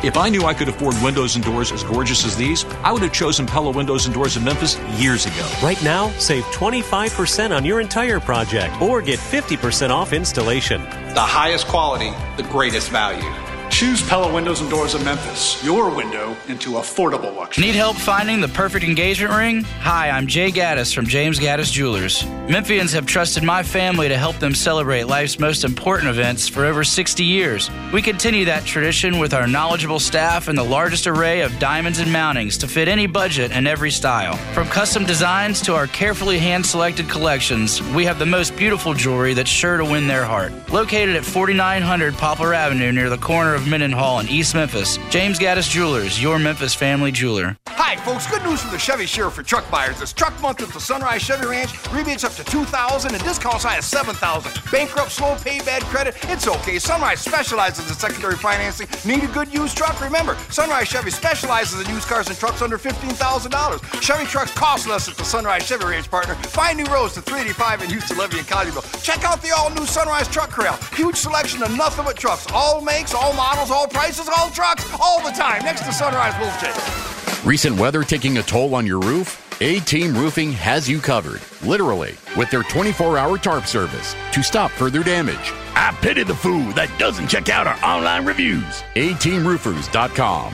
If 0.06 0.18
I 0.18 0.30
knew 0.30 0.44
I 0.44 0.54
could 0.54 0.70
afford 0.70 0.94
windows 1.02 1.36
and 1.36 1.44
doors 1.44 1.72
as 1.72 1.84
gorgeous 1.84 2.26
as 2.26 2.38
these, 2.38 2.64
I 2.84 2.92
would 2.92 3.02
have 3.02 3.12
chosen 3.12 3.48
Pella 3.48 3.72
Windows 3.72 4.06
and 4.06 4.14
Doors 4.14 4.38
in 4.38 4.44
Memphis 4.44 4.78
years 5.00 5.26
ago. 5.26 5.50
Right 5.64 5.84
now, 5.84 6.10
save 6.20 6.44
25% 6.54 7.50
on 7.50 7.66
your 7.66 7.82
entire 7.82 8.20
project 8.20 8.80
or 8.80 9.02
get 9.02 9.18
50% 9.18 9.90
off 9.90 10.14
installation. 10.14 10.84
The 11.16 11.22
highest 11.22 11.66
quality, 11.66 12.12
the 12.38 12.44
greatest 12.44 12.92
value. 12.92 13.45
Choose 13.76 14.02
Pella 14.08 14.34
Windows 14.34 14.62
and 14.62 14.70
Doors 14.70 14.94
of 14.94 15.04
Memphis, 15.04 15.62
your 15.62 15.94
window 15.94 16.38
into 16.48 16.76
affordable 16.76 17.36
luxury. 17.36 17.66
Need 17.66 17.76
help 17.76 17.98
finding 17.98 18.40
the 18.40 18.48
perfect 18.48 18.86
engagement 18.86 19.34
ring? 19.34 19.64
Hi, 19.82 20.10
I'm 20.10 20.28
Jay 20.28 20.50
Gaddis 20.50 20.96
from 20.96 21.06
James 21.06 21.40
Gaddis 21.40 21.74
Jewelers. 21.74 22.24
Memphians 22.48 22.94
have 22.94 23.06
trusted 23.06 23.44
my 23.44 23.64
family 23.64 24.08
to 24.08 24.18
help 24.18 24.40
them 24.40 24.56
celebrate 24.56 25.08
life's 25.08 25.40
most 25.40 25.66
important 25.66 26.10
events 26.10 26.48
for 26.48 26.64
over 26.64 26.86
60 26.86 27.26
years. 27.26 27.70
We 27.92 28.02
continue 28.02 28.46
that 28.46 28.64
tradition 28.64 29.20
with 29.20 29.34
our 29.34 29.46
knowledgeable 29.46 30.00
staff 30.00 30.48
and 30.48 30.58
the 30.58 30.64
largest 30.64 31.06
array 31.06 31.42
of 31.42 31.60
diamonds 31.60 32.00
and 32.00 32.10
mountings 32.12 32.58
to 32.62 32.70
fit 32.70 32.88
any 32.88 33.08
budget 33.08 33.52
and 33.52 33.68
every 33.68 33.92
style. 33.92 34.38
From 34.54 34.70
custom 34.70 35.06
designs 35.06 35.60
to 35.64 35.76
our 35.76 35.88
carefully 35.88 36.40
hand 36.40 36.66
selected 36.66 37.10
collections, 37.10 37.82
we 37.90 38.06
have 38.06 38.20
the 38.20 38.26
most 38.26 38.56
beautiful 38.56 38.94
jewelry 38.94 39.34
that's 39.34 39.50
sure 39.50 39.76
to 39.76 39.84
win 39.84 40.08
their 40.08 40.24
heart. 40.24 40.54
Located 40.72 41.18
at 41.18 41.26
4900 41.26 42.14
Poplar 42.14 42.54
Avenue 42.54 42.94
near 42.94 43.10
the 43.10 43.18
corner 43.18 43.54
of 43.54 43.65
Mendenhall 43.66 44.20
in 44.20 44.28
East 44.30 44.56
Memphis, 44.56 44.98
James 45.10 45.40
Gaddis 45.40 45.70
Jewelers, 45.70 46.22
your 46.22 46.40
Memphis 46.40 46.74
family 46.74 47.12
jeweler. 47.12 47.58
Hi, 47.70 47.98
folks. 47.98 48.26
Good 48.26 48.44
news 48.44 48.62
from 48.62 48.72
the 48.72 48.80
Chevy 48.80 49.06
Share 49.06 49.30
for 49.30 49.44
truck 49.44 49.70
buyers. 49.70 50.02
It's 50.02 50.12
truck 50.12 50.40
month 50.42 50.62
at 50.62 50.70
the 50.70 50.80
Sunrise 50.80 51.22
Chevy 51.22 51.46
Ranch. 51.46 51.72
Rebates 51.92 52.24
up 52.24 52.34
to 52.34 52.44
2000 52.44 53.14
and 53.14 53.24
discounts 53.24 53.64
high 53.64 53.78
as 53.78 53.86
7000 53.86 54.52
Bankrupt, 54.72 55.12
slow 55.12 55.36
pay, 55.36 55.60
bad 55.60 55.84
credit? 55.84 56.16
It's 56.24 56.48
okay. 56.48 56.80
Sunrise 56.80 57.20
specializes 57.20 57.88
in 57.88 57.96
secondary 57.96 58.36
financing. 58.36 58.88
Need 59.06 59.24
a 59.24 59.28
good 59.28 59.54
used 59.54 59.78
truck? 59.78 60.00
Remember, 60.02 60.36
Sunrise 60.50 60.88
Chevy 60.88 61.12
specializes 61.12 61.80
in 61.88 61.94
used 61.94 62.08
cars 62.08 62.28
and 62.28 62.38
trucks 62.38 62.62
under 62.62 62.78
$15,000. 62.78 64.02
Chevy 64.02 64.26
trucks 64.26 64.52
cost 64.52 64.88
less 64.88 65.08
at 65.08 65.16
the 65.16 65.24
Sunrise 65.24 65.68
Chevy 65.68 65.86
Ranch 65.86 66.10
partner. 66.10 66.36
Find 66.36 66.78
new 66.78 66.86
roads 66.86 67.14
to 67.14 67.22
385 67.22 67.84
in 67.84 67.90
Houston 67.92 68.18
Levee, 68.18 68.40
and 68.40 68.48
Collierville. 68.48 69.04
Check 69.04 69.24
out 69.24 69.42
the 69.42 69.52
all-new 69.52 69.86
Sunrise 69.86 70.28
Truck 70.28 70.50
Corral. 70.50 70.78
Huge 70.94 71.16
selection 71.16 71.62
of 71.62 71.76
nothing 71.78 72.04
but 72.04 72.18
trucks. 72.18 72.48
All 72.52 72.82
makes, 72.82 73.14
all 73.14 73.34
models, 73.34 73.55
all 73.72 73.88
prices, 73.88 74.30
all 74.38 74.50
trucks, 74.50 74.90
all 75.00 75.22
the 75.24 75.32
time. 75.32 75.64
Next 75.64 75.82
to 75.82 75.94
Sunrise 75.94 76.36
Bullshit. 76.38 77.46
Recent 77.46 77.80
weather 77.80 78.04
taking 78.04 78.38
a 78.38 78.44
toll 78.44 78.76
on 78.76 78.86
your 78.86 79.00
roof? 79.00 79.42
A 79.62 79.80
Team 79.82 80.14
Roofing 80.14 80.52
has 80.54 80.90
you 80.90 81.00
covered, 81.00 81.42
literally, 81.64 82.16
with 82.36 82.52
their 82.52 82.64
24 82.64 83.18
hour 83.18 83.38
tarp 83.38 83.66
service 83.66 84.14
to 84.34 84.44
stop 84.44 84.72
further 84.72 85.04
damage. 85.04 85.54
I 85.76 85.98
pity 86.02 86.24
the 86.24 86.36
fool 86.36 86.72
that 86.74 86.94
doesn't 87.00 87.30
check 87.30 87.50
out 87.50 87.68
our 87.68 87.78
online 87.84 88.26
reviews. 88.26 88.84
ATeamRoofers.com. 88.96 90.54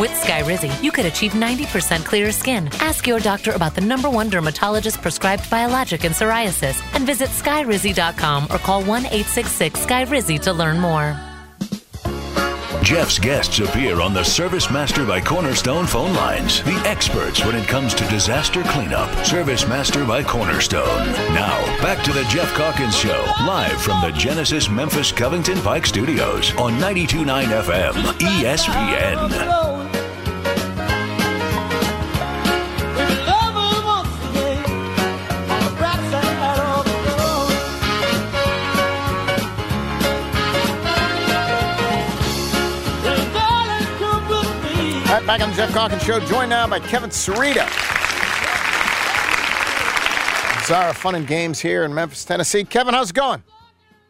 With 0.00 0.10
Skyrizi, 0.12 0.82
you 0.82 0.90
could 0.90 1.06
achieve 1.06 1.32
90% 1.32 2.04
clearer 2.04 2.32
skin. 2.32 2.68
Ask 2.80 3.06
your 3.06 3.20
doctor 3.20 3.52
about 3.52 3.74
the 3.74 3.82
number 3.82 4.08
one 4.08 4.30
dermatologist 4.30 5.02
prescribed 5.02 5.48
biologic 5.50 6.04
in 6.04 6.12
psoriasis 6.12 6.82
and 6.94 7.04
visit 7.04 7.28
skyrizi.com 7.28 8.44
or 8.44 8.58
call 8.58 8.80
1 8.80 9.06
866 9.06 9.84
Skyrizi 9.84 10.40
to 10.40 10.52
learn 10.52 10.78
more. 10.80 11.16
Geoff's 12.82 13.18
guests 13.18 13.60
appear 13.60 14.00
on 14.00 14.12
the 14.12 14.24
Service 14.24 14.68
Master 14.68 15.06
by 15.06 15.20
Cornerstone 15.20 15.86
phone 15.86 16.12
lines. 16.14 16.62
The 16.64 16.82
experts 16.84 17.44
when 17.44 17.54
it 17.54 17.68
comes 17.68 17.94
to 17.94 18.08
disaster 18.08 18.62
cleanup. 18.64 19.24
Service 19.24 19.68
Master 19.68 20.04
by 20.04 20.24
Cornerstone. 20.24 21.06
Now, 21.32 21.64
back 21.80 22.02
to 22.04 22.12
the 22.12 22.24
Geoff 22.24 22.52
Calkins 22.54 22.96
Show, 22.96 23.24
live 23.46 23.80
from 23.80 24.00
the 24.00 24.10
Genesis 24.10 24.68
Memphis 24.68 25.12
Covington 25.12 25.60
Pike 25.60 25.86
Studios 25.86 26.50
on 26.56 26.72
92.9 26.80 27.44
FM, 27.62 27.92
ESPN. 28.18 29.81
Back 45.26 45.40
on 45.40 45.50
the 45.50 45.56
Geoff 45.56 45.72
Calkins 45.72 46.02
Show, 46.02 46.18
joined 46.26 46.50
now 46.50 46.66
by 46.66 46.80
Kevin 46.80 47.08
Cerrito. 47.08 47.64
Zara 50.66 50.92
Fun 50.92 51.14
and 51.14 51.28
Games 51.28 51.60
here 51.60 51.84
in 51.84 51.94
Memphis, 51.94 52.24
Tennessee. 52.24 52.64
Kevin, 52.64 52.92
how's 52.92 53.10
it 53.10 53.14
going? 53.14 53.40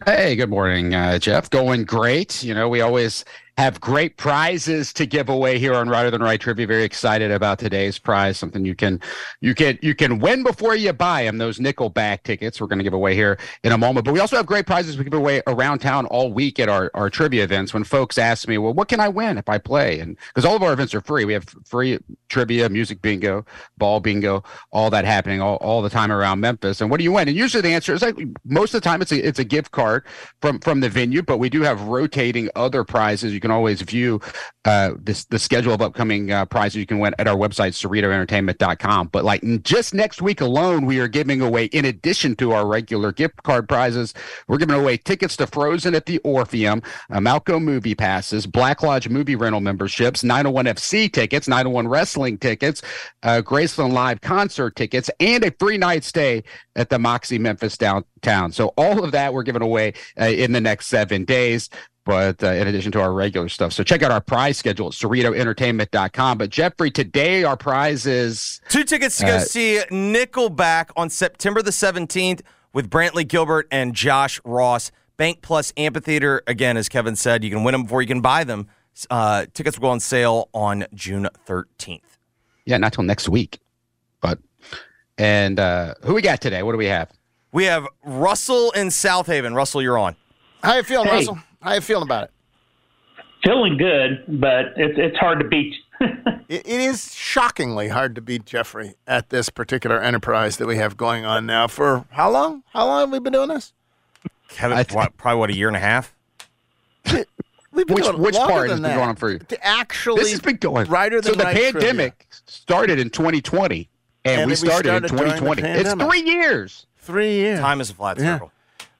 Hey, 0.07 0.37
good 0.37 0.49
morning, 0.49 0.95
uh, 0.95 1.19
Geoff. 1.19 1.51
Going 1.51 1.85
great. 1.85 2.43
You 2.43 2.55
know, 2.55 2.67
we 2.67 2.81
always 2.81 3.27
have 3.59 3.81
great 3.81 4.17
prizes 4.17 4.93
to 4.95 5.05
give 5.05 5.29
away 5.29 5.59
here 5.59 5.75
on 5.75 5.89
Righter 5.89 6.11
Than 6.11 6.23
Wright 6.23 6.41
Trivia. 6.41 6.67
Very 6.67 6.85
excited 6.85 7.31
about 7.31 7.59
today's 7.59 7.99
prize. 7.99 8.39
Something 8.39 8.65
you 8.65 8.75
can 8.75 8.99
you 9.41 9.55
can 9.55 9.79
you 9.83 9.95
can 9.95 10.19
win 10.21 10.43
before 10.43 10.75
you 10.75 10.93
buy 10.93 11.25
them. 11.25 11.37
Those 11.37 11.59
Nickelback 11.59 12.23
tickets 12.23 12.61
we're 12.61 12.67
going 12.67 12.79
to 12.79 12.85
give 12.85 12.95
away 12.95 13.15
here 13.15 13.39
in 13.63 13.73
a 13.73 13.79
moment. 13.79 14.07
But 14.07 14.15
we 14.15 14.21
also 14.21 14.37
have 14.37 14.47
great 14.47 14.67
prizes 14.67 14.97
we 14.97 15.05
give 15.05 15.13
away 15.13 15.43
around 15.47 15.81
town 15.81 16.07
all 16.07 16.33
week 16.33 16.59
at 16.59 16.71
our, 16.71 16.91
our 16.95 17.11
trivia 17.11 17.45
events. 17.45 17.75
When 17.75 17.85
folks 17.85 18.17
ask 18.17 18.49
me, 18.49 18.57
well, 18.57 18.73
what 18.73 18.89
can 18.89 19.01
I 19.01 19.09
win 19.09 19.37
if 19.37 19.49
I 19.49 19.59
play? 19.59 20.01
And 20.01 20.17
because 20.29 20.47
all 20.47 20.57
of 20.57 20.63
our 20.63 20.73
events 20.73 20.95
are 20.95 21.03
free, 21.03 21.27
we 21.27 21.35
have 21.35 21.47
free 21.67 21.99
trivia, 22.31 22.71
music 22.71 23.03
bingo, 23.03 23.45
ball 23.77 24.01
bingo, 24.01 24.43
all 24.71 24.89
that 24.91 25.05
happening 25.05 25.43
all, 25.43 25.57
all 25.57 25.83
the 25.83 25.91
time 25.91 26.11
around 26.11 26.41
Memphis. 26.41 26.81
And 26.81 26.91
what 26.91 26.97
do 26.97 27.05
you 27.05 27.13
win? 27.13 27.29
And 27.29 27.37
usually 27.37 27.61
the 27.61 27.75
answer 27.75 27.93
is 27.93 28.01
like 28.01 28.17
most 28.47 28.73
of 28.73 28.81
the 28.81 28.89
time 28.89 29.03
it's 29.03 29.13
a 29.13 29.19
it's 29.27 29.39
a 29.39 29.45
gift 29.45 29.73
card 29.73 30.07
from 30.41 30.59
from 30.61 30.81
the 30.81 30.89
venue, 30.89 31.23
but 31.23 31.37
we 31.37 31.51
do 31.51 31.61
have 31.61 31.83
rotating 31.83 32.49
other 32.57 32.83
prizes. 32.83 33.35
You 33.35 33.42
can 33.43 33.51
always 33.51 33.83
view 33.83 34.21
uh, 34.65 34.93
this 34.97 35.25
the 35.27 35.39
schedule 35.39 35.75
of 35.75 35.83
upcoming 35.83 36.31
uh, 36.31 36.45
prizes 36.47 36.77
you 36.77 36.87
can 36.87 36.99
win 36.99 37.15
at 37.19 37.27
our 37.29 37.37
website, 37.37 37.73
CerritoEntertainment.com. 37.73 39.09
But 39.09 39.25
like 39.25 39.43
just 39.63 39.93
next 39.93 40.23
week 40.23 40.41
alone, 40.41 40.87
we 40.87 41.01
are 41.01 41.09
giving 41.09 41.41
away, 41.41 41.67
in 41.67 41.85
addition 41.85 42.37
to 42.37 42.53
our 42.53 42.67
regular 42.67 43.13
gift 43.13 43.43
card 43.43 43.69
prizes, 43.69 44.15
we're 44.47 44.59
giving 44.59 44.77
away 44.77 44.97
tickets 44.97 45.37
to 45.39 45.47
Frozen 45.47 45.95
at 45.95 46.07
the 46.07 46.19
Orpheum, 46.21 46.83
uh, 47.11 47.19
Malco 47.19 47.61
movie 47.61 47.95
passes, 47.95 48.47
Black 48.47 48.83
Lodge 48.83 49.09
movie 49.09 49.37
rental 49.37 49.61
memberships, 49.61 50.23
901 50.23 50.67
FC 50.67 51.13
tickets, 51.13 51.49
901 51.49 51.89
wrestling 51.89 52.39
tickets, 52.39 52.83
uh, 53.25 53.43
Graceland 53.45 53.93
Live 53.93 54.21
concert 54.21 54.77
tickets, 54.77 55.11
and 55.19 55.45
a 55.45 55.51
free 55.59 55.77
night 55.77 56.05
stay 56.05 56.45
at 56.77 56.89
the 56.89 56.99
Moxy 56.99 57.39
Memphis 57.39 57.77
downtown. 57.77 58.53
So 58.53 58.69
all 58.77 59.03
of 59.05 59.13
that 59.13 59.35
we're 59.35 59.43
giving 59.43 59.63
away 59.63 59.95
uh, 60.21 60.27
in 60.27 60.53
the 60.53 60.61
next 60.61 60.87
seven 60.87 61.25
days 61.25 61.69
but 62.05 62.43
uh, 62.43 62.49
in 62.49 62.67
addition 62.69 62.91
to 62.93 63.01
our 63.01 63.13
regular 63.13 63.49
stuff. 63.49 63.73
So 63.73 63.83
check 63.83 64.03
out 64.03 64.11
our 64.11 64.21
prize 64.21 64.57
schedule 64.57 64.89
at 64.89 64.93
CerritoEntertainment.com. 64.95 66.39
But 66.39 66.51
Jeffrey, 66.51 66.91
today 66.91 67.45
our 67.45 67.57
prize 67.57 68.07
is 68.07 68.61
two 68.69 68.85
tickets 68.85 69.19
to 69.19 69.27
go 69.27 69.37
uh, 69.37 69.41
see 69.41 69.81
Nickelback 69.91 70.91
on 70.97 71.11
September 71.11 71.63
the 71.63 71.71
17th 71.71 72.41
with 72.73 72.91
Brantley 72.91 73.27
Gilbert 73.27 73.69
and 73.71 73.95
Josh 73.95 74.41
Ross. 74.45 74.91
Bank 75.19 75.43
Plus 75.43 75.73
Amphitheater, 75.77 76.43
again, 76.47 76.77
as 76.77 76.89
Kevin 76.89 77.15
said, 77.15 77.45
you 77.45 77.51
can 77.51 77.63
win 77.65 77.73
them 77.73 77.83
before 77.85 78.01
you 78.03 78.09
can 78.09 78.21
buy 78.23 78.45
them. 78.45 78.67
Uh, 79.11 79.47
tickets 79.55 79.79
will 79.79 79.83
go 79.83 79.91
on 79.91 80.01
sale 80.01 80.49
on 80.53 80.85
June 80.95 81.29
13th. 81.47 82.01
Yeah, 82.65 82.79
not 82.79 82.93
till 82.95 83.05
next 83.05 83.29
week. 83.29 83.61
But, 84.21 84.39
and 85.19 85.61
uh, 85.61 85.95
who 86.03 86.15
we 86.15 86.23
got 86.23 86.41
today? 86.41 86.63
What 86.63 86.73
do 86.73 86.79
we 86.79 86.87
have? 86.87 87.11
We 87.53 87.65
have 87.65 87.87
Russell 88.03 88.71
in 88.73 88.89
Southaven. 88.89 89.55
Russell, 89.55 89.83
you're 89.83 89.99
on. 89.99 90.17
How 90.63 90.77
you 90.77 90.83
feeling, 90.83 91.09
Hey. 91.09 91.17
Russell? 91.17 91.39
How 91.63 91.75
you 91.75 91.81
feeling 91.81 92.05
about 92.05 92.25
it? 92.25 92.31
Feeling 93.45 93.77
good, 93.77 94.25
but 94.41 94.67
it's 94.77 94.99
it's 94.99 95.17
hard 95.19 95.39
to 95.41 95.49
beat. 95.49 95.75
It, 96.49 96.67
it 96.67 96.81
is 96.83 97.15
shockingly 97.15 97.89
hard 97.89 98.15
to 98.17 98.21
beat 98.21 98.45
Jeffrey 98.45 98.97
at 99.07 99.31
this 99.31 99.49
particular 99.49 100.03
enterprise 100.03 100.59
that 100.59 100.67
we 100.67 100.77
have 100.77 100.99
going 100.99 101.25
on 101.25 101.47
now. 101.47 101.67
For 101.67 102.05
how 102.11 102.31
long? 102.31 102.63
How 102.75 102.85
long 102.87 103.01
have 103.01 103.11
we 103.11 103.21
been 103.21 103.33
doing 103.33 103.49
this? 103.49 103.73
Kevin, 104.49 104.77
what, 104.93 105.17
probably 105.17 105.39
what, 105.39 105.49
a 105.49 105.55
year 105.55 105.69
and 105.69 105.77
a 105.77 105.81
half? 105.81 106.15
We've 107.07 107.87
been 107.87 107.95
Which 107.95 108.05
doing 108.05 108.19
which 108.21 108.35
longer 108.35 108.53
part 108.53 108.69
has 108.69 108.77
been 108.77 108.83
that. 108.83 108.97
going 108.97 109.09
on 109.09 109.17
for 109.17 109.31
you? 109.31 109.39
To 109.39 109.67
actually, 109.67 110.21
This 110.21 110.33
has 110.33 110.41
been 110.43 110.57
going. 110.57 110.89
Rider 110.91 111.23
so 111.23 111.33
the 111.33 111.43
Right 111.45 111.73
pandemic 111.73 112.27
started 112.45 112.99
in 112.99 113.09
2020, 113.09 113.89
and, 114.27 114.41
And 114.43 114.47
we 114.49 114.53
we 114.53 114.57
started, 114.57 115.09
started 115.09 115.11
in 115.11 115.17
2020. 115.17 115.63
It's 115.63 115.95
three 115.95 116.21
years. 116.23 116.87
Three 116.99 117.33
years. 117.37 117.61
Time 117.61 117.81
is 117.81 117.89
a 117.89 117.95
flat 117.95 118.19
Yeah. 118.19 118.35
circle. 118.35 118.53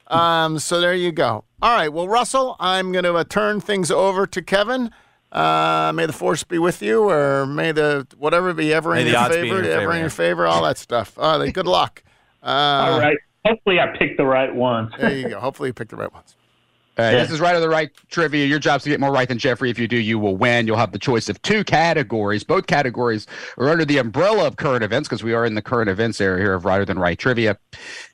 Um, 0.07 0.59
so 0.59 0.81
there 0.81 0.95
you 0.95 1.13
go. 1.13 1.45
All 1.63 1.77
right. 1.77 1.93
Well, 1.93 2.09
Russell, 2.09 2.57
I'm 2.59 2.91
going 2.91 3.05
to 3.05 3.15
uh, 3.15 3.23
turn 3.23 3.61
things 3.61 3.93
over 3.93 4.27
to 4.27 4.43
Kevin. 4.43 4.91
Uh, 5.31 5.93
may 5.95 6.07
the 6.07 6.13
force 6.13 6.43
be 6.43 6.59
with 6.59 6.83
you, 6.83 7.09
or 7.09 7.47
may 7.47 7.71
the 7.71 8.05
whatever 8.19 8.53
be 8.53 8.75
ever 8.75 8.91
May 8.91 9.03
in 9.03 9.07
your 9.07 9.17
odds 9.17 9.37
be 9.37 9.43
in 9.43 9.45
favor, 9.47 9.63
your 9.63 9.73
ever 9.73 9.81
favor, 9.81 9.91
in 9.93 9.97
yeah. 9.97 10.01
your 10.03 10.11
favor, 10.11 10.47
all 10.47 10.63
that 10.65 10.77
stuff. 10.77 11.17
All 11.17 11.39
right. 11.39 11.55
Good 11.55 11.69
luck. 11.69 12.03
Uh, 12.43 12.47
All 12.47 12.99
right. 12.99 13.17
Hopefully, 13.45 13.79
I 13.79 13.97
picked 13.97 14.17
the 14.19 14.27
right 14.27 14.53
ones. 14.53 14.93
There 14.99 15.17
you 15.17 15.29
go. 15.29 15.39
Hopefully, 15.41 15.69
you 15.69 15.73
picked 15.73 15.91
the 15.91 15.97
right 15.97 16.13
ones. 16.13 16.35
Uh. 16.99 17.11
This 17.13 17.31
is 17.31 17.41
right 17.41 17.55
or 17.55 17.61
the 17.61 17.69
right 17.69 17.91
trivia. 18.11 18.45
Your 18.45 18.59
job's 18.59 18.85
to 18.85 18.91
get 18.91 19.01
more 19.01 19.11
right 19.11 19.27
than 19.27 19.39
Jeffrey. 19.39 19.71
If 19.71 19.79
you 19.79 19.89
do, 19.89 19.97
you 19.97 20.19
will 20.19 20.37
win. 20.37 20.67
You'll 20.67 20.77
have 20.77 20.93
the 20.93 20.99
choice 20.99 21.31
of 21.31 21.41
two 21.41 21.65
categories. 21.65 22.45
Both 22.45 22.67
categories 22.67 23.27
are 23.57 23.71
under 23.71 23.87
the 23.87 23.99
umbrella 23.99 24.47
of 24.47 24.57
current 24.57 24.85
events 24.85 25.09
because 25.09 25.25
we 25.25 25.33
are 25.33 25.47
in 25.47 25.55
the 25.55 25.63
current 25.63 25.89
events 25.89 26.21
area 26.21 26.43
here 26.43 26.55
of 26.55 26.67
Righter 26.67 26.85
Than 26.85 26.99
Wright 26.99 27.19
trivia. 27.19 27.57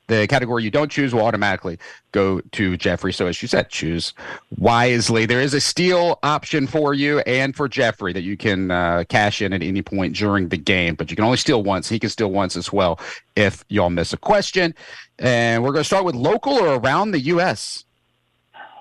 The 0.06 0.26
category 0.26 0.64
you 0.64 0.70
don't 0.70 0.90
choose 0.90 1.12
will 1.12 1.26
automatically 1.26 1.78
go 2.12 2.40
to 2.40 2.76
Jeffrey. 2.76 3.12
So, 3.12 3.26
as 3.26 3.42
you 3.42 3.48
said, 3.48 3.68
choose 3.68 4.14
wisely. 4.56 5.26
There 5.26 5.40
is 5.40 5.52
a 5.54 5.60
steal 5.60 6.18
option 6.22 6.66
for 6.66 6.94
you 6.94 7.18
and 7.20 7.54
for 7.54 7.68
Jeffrey 7.68 8.12
that 8.14 8.22
you 8.22 8.36
can 8.36 8.70
uh, 8.70 9.04
cash 9.08 9.42
in 9.42 9.52
at 9.52 9.62
any 9.62 9.82
point 9.82 10.16
during 10.16 10.48
the 10.48 10.56
game, 10.56 10.94
but 10.94 11.10
you 11.10 11.16
can 11.16 11.24
only 11.26 11.36
steal 11.36 11.62
once. 11.62 11.88
He 11.88 11.98
can 11.98 12.08
steal 12.08 12.30
once 12.30 12.56
as 12.56 12.72
well 12.72 12.98
if 13.36 13.64
y'all 13.68 13.90
miss 13.90 14.12
a 14.12 14.16
question. 14.16 14.74
And 15.18 15.62
we're 15.62 15.72
going 15.72 15.82
to 15.82 15.86
start 15.86 16.04
with 16.04 16.14
local 16.14 16.54
or 16.54 16.76
around 16.76 17.10
the 17.10 17.20
U.S. 17.20 17.84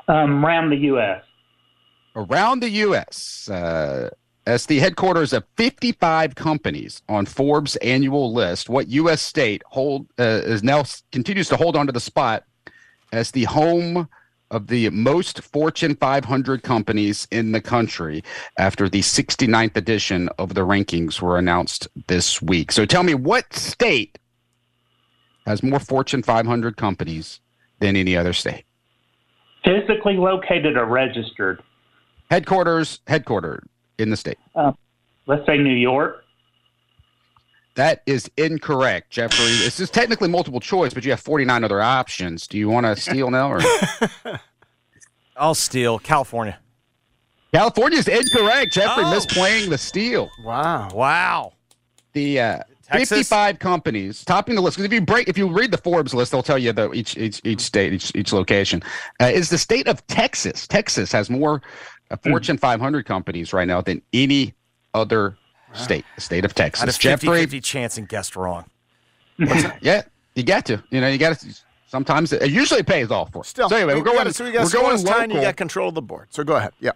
Um, 0.07 0.45
around 0.45 0.69
the 0.69 0.77
U.S. 0.77 1.23
around 2.15 2.61
the 2.61 2.69
U.S. 2.69 3.49
Uh, 3.49 4.09
as 4.45 4.65
the 4.65 4.79
headquarters 4.79 5.33
of 5.33 5.43
55 5.57 6.35
companies 6.35 7.01
on 7.09 7.25
Forbes' 7.25 7.75
annual 7.77 8.33
list, 8.33 8.69
what 8.69 8.87
U.S. 8.87 9.21
state 9.21 9.61
hold 9.67 10.07
uh, 10.17 10.23
is 10.23 10.63
now 10.63 10.83
continues 11.11 11.49
to 11.49 11.57
hold 11.57 11.75
on 11.75 11.85
to 11.87 11.91
the 11.91 11.99
spot 11.99 12.45
as 13.11 13.31
the 13.31 13.43
home 13.43 14.07
of 14.49 14.67
the 14.67 14.89
most 14.91 15.41
Fortune 15.41 15.95
500 15.95 16.63
companies 16.63 17.27
in 17.31 17.51
the 17.51 17.59
country 17.59 18.23
after 18.57 18.87
the 18.87 19.01
69th 19.01 19.75
edition 19.75 20.29
of 20.37 20.53
the 20.53 20.61
rankings 20.61 21.21
were 21.21 21.37
announced 21.37 21.87
this 22.07 22.41
week. 22.41 22.71
So 22.71 22.85
tell 22.85 23.03
me, 23.03 23.13
what 23.13 23.53
state 23.53 24.17
has 25.45 25.61
more 25.61 25.79
Fortune 25.79 26.23
500 26.23 26.77
companies 26.77 27.41
than 27.79 27.95
any 27.95 28.15
other 28.15 28.33
state? 28.33 28.63
Physically 29.67 30.15
located 30.15 30.77
or 30.77 30.85
registered? 30.85 31.61
Headquarters, 32.31 32.99
headquartered 33.07 33.63
in 33.97 34.09
the 34.09 34.15
state. 34.15 34.37
Uh, 34.55 34.71
let's 35.25 35.45
say 35.45 35.57
New 35.57 35.75
York. 35.75 36.23
That 37.75 38.01
is 38.05 38.31
incorrect, 38.37 39.09
Jeffrey. 39.11 39.45
This 39.45 39.79
is 39.81 39.89
technically 39.89 40.29
multiple 40.29 40.59
choice, 40.61 40.93
but 40.93 41.03
you 41.03 41.11
have 41.11 41.19
49 41.19 41.63
other 41.65 41.81
options. 41.81 42.47
Do 42.47 42.57
you 42.57 42.69
want 42.69 42.85
to 42.85 42.95
steal 42.95 43.29
now? 43.29 43.51
Or? 43.51 43.61
I'll 45.37 45.53
steal 45.53 45.99
California. 45.99 46.57
California 47.53 47.99
is 47.99 48.07
incorrect. 48.07 48.73
Jeffrey 48.73 49.03
Oh. 49.03 49.13
misplaying 49.13 49.69
the 49.69 49.77
steal. 49.77 50.29
Wow. 50.43 50.89
Wow. 50.93 51.53
The 52.13 52.39
uh, 52.39 52.59
Texas? 52.87 53.09
55 53.09 53.59
companies 53.59 54.23
topping 54.25 54.55
the 54.55 54.61
list. 54.61 54.77
Because 54.77 54.85
if 54.85 54.93
you 54.93 55.01
break, 55.01 55.27
if 55.27 55.37
you 55.37 55.47
read 55.47 55.71
the 55.71 55.77
Forbes 55.77 56.13
list, 56.13 56.31
they'll 56.31 56.43
tell 56.43 56.57
you 56.57 56.71
the 56.73 56.91
each 56.93 57.17
each 57.17 57.41
each 57.43 57.61
state, 57.61 57.93
each 57.93 58.11
each 58.15 58.33
location 58.33 58.81
uh, 59.21 59.25
is 59.25 59.49
the 59.49 59.57
state 59.57 59.87
of 59.87 60.05
Texas. 60.07 60.67
Texas 60.67 61.11
has 61.11 61.29
more 61.29 61.61
uh, 62.09 62.15
Hmm. 62.23 62.29
Fortune 62.29 62.57
500 62.57 63.05
companies 63.05 63.51
right 63.53 63.67
now 63.67 63.81
than 63.81 64.01
any 64.13 64.53
other 64.93 65.37
state. 65.73 66.05
The 66.15 66.21
state 66.21 66.45
of 66.45 66.51
I 66.57 66.63
had 66.63 66.69
a 66.69 66.71
Texas. 66.71 66.97
50 66.97 67.27
Jeffrey, 67.27 67.39
50 67.41 67.61
chance 67.61 67.97
and 67.97 68.07
guessed 68.07 68.35
wrong. 68.35 68.65
yeah, 69.81 70.03
you 70.35 70.43
got 70.43 70.65
to. 70.67 70.81
You 70.89 71.01
know, 71.01 71.07
you 71.07 71.17
got 71.17 71.37
to. 71.39 71.47
Sometimes 71.87 72.33
it 72.33 72.49
usually 72.49 72.83
pays 72.83 73.11
off 73.11 73.31
for. 73.31 73.41
it. 73.43 73.45
Still, 73.47 73.69
so 73.69 73.75
anyway, 73.75 73.93
we 73.93 73.99
we're 74.01 74.05
going. 74.05 74.17
Gotta, 74.17 74.33
so 74.33 74.45
we 74.45 74.51
got 74.51 74.65
we're 74.65 74.81
going 74.81 75.03
time. 75.05 75.31
You 75.31 75.41
got 75.41 75.55
control 75.55 75.89
of 75.89 75.95
the 75.95 76.01
board. 76.01 76.27
So 76.31 76.43
go 76.43 76.55
ahead. 76.55 76.71
Yeah. 76.79 76.91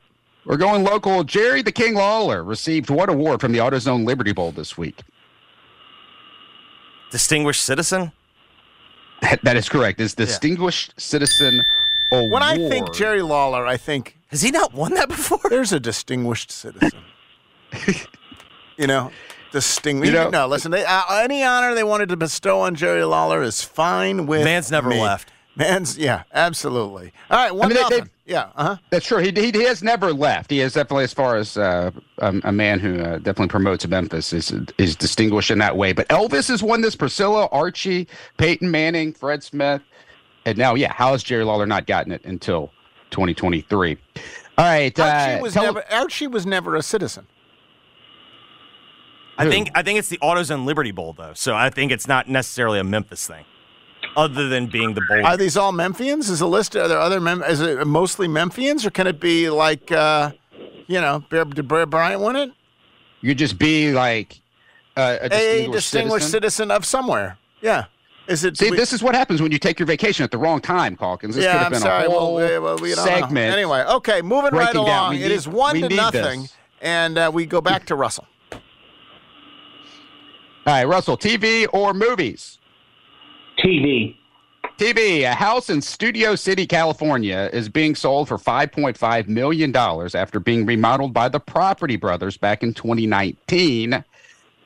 We're 0.45 0.57
going 0.57 0.83
local. 0.83 1.23
Jerry 1.23 1.61
the 1.61 1.71
King 1.71 1.93
Lawler 1.93 2.43
received 2.43 2.89
what 2.89 3.09
award 3.09 3.41
from 3.41 3.51
the 3.51 3.59
AutoZone 3.59 4.05
Liberty 4.05 4.31
Bowl 4.33 4.51
this 4.51 4.75
week? 4.77 5.01
Distinguished 7.11 7.61
citizen? 7.63 8.11
That, 9.21 9.43
that 9.43 9.55
is 9.57 9.69
correct. 9.69 9.99
Is 9.99 10.15
Distinguished 10.15 10.99
Citizen 10.99 11.63
Award. 12.11 12.31
When 12.31 12.43
I 12.43 12.57
think 12.57 12.93
Jerry 12.93 13.21
Lawler, 13.21 13.65
I 13.67 13.77
think 13.77 14.17
has 14.29 14.41
he 14.41 14.49
not 14.51 14.73
won 14.73 14.93
that 14.95 15.09
before? 15.09 15.39
There's 15.49 15.71
a 15.73 15.79
distinguished 15.79 16.51
citizen. 16.51 16.91
you 18.77 18.87
know, 18.87 19.11
distinguished. 19.51 20.11
You 20.11 20.17
know- 20.17 20.29
no, 20.29 20.47
listen. 20.47 20.71
They, 20.71 20.83
uh, 20.85 21.03
any 21.19 21.43
honor 21.43 21.75
they 21.75 21.83
wanted 21.83 22.09
to 22.09 22.17
bestow 22.17 22.61
on 22.61 22.75
Jerry 22.75 23.03
Lawler 23.03 23.41
is 23.43 23.61
fine 23.61 24.25
with 24.25 24.43
Man's 24.43 24.71
never 24.71 24.89
me. 24.89 25.01
left. 25.01 25.31
Man's 25.55 25.97
yeah, 25.97 26.23
absolutely. 26.33 27.11
All 27.29 27.37
right, 27.37 27.53
one 27.53 27.71
I 27.71 27.75
mean, 27.75 27.83
they- 27.89 27.99
they- 28.01 28.07
yeah, 28.25 28.49
uh 28.55 28.63
huh. 28.63 28.77
That's 28.91 29.05
true. 29.05 29.17
He, 29.17 29.31
he 29.31 29.51
he 29.51 29.63
has 29.63 29.83
never 29.83 30.13
left. 30.13 30.49
He 30.49 30.61
is 30.61 30.73
definitely, 30.73 31.03
as 31.03 31.13
far 31.13 31.35
as 31.35 31.57
uh, 31.57 31.91
um, 32.19 32.39
a 32.45 32.51
man 32.51 32.79
who 32.79 33.01
uh, 33.01 33.17
definitely 33.17 33.49
promotes 33.49 33.85
Memphis, 33.85 34.31
is 34.31 34.53
is 34.77 34.95
distinguished 34.95 35.51
in 35.51 35.57
that 35.59 35.75
way. 35.75 35.91
But 35.91 36.07
Elvis 36.07 36.47
has 36.47 36.63
won 36.63 36.79
this. 36.79 36.95
Priscilla, 36.95 37.47
Archie, 37.51 38.07
Peyton 38.37 38.71
Manning, 38.71 39.11
Fred 39.11 39.43
Smith, 39.43 39.81
and 40.45 40.57
now, 40.57 40.75
yeah, 40.75 40.93
how 40.93 41.11
has 41.11 41.23
Jerry 41.23 41.43
Lawler 41.43 41.65
not 41.65 41.87
gotten 41.87 42.13
it 42.13 42.23
until 42.23 42.71
2023? 43.09 43.97
All 44.57 44.65
right, 44.65 44.97
Archie 44.97 45.33
uh, 45.33 45.41
was 45.41 45.53
tell- 45.53 45.63
never. 45.63 45.83
Archie 45.91 46.27
was 46.27 46.45
never 46.45 46.75
a 46.77 46.81
citizen. 46.81 47.27
I 49.37 49.49
think 49.49 49.71
I 49.73 49.81
think 49.81 49.97
it's 49.99 50.09
the 50.09 50.19
AutoZone 50.19 50.65
Liberty 50.65 50.91
Bowl 50.91 51.13
though, 51.13 51.33
so 51.33 51.55
I 51.55 51.69
think 51.69 51.91
it's 51.91 52.07
not 52.07 52.29
necessarily 52.29 52.79
a 52.79 52.83
Memphis 52.83 53.25
thing, 53.27 53.43
other 54.15 54.47
than 54.49 54.67
being 54.67 54.93
the 54.93 55.01
bowl. 55.07 55.25
Are 55.25 55.37
these 55.37 55.55
all 55.57 55.71
Memphians? 55.71 56.29
Is 56.29 56.39
the 56.39 56.47
list? 56.47 56.75
Are 56.75 56.87
there 56.87 56.99
other? 56.99 57.19
Mem- 57.19 57.43
is 57.43 57.61
it 57.61 57.85
mostly 57.87 58.27
Memphians, 58.27 58.85
or 58.85 58.89
can 58.91 59.07
it 59.07 59.19
be 59.19 59.49
like, 59.49 59.91
uh, 59.91 60.31
you 60.87 60.99
know, 61.01 61.23
Bear, 61.29 61.45
did 61.45 61.67
Bear 61.67 61.85
Bryant 61.85 62.21
win 62.21 62.35
it? 62.35 62.51
you 63.21 63.35
just 63.35 63.59
be 63.59 63.91
like 63.91 64.41
uh, 64.97 65.17
a 65.21 65.25
A 65.25 65.29
distinguished, 65.29 65.71
distinguished 65.73 66.25
citizen. 66.25 66.31
citizen 66.41 66.71
of 66.71 66.85
somewhere. 66.85 67.37
Yeah. 67.61 67.85
Is 68.27 68.43
it? 68.43 68.57
See, 68.57 68.71
we- 68.71 68.77
this 68.77 68.93
is 68.93 69.01
what 69.03 69.15
happens 69.15 69.41
when 69.41 69.51
you 69.51 69.59
take 69.59 69.79
your 69.79 69.85
vacation 69.87 70.23
at 70.23 70.31
the 70.31 70.37
wrong 70.37 70.59
time, 70.61 70.95
Calkins. 70.95 71.35
This 71.35 71.45
could 71.45 71.49
yeah, 71.49 71.57
have 71.57 71.65
I'm 71.67 71.71
been 71.71 71.81
sorry. 71.81 72.05
a 72.05 72.09
Well, 72.09 72.19
whole 72.19 72.35
we, 72.35 72.59
well, 72.59 72.77
we 72.77 72.93
don't 72.95 73.05
know. 73.05 73.11
segment. 73.11 73.53
Anyway, 73.53 73.81
okay, 73.81 74.21
moving 74.21 74.51
right 74.51 74.73
down. 74.73 74.85
along. 74.85 75.09
We 75.11 75.17
it 75.23 75.29
need- 75.29 75.31
is 75.35 75.47
one 75.47 75.75
to 75.81 75.89
nothing, 75.89 76.41
this. 76.43 76.53
and 76.81 77.17
uh, 77.17 77.31
we 77.33 77.45
go 77.45 77.61
back 77.61 77.85
to 77.87 77.95
Russell. 77.95 78.27
All 78.51 78.59
right, 80.73 80.83
Russell, 80.85 81.17
TV 81.17 81.65
or 81.73 81.93
movies? 81.93 82.59
TV. 83.63 84.15
TV. 84.77 85.21
A 85.21 85.33
house 85.33 85.69
in 85.69 85.81
Studio 85.81 86.35
City, 86.35 86.65
California 86.65 87.49
is 87.53 87.69
being 87.69 87.93
sold 87.93 88.27
for 88.27 88.37
$5.5 88.37 89.27
million 89.27 89.75
after 89.75 90.39
being 90.39 90.65
remodeled 90.65 91.13
by 91.13 91.29
the 91.29 91.39
Property 91.39 91.97
Brothers 91.97 92.37
back 92.37 92.63
in 92.63 92.73
2019. 92.73 94.03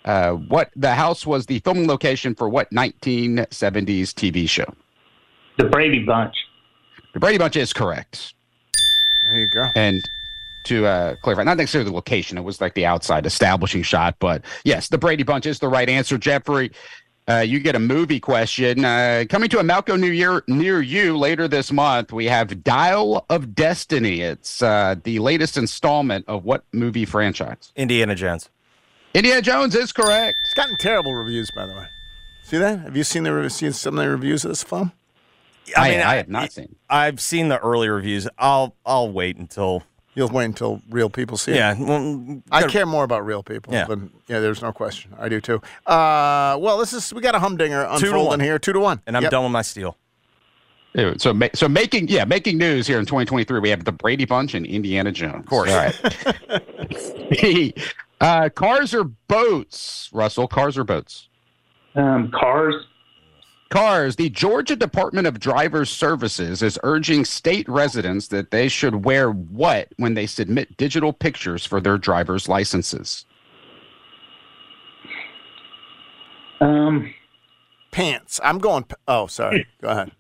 Uh, 0.05 0.31
what 0.33 0.71
the 0.75 0.93
house 0.93 1.25
was 1.25 1.47
the 1.47 1.59
filming 1.59 1.87
location 1.87 2.35
for 2.35 2.47
what 2.47 2.69
1970s 2.71 3.47
TV 4.13 4.47
show? 4.47 4.73
The 5.57 5.65
Brady 5.65 6.03
Bunch. 6.05 6.35
The 7.13 7.19
Brady 7.19 7.37
Bunch 7.37 7.55
is 7.55 7.73
correct. 7.73 8.33
There 9.23 9.39
you 9.39 9.47
go. 9.47 9.69
And 9.75 10.07
to 10.65 10.85
uh, 10.85 11.15
clarify, 11.17 11.43
not 11.43 11.57
necessarily 11.57 11.89
the 11.89 11.95
location, 11.95 12.37
it 12.37 12.41
was 12.41 12.61
like 12.61 12.73
the 12.73 12.85
outside 12.85 13.25
establishing 13.25 13.83
shot, 13.83 14.15
but 14.19 14.43
yes, 14.63 14.89
the 14.89 14.97
Brady 14.97 15.23
Bunch 15.23 15.45
is 15.45 15.59
the 15.59 15.67
right 15.67 15.89
answer. 15.89 16.17
Jeffrey, 16.17 16.71
uh, 17.27 17.39
you 17.39 17.59
get 17.59 17.75
a 17.75 17.79
movie 17.79 18.19
question. 18.19 18.85
Uh, 18.85 19.25
coming 19.29 19.49
to 19.49 19.59
a 19.59 19.63
Malco 19.63 19.99
New 19.99 20.11
Year 20.11 20.43
near 20.47 20.81
you 20.81 21.17
later 21.17 21.47
this 21.47 21.71
month, 21.71 22.13
we 22.13 22.25
have 22.25 22.63
Dial 22.63 23.25
of 23.29 23.55
Destiny. 23.55 24.21
It's 24.21 24.61
uh, 24.61 24.95
the 25.03 25.19
latest 25.19 25.57
installment 25.57 26.25
of 26.27 26.45
what 26.45 26.63
movie 26.71 27.05
franchise? 27.05 27.71
Indiana 27.75 28.15
Jones. 28.15 28.49
Indiana 29.13 29.41
Jones 29.41 29.75
is 29.75 29.91
correct. 29.91 30.37
It's 30.43 30.53
gotten 30.53 30.75
terrible 30.77 31.15
reviews, 31.15 31.49
by 31.55 31.65
the 31.65 31.73
way. 31.73 31.87
See 32.43 32.57
that? 32.57 32.79
Have 32.81 32.95
you 32.95 33.03
seen 33.03 33.23
the 33.23 33.49
seen 33.49 33.73
some 33.73 33.97
of 33.97 34.03
the 34.03 34.11
reviews 34.11 34.45
of 34.45 34.49
this 34.49 34.63
film? 34.63 34.91
I, 35.75 36.01
I 36.03 36.15
have 36.17 36.29
not 36.29 36.51
seen. 36.51 36.75
I've 36.89 37.19
seen 37.19 37.47
the 37.47 37.57
early 37.59 37.89
reviews. 37.89 38.27
I'll 38.37 38.75
I'll 38.85 39.11
wait 39.11 39.37
until 39.37 39.81
You'll 40.15 40.29
wait 40.29 40.45
until 40.45 40.81
real 40.89 41.09
people 41.09 41.37
see 41.37 41.53
yeah. 41.53 41.73
it. 41.77 41.79
Well, 41.79 42.41
I 42.49 42.63
care 42.67 42.85
more 42.85 43.03
about 43.03 43.25
real 43.25 43.43
people. 43.43 43.73
Yeah. 43.73 43.85
But 43.85 43.99
yeah, 44.27 44.39
there's 44.39 44.61
no 44.61 44.71
question. 44.71 45.13
I 45.19 45.27
do 45.27 45.41
too. 45.41 45.61
Uh, 45.85 46.57
well, 46.59 46.77
this 46.77 46.93
is 46.93 47.13
we 47.13 47.21
got 47.21 47.35
a 47.35 47.39
humdinger 47.39 47.83
Two 47.99 48.07
unfolding 48.07 48.39
here. 48.39 48.57
Two 48.57 48.73
to 48.73 48.79
one. 48.79 49.01
and 49.05 49.17
I'm 49.17 49.23
Yep. 49.23 49.31
done 49.31 49.43
with 49.43 49.51
my 49.51 49.61
steal. 49.61 49.97
So, 51.17 51.33
ma- 51.33 51.49
so 51.53 51.67
making 51.67 52.07
yeah, 52.07 52.23
making 52.23 52.57
news 52.57 52.87
here 52.87 52.99
in 52.99 53.05
2023. 53.05 53.59
We 53.59 53.69
have 53.69 53.83
the 53.83 53.91
Brady 53.91 54.23
Bunch 54.23 54.53
and 54.53 54.65
Indiana 54.65 55.11
Jones. 55.11 55.35
Of 55.35 55.45
course. 55.45 55.69
All 55.69 55.77
right. 55.77 57.73
uh, 58.21 58.49
cars 58.55 58.93
or 58.93 59.03
boats, 59.03 60.09
Russell? 60.13 60.47
Cars 60.47 60.77
or 60.77 60.85
boats? 60.85 61.27
Um, 61.95 62.31
cars. 62.31 62.75
Cars. 63.75 64.15
The 64.15 64.29
Georgia 64.29 64.77
Department 64.77 65.27
of 65.27 65.37
Driver 65.37 65.83
Services 65.83 66.61
is 66.61 66.79
urging 66.83 67.25
state 67.25 67.67
residents 67.67 68.29
that 68.29 68.51
they 68.51 68.69
should 68.69 69.03
wear 69.03 69.31
what 69.31 69.89
when 69.97 70.13
they 70.13 70.27
submit 70.27 70.77
digital 70.77 71.11
pictures 71.11 71.65
for 71.65 71.81
their 71.81 71.97
driver's 71.97 72.47
licenses. 72.47 73.25
Um, 76.61 77.13
Pants. 77.91 78.39
I'm 78.45 78.59
going. 78.59 78.85
Oh, 79.09 79.27
sorry. 79.27 79.67
Go 79.81 79.89
ahead. 79.89 80.11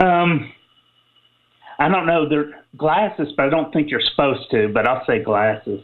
um, 0.00 0.52
I 1.78 1.88
don't 1.88 2.06
know. 2.06 2.28
They're 2.28 2.64
glasses, 2.76 3.28
but 3.36 3.46
I 3.46 3.50
don't 3.50 3.72
think 3.72 3.88
you're 3.88 4.00
supposed 4.00 4.50
to. 4.50 4.68
But 4.68 4.88
I'll 4.88 5.06
say 5.06 5.22
glasses. 5.22 5.80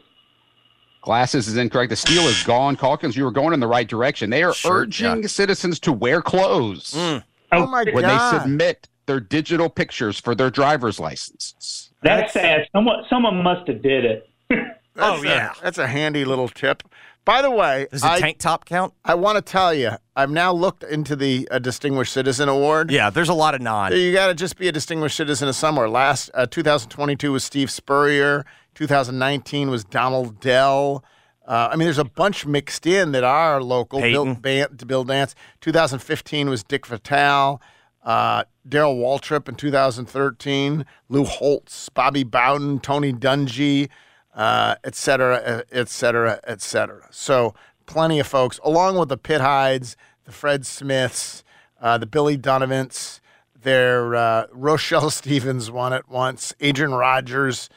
Glasses 1.03 1.49
is 1.49 1.57
incorrect. 1.57 1.91
The 1.91 1.97
steel 1.97 2.23
is 2.25 2.43
gone. 2.43 2.77
Calkins, 2.77 3.17
you 3.17 3.25
were 3.25 3.31
going 3.31 3.55
in 3.55 3.61
the 3.61 3.67
right 3.67 3.89
direction. 3.89 4.31
They 4.31 4.43
are 4.43 4.53
Sure, 4.53 4.81
urging 4.81 5.27
citizens 5.29 5.81
to 5.81 5.93
wear 5.93 6.21
clothes. 6.23 6.95
Oh 6.97 7.67
my 7.67 7.85
when 7.93 8.03
god. 8.05 8.33
they 8.35 8.39
submit 8.39 8.89
their 9.07 9.19
digital 9.21 9.69
pictures 9.71 10.21
for 10.21 10.35
their 10.35 10.51
driver's 10.51 11.01
license. 11.01 11.91
That's 12.03 12.33
sad. 12.33 12.67
Someone, 12.73 13.05
someone 13.09 13.43
must 13.43 13.67
have 13.69 13.83
did 13.83 14.05
it. 14.05 14.31
That's 14.51 14.73
Oh, 14.99 15.23
a- 15.23 15.25
yeah. 15.27 15.53
that's 15.63 15.79
a 15.79 15.87
handy 15.87 16.25
little 16.25 16.49
tip. 16.49 16.83
By 17.25 17.43
the 17.43 17.51
way, 17.51 17.87
Does 17.93 18.01
the 18.03 18.11
I, 18.11 18.21
tank 18.21 18.39
top 18.39 18.65
count? 18.65 18.93
I 19.05 19.15
want 19.15 19.37
to 19.37 19.43
tell 19.43 19.73
you, 19.73 19.93
I've 20.17 20.31
now 20.31 20.53
looked 20.53 20.83
into 20.83 21.15
the 21.15 21.47
uh, 21.51 21.59
Distinguished 21.59 22.13
Citizen 22.13 22.49
Award. 22.49 22.91
Yeah, 22.91 23.09
there's 23.11 23.29
a 23.29 23.35
lot 23.35 23.55
of 23.55 23.61
non. 23.61 23.93
You 23.95 24.13
got 24.13 24.29
to 24.29 24.35
just 24.35 24.57
be 24.59 24.69
a 24.69 24.73
distinguished 24.73 25.17
citizen 25.17 25.49
of 25.49 25.55
somewhere. 25.55 25.89
Last 25.89 26.31
uh, 26.35 26.47
2022 26.47 27.31
was 27.33 27.45
Steve 27.45 27.71
Spurrier. 27.71 28.45
2019 28.91 29.69
was 29.69 29.85
Donald 29.85 30.41
Dell. 30.41 31.05
Uh, 31.47 31.69
I 31.71 31.77
mean, 31.77 31.85
there's 31.85 31.99
a 31.99 32.05
bunch 32.05 32.47
mixed 32.47 32.87
in 32.87 33.13
that 33.13 33.25
are 33.25 33.63
local. 33.63 34.01
Bill, 34.01 34.35
Peyton. 34.37 34.79
Bill 34.87 35.05
Dance. 35.05 35.35
2015 35.61 36.49
was 36.49 36.63
Dick 36.63 36.87
Vitale. 36.87 37.61
Uh, 38.03 38.45
Darrell 38.67 38.97
Waltrip 38.97 39.51
in 39.51 39.57
2013. 39.57 40.87
Lou 41.11 41.25
Holtz, 41.25 41.91
Bobby 41.91 42.25
Bowden, 42.25 42.81
Tony 42.81 43.13
Dungy, 43.13 43.91
uh, 44.35 44.77
et 44.83 44.95
cetera, 44.95 45.63
et 45.71 45.89
cetera, 45.91 46.41
et 46.45 46.63
cetera. 46.63 47.07
So 47.11 47.55
plenty 47.85 48.19
of 48.19 48.27
folks, 48.27 48.59
along 48.65 48.97
with 48.97 49.11
the 49.11 49.19
Pitt 49.19 49.43
Hydes, 49.43 49.95
the 50.25 50.33
Fred 50.33 50.65
Smiths, 50.65 51.45
uh, 51.83 51.99
the 51.99 52.07
Billy 52.07 52.39
Donovans. 52.39 53.21
their 53.61 54.15
uh, 54.15 54.47
Rochelle 54.53 55.11
Stevens 55.21 55.71
won 55.71 55.93
it 55.93 56.09
once. 56.09 56.55
Adrian 56.61 56.93
Rogers, 56.95 57.69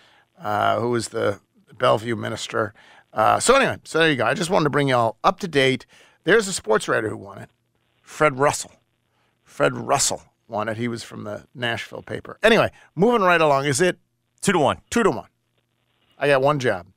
uh, 0.43 0.79
who 0.79 0.91
was 0.91 1.07
the 1.09 1.39
Bellevue 1.75 2.15
minister. 2.15 2.75
Uh, 3.11 3.39
so 3.39 3.55
anyway, 3.55 3.77
so 3.83 3.97
there 3.99 4.09
you 4.11 4.15
go. 4.15 4.25
I 4.25 4.35
just 4.35 4.49
wanted 4.51 4.65
to 4.65 4.69
bring 4.69 4.89
y'all 4.89 5.17
up 5.23 5.39
to 5.39 5.47
date. 5.47 5.85
There's 6.23 6.47
a 6.47 6.53
sports 6.53 6.87
writer 6.87 7.09
who 7.09 7.17
won 7.17 7.39
it, 7.39 7.49
Fred 8.03 8.37
Russell. 8.37 8.71
Fred 9.43 9.75
Russell 9.75 10.21
won 10.47 10.69
it. 10.69 10.77
He 10.77 10.87
was 10.87 11.03
from 11.03 11.23
the 11.23 11.45
Nashville 11.55 12.01
paper. 12.03 12.37
Anyway, 12.43 12.71
moving 12.95 13.21
right 13.21 13.41
along. 13.41 13.65
Is 13.65 13.81
it 13.81 13.97
Two 14.41 14.51
to 14.51 14.59
one. 14.59 14.81
Two 14.89 15.03
to 15.03 15.09
one. 15.09 15.29
I 16.19 16.27
got 16.27 16.41
one 16.41 16.59
job. 16.59 16.87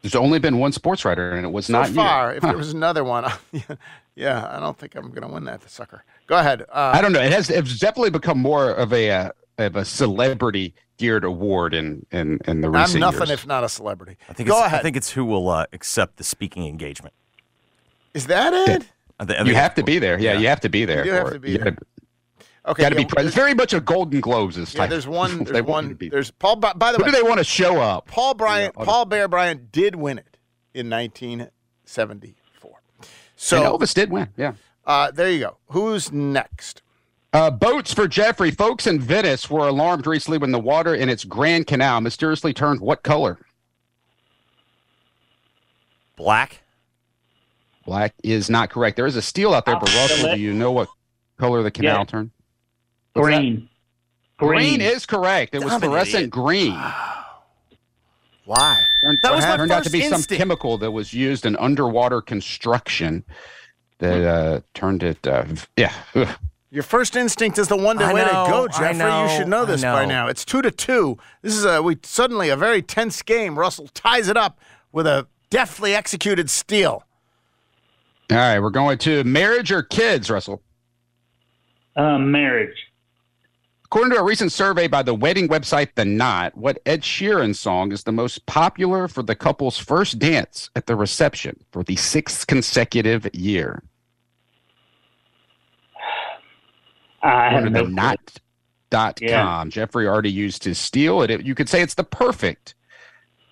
There's 0.00 0.14
only 0.14 0.38
been 0.38 0.58
one 0.58 0.72
sports 0.72 1.04
writer, 1.04 1.32
and 1.32 1.44
it 1.44 1.50
was 1.52 1.66
So 1.66 1.74
not 1.74 1.88
far, 1.90 2.30
you. 2.30 2.36
if 2.38 2.42
there 2.42 2.56
was 2.56 2.72
another 2.72 3.04
one, 3.04 3.30
yeah, 4.16 4.48
I 4.50 4.58
don't 4.58 4.78
think 4.78 4.94
I'm 4.94 5.10
going 5.10 5.28
to 5.28 5.32
win 5.32 5.44
that 5.44 5.68
sucker. 5.68 6.04
Go 6.26 6.38
ahead. 6.38 6.62
Uh, 6.62 6.92
I 6.94 7.02
don't 7.02 7.12
know. 7.12 7.20
It 7.20 7.32
has 7.32 7.50
it's 7.50 7.78
definitely 7.78 8.08
become 8.10 8.38
more 8.38 8.70
of 8.70 8.94
a 8.94 9.10
uh, 9.10 9.30
of 9.66 9.76
a 9.76 9.84
celebrity 9.84 10.74
geared 10.96 11.24
award 11.24 11.72
in 11.74 12.04
in 12.12 12.38
in 12.46 12.60
the 12.60 12.70
recent 12.70 12.96
I'm 12.96 13.00
nothing 13.12 13.28
years. 13.28 13.30
if 13.40 13.46
not 13.46 13.64
a 13.64 13.68
celebrity. 13.68 14.16
I 14.28 14.32
think 14.32 14.48
Go 14.48 14.56
it's, 14.58 14.66
ahead. 14.66 14.80
I 14.80 14.82
think 14.82 14.96
it's 14.96 15.10
who 15.10 15.24
will 15.24 15.48
uh, 15.48 15.66
accept 15.72 16.16
the 16.16 16.24
speaking 16.24 16.66
engagement. 16.66 17.14
Is 18.14 18.26
that 18.26 18.52
it? 18.52 18.86
I 19.18 19.24
thi- 19.24 19.48
you 19.48 19.54
have 19.54 19.74
to 19.76 19.82
be 19.82 19.98
there. 19.98 20.18
Yeah, 20.18 20.38
you 20.38 20.48
have 20.48 20.60
to 20.60 20.68
be 20.68 20.84
there. 20.84 21.04
You 21.04 21.12
have 21.12 21.32
to 21.32 21.38
be 21.38 21.56
there. 21.56 21.76
Okay. 22.66 22.82
Got 22.82 22.88
to 22.90 22.94
yeah, 22.96 23.00
be 23.02 23.04
present. 23.06 23.28
It's 23.28 23.36
very 23.36 23.54
much 23.54 23.72
a 23.72 23.80
Golden 23.80 24.20
Globes 24.20 24.56
this 24.56 24.74
Yeah, 24.74 24.80
type. 24.82 24.90
there's 24.90 25.06
one. 25.06 25.38
They 25.44 25.52
There's 25.52 25.64
want 25.64 25.84
to 25.84 25.88
one. 25.88 25.94
be- 25.94 26.08
There's 26.10 26.30
Paul. 26.30 26.56
By, 26.56 26.72
by 26.74 26.92
the 26.92 26.98
Who 26.98 27.04
way, 27.04 27.10
do 27.10 27.16
they 27.16 27.22
want 27.22 27.38
to 27.38 27.44
show 27.44 27.80
up? 27.80 28.06
Paul 28.06 28.34
Bryant. 28.34 28.74
Yeah, 28.78 28.84
Paul 28.84 29.06
Bear 29.06 29.28
Bryant 29.28 29.72
did 29.72 29.94
win 29.96 30.18
it 30.18 30.36
in 30.74 30.90
1974. 30.90 32.80
So 33.36 33.56
and 33.56 33.66
Elvis 33.80 33.94
did 33.94 34.10
win. 34.10 34.28
Yeah. 34.36 34.52
uh, 34.84 35.10
there 35.10 35.30
you 35.30 35.40
go. 35.40 35.56
Who's 35.68 36.12
next? 36.12 36.82
Uh, 37.32 37.50
boats 37.50 37.94
for 37.94 38.08
Jeffrey. 38.08 38.50
Folks 38.50 38.86
in 38.86 38.98
Venice 39.00 39.48
were 39.48 39.68
alarmed 39.68 40.06
recently 40.06 40.38
when 40.38 40.50
the 40.50 40.58
water 40.58 40.94
in 40.94 41.08
its 41.08 41.24
Grand 41.24 41.66
Canal 41.66 42.00
mysteriously 42.00 42.52
turned 42.52 42.80
what 42.80 43.02
color? 43.02 43.38
Black. 46.16 46.62
Black 47.86 48.14
is 48.24 48.50
not 48.50 48.70
correct. 48.70 48.96
There 48.96 49.06
is 49.06 49.16
a 49.16 49.22
steel 49.22 49.54
out 49.54 49.64
there, 49.64 49.76
but 49.78 49.92
Russell, 49.94 50.34
do 50.34 50.40
you 50.40 50.52
know 50.52 50.72
what 50.72 50.88
color 51.38 51.62
the 51.62 51.70
canal 51.70 51.98
Yeah. 52.00 52.04
turned? 52.04 52.30
Green. 53.14 53.68
Green. 54.38 54.78
Green. 54.78 54.80
is 54.80 55.06
correct. 55.06 55.54
It 55.54 55.62
was 55.62 55.72
I'm 55.72 55.80
fluorescent 55.80 56.30
green. 56.30 56.72
Why? 58.44 58.84
Turned, 59.02 59.18
That 59.22 59.32
was 59.34 59.44
my 59.44 59.56
turned 59.56 59.70
out 59.70 59.84
to 59.84 59.90
first 59.90 59.92
be 59.92 60.02
some 60.08 60.22
chemical 60.24 60.78
that 60.78 60.90
was 60.90 61.14
used 61.14 61.46
in 61.46 61.56
underwater 61.56 62.20
construction 62.20 63.24
that 63.98 64.24
uh, 64.24 64.60
turned 64.74 65.02
it. 65.02 65.24
Uh, 65.26 65.44
yeah. 65.76 65.92
Ugh. 66.70 66.74
Your 66.74 66.82
first 66.82 67.16
instinct 67.16 67.58
is 67.58 67.68
the 67.68 67.76
one 67.76 67.98
to 67.98 68.04
I 68.04 68.14
way 68.14 68.20
know, 68.22 68.44
to 68.46 68.50
go, 68.50 68.68
Jeffrey. 68.68 68.98
know, 68.98 69.24
you 69.24 69.36
should 69.36 69.48
know 69.48 69.62
I 69.62 69.66
this 69.66 69.82
by 69.82 70.04
now. 70.04 70.28
It's 70.28 70.44
two 70.44 70.62
to 70.62 70.70
two. 70.70 71.18
This 71.42 71.56
is 71.56 71.64
a 71.64 71.82
we 71.82 71.98
suddenly 72.02 72.48
a 72.48 72.56
very 72.56 72.80
tense 72.82 73.22
game. 73.22 73.58
Russell 73.58 73.88
ties 73.88 74.28
it 74.28 74.36
up 74.36 74.58
with 74.92 75.06
a 75.06 75.26
deftly 75.50 75.94
executed 75.94 76.48
steal. 76.48 77.04
All 78.30 78.36
right, 78.36 78.60
we're 78.60 78.70
going 78.70 78.98
to 78.98 79.24
marriage 79.24 79.72
or 79.72 79.82
kids, 79.82 80.30
Russell. 80.30 80.62
Um, 81.96 82.30
marriage. 82.30 82.76
According 83.86 84.12
to 84.12 84.20
a 84.20 84.22
recent 84.22 84.52
survey 84.52 84.86
by 84.86 85.02
the 85.02 85.14
wedding 85.14 85.48
website 85.48 85.96
The 85.96 86.04
Knot, 86.04 86.56
what 86.56 86.78
Ed 86.86 87.02
Sheeran 87.02 87.56
song 87.56 87.90
is 87.90 88.04
the 88.04 88.12
most 88.12 88.46
popular 88.46 89.08
for 89.08 89.24
the 89.24 89.34
couple's 89.34 89.78
first 89.78 90.20
dance 90.20 90.70
at 90.76 90.86
the 90.86 90.94
reception 90.94 91.58
for 91.72 91.82
the 91.82 91.96
sixth 91.96 92.46
consecutive 92.46 93.28
year? 93.34 93.82
I 97.22 97.50
have 97.50 97.64
no 97.64 97.80
to 97.80 97.84
clue. 97.86 97.94
Knot. 97.94 98.38
Dot 98.90 99.20
Yeah. 99.22 99.42
com. 99.42 99.70
Jeffrey 99.70 100.08
already 100.08 100.32
used 100.32 100.64
his 100.64 100.78
steal. 100.78 101.22
It, 101.22 101.44
you 101.44 101.54
could 101.54 101.68
say 101.68 101.80
it's 101.80 101.94
the 101.94 102.02
perfect 102.04 102.74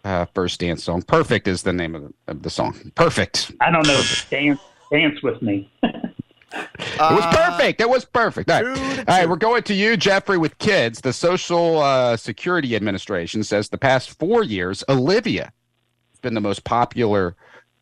uh, 0.05 0.25
first 0.35 0.59
dance 0.61 0.83
song. 0.83 1.03
Perfect 1.03 1.47
is 1.47 1.63
the 1.63 1.73
name 1.73 1.95
of 1.95 2.03
the, 2.03 2.13
of 2.27 2.43
the 2.43 2.51
song. 2.51 2.91
Perfect. 2.97 3.53
I 3.61 3.71
don't 3.71 3.87
know. 3.87 4.03
Dance, 4.31 4.61
dance 4.91 5.23
with 5.23 5.41
me. 5.43 5.71
It 6.51 6.99
was 6.99 7.27
perfect. 7.37 7.81
It 7.83 7.89
was 7.91 8.07
perfect. 8.07 8.51
All 8.51 8.65
right. 8.65 8.99
All 9.01 9.05
right, 9.07 9.29
we're 9.29 9.37
going 9.37 9.63
to 9.65 9.75
you, 9.75 9.99
Jeffrey, 9.99 10.39
with 10.39 10.57
kids. 10.57 11.03
The 11.03 11.13
Social 11.13 11.79
uh, 11.79 12.17
Security 12.17 12.75
Administration 12.75 13.45
says 13.45 13.69
the 13.69 13.77
past 13.77 14.19
four 14.19 14.43
years, 14.43 14.83
Olivia 14.89 15.53
has 16.11 16.21
been 16.23 16.33
the 16.33 16.41
most 16.41 16.65
popular 16.65 17.37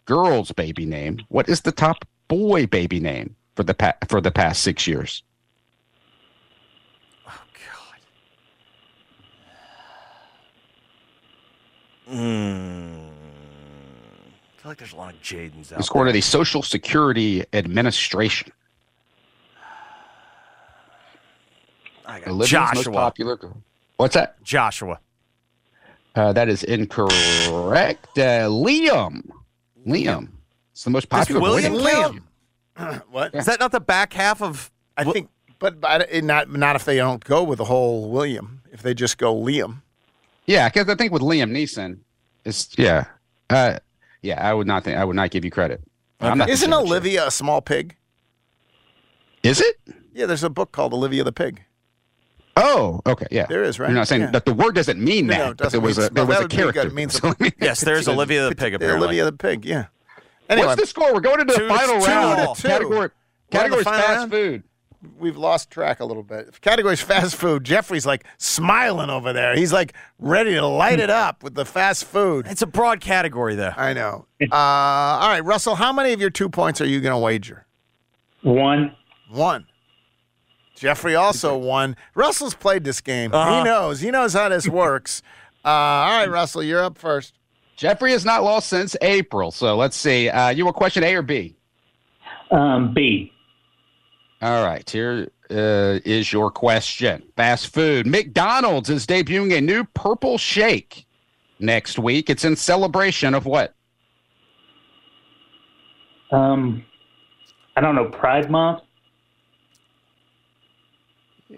girl's 0.05 0.51
baby 0.51 0.85
name. 0.85 1.21
What 1.29 1.49
is 1.49 1.61
the 1.61 1.71
top 1.71 2.05
boy 2.27 2.67
baby 2.67 2.99
name 2.99 3.37
for 3.55 3.63
the 3.63 3.73
pa- 3.75 3.95
for 4.09 4.21
the 4.21 4.33
past 4.33 4.63
six 4.65 4.85
years? 4.89 5.23
Mm. 12.11 13.09
I 13.09 14.63
feel 14.63 14.71
like 14.71 14.79
there's 14.79 14.93
a 14.93 14.97
lot 14.97 15.15
of 15.15 15.21
Jadens 15.23 15.73
out 15.73 15.79
It's 15.79 15.89
according 15.89 16.13
to 16.13 16.17
the 16.17 16.21
Social 16.23 16.63
Security 16.63 17.45
Administration. 17.53 18.53
I 22.07 22.21
got 22.21 22.29
Olivia's 22.29 22.53
most 22.53 22.85
Joshua. 22.85 22.93
popular. 22.93 23.39
What's 23.97 24.15
that? 24.15 24.43
Joshua. 24.43 25.01
Uh, 26.15 26.33
that 26.33 26.49
is 26.49 26.63
incorrect. 26.65 28.17
Uh, 28.17 28.49
Liam. 28.49 29.29
Liam. 29.87 30.29
It's 30.73 30.85
the 30.85 30.91
most 30.91 31.09
Does 31.09 31.21
popular 31.21 31.41
boy 31.41 31.49
William 31.49 31.73
name. 31.73 32.25
count? 32.77 33.03
what? 33.11 33.35
Is 33.35 33.47
that 33.47 33.59
not 33.61 33.73
the 33.73 33.81
back 33.81 34.13
half 34.13 34.41
of? 34.43 34.71
I 34.97 35.05
think, 35.05 35.29
but, 35.59 35.81
but 35.81 36.09
not 36.25 36.51
not 36.51 36.77
if 36.77 36.85
they 36.85 36.97
don't 36.97 37.23
go 37.25 37.43
with 37.43 37.59
the 37.59 37.65
whole 37.65 38.09
William. 38.11 38.63
If 38.73 38.83
they 38.83 38.95
just 38.95 39.19
go 39.19 39.35
Liam. 39.35 39.83
Yeah, 40.47 40.69
because 40.69 40.89
I 40.89 40.95
think 40.95 41.13
with 41.13 41.23
Liam 41.23 41.51
Neeson, 41.51 41.99
it's 42.45 42.69
yeah, 42.79 43.07
uh, 43.51 43.79
yeah. 44.23 44.49
I 44.49 44.55
would 44.55 44.67
not 44.67 44.85
think 44.85 44.97
I 44.97 45.05
would 45.05 45.17
not 45.17 45.31
give 45.31 45.45
you 45.45 45.51
credit. 45.51 45.83
I'm 46.21 46.41
Isn't 46.41 46.47
considered 46.49 46.73
sure. 46.73 46.81
Olivia 46.83 47.27
a 47.27 47.31
small 47.31 47.61
pig? 47.61 47.97
Is 49.43 49.61
it? 49.61 49.77
Yeah, 50.15 50.27
there's 50.27 50.43
a 50.45 50.51
book 50.51 50.73
called 50.73 50.93
Olivia 50.95 51.25
the 51.25 51.33
Pig. 51.33 51.63
Oh, 52.57 53.01
okay, 53.07 53.27
yeah. 53.31 53.45
There 53.47 53.63
is, 53.63 53.79
right? 53.79 53.89
You're 53.89 53.97
not 53.97 54.09
saying 54.09 54.23
Yeah. 54.23 54.31
that 54.31 54.47
the 54.47 54.55
word 54.55 54.75
doesn't 54.75 54.99
mean 54.99 55.27
that, 55.27 55.37
no, 55.39 55.45
it 55.51 55.59
there 55.59 55.65
doesn't 55.67 55.83
was 55.83 55.99
mean 55.99 56.07
a 56.07 56.11
there 56.11 56.25
small. 56.25 56.27
was 56.27 56.37
That 56.37 56.41
a 56.41 56.45
would 56.45 56.51
be 56.51 56.57
good. 56.57 56.75
character. 56.75 56.95
Means 56.95 57.15
So, 57.15 57.35
Yes, 57.61 57.81
there's 57.83 58.09
Olivia 58.09 58.49
the 58.49 58.55
pig. 58.55 58.73
Apparently. 58.75 59.05
Olivia 59.07 59.25
the 59.27 59.33
pig. 59.33 59.65
Yeah. 59.67 59.87
Anyway, 60.49 60.67
What's 60.69 60.81
the 60.81 60.87
score? 60.87 61.13
We're 61.13 61.21
going 61.21 61.41
into 61.41 61.53
the 61.53 61.59
Two- 61.59 61.69
final 61.69 62.01
two 62.01 62.07
round. 62.07 62.41
all. 62.41 62.55
Two. 62.55 62.69
Category 62.69 62.99
We're 62.99 63.11
categories 63.51 63.85
fast 63.85 64.09
round? 64.09 64.31
food. 64.31 64.63
We've 65.19 65.37
lost 65.37 65.71
track 65.71 66.01
a 66.01 66.05
little 66.05 66.23
bit. 66.23 66.61
Categories 66.61 67.01
fast 67.03 67.37
food. 67.37 67.65
Jeffrey's 67.65 68.07
like 68.07 68.25
smiling 68.39 69.11
over 69.11 69.33
there. 69.33 69.57
He's 69.57 69.73
like 69.73 69.95
ready 70.19 70.55
to 70.55 70.67
light 70.67 71.01
it 71.01 71.11
up 71.11 71.43
with 71.43 71.55
the 71.55 71.65
fast 71.65 72.05
food. 72.05 72.47
It's 72.49 72.63
a 72.63 72.67
broad 72.67 73.01
category, 73.01 73.55
though. 73.55 73.73
I 73.77 73.93
know. 73.93 74.27
Uh, 74.41 74.55
all 74.55 75.29
right, 75.29 75.45
Russell. 75.45 75.75
How 75.75 75.93
many 75.93 76.13
of 76.13 76.21
your 76.21 76.31
two 76.31 76.49
points 76.49 76.81
are 76.81 76.87
you 76.87 77.01
going 77.01 77.15
to 77.15 77.19
wager? 77.19 77.67
One. 78.43 78.95
One. 79.31 79.67
Jeffrey 80.77 81.15
also 81.15 81.57
won. 81.57 81.97
Russell's 82.15 82.55
played 82.55 82.85
this 82.85 83.01
game. 83.01 83.33
Uh-huh. 83.33 83.59
He 83.59 83.65
knows. 83.65 84.01
He 84.01 84.11
knows 84.11 84.35
how 84.35 84.49
this 84.49 84.69
works. 84.69 85.23
Uh, 85.65 85.69
all 85.69 86.19
right, 86.19 86.31
Russell, 86.31 86.63
you're 86.63 86.85
up 86.85 86.99
first. 86.99 87.33
Jeffrey 87.77 88.13
has 88.13 88.25
not 88.25 88.45
lost 88.45 88.69
since 88.69 88.97
April. 89.03 89.51
So 89.51 89.77
let's 89.77 89.97
see. 89.97 90.29
Uh, 90.29 90.51
you 90.51 90.65
want 90.65 90.77
question 90.77 91.03
A 91.03 91.15
or 91.15 91.23
B? 91.23 91.57
Um, 92.51 92.95
B. 92.95 93.33
All 94.43 94.65
right, 94.65 94.89
here 94.89 95.29
uh, 95.51 95.99
is 96.05 96.33
your 96.33 96.51
question. 96.51 97.23
Fast 97.37 97.73
food. 97.73 98.07
McDonald's 98.07 98.91
is 98.91 99.07
debuting 99.07 99.57
a 99.57 99.61
new 99.61 99.85
purple 99.85 100.37
shake 100.37 101.07
next 101.59 101.99
week. 101.99 102.29
It's 102.29 102.45
in 102.45 102.55
celebration 102.55 103.35
of 103.35 103.47
what? 103.47 103.75
Um, 106.31 106.85
I 107.77 107.81
don't 107.81 107.95
know. 107.95 108.11
Pride 108.11 108.51
Month. 108.51 108.83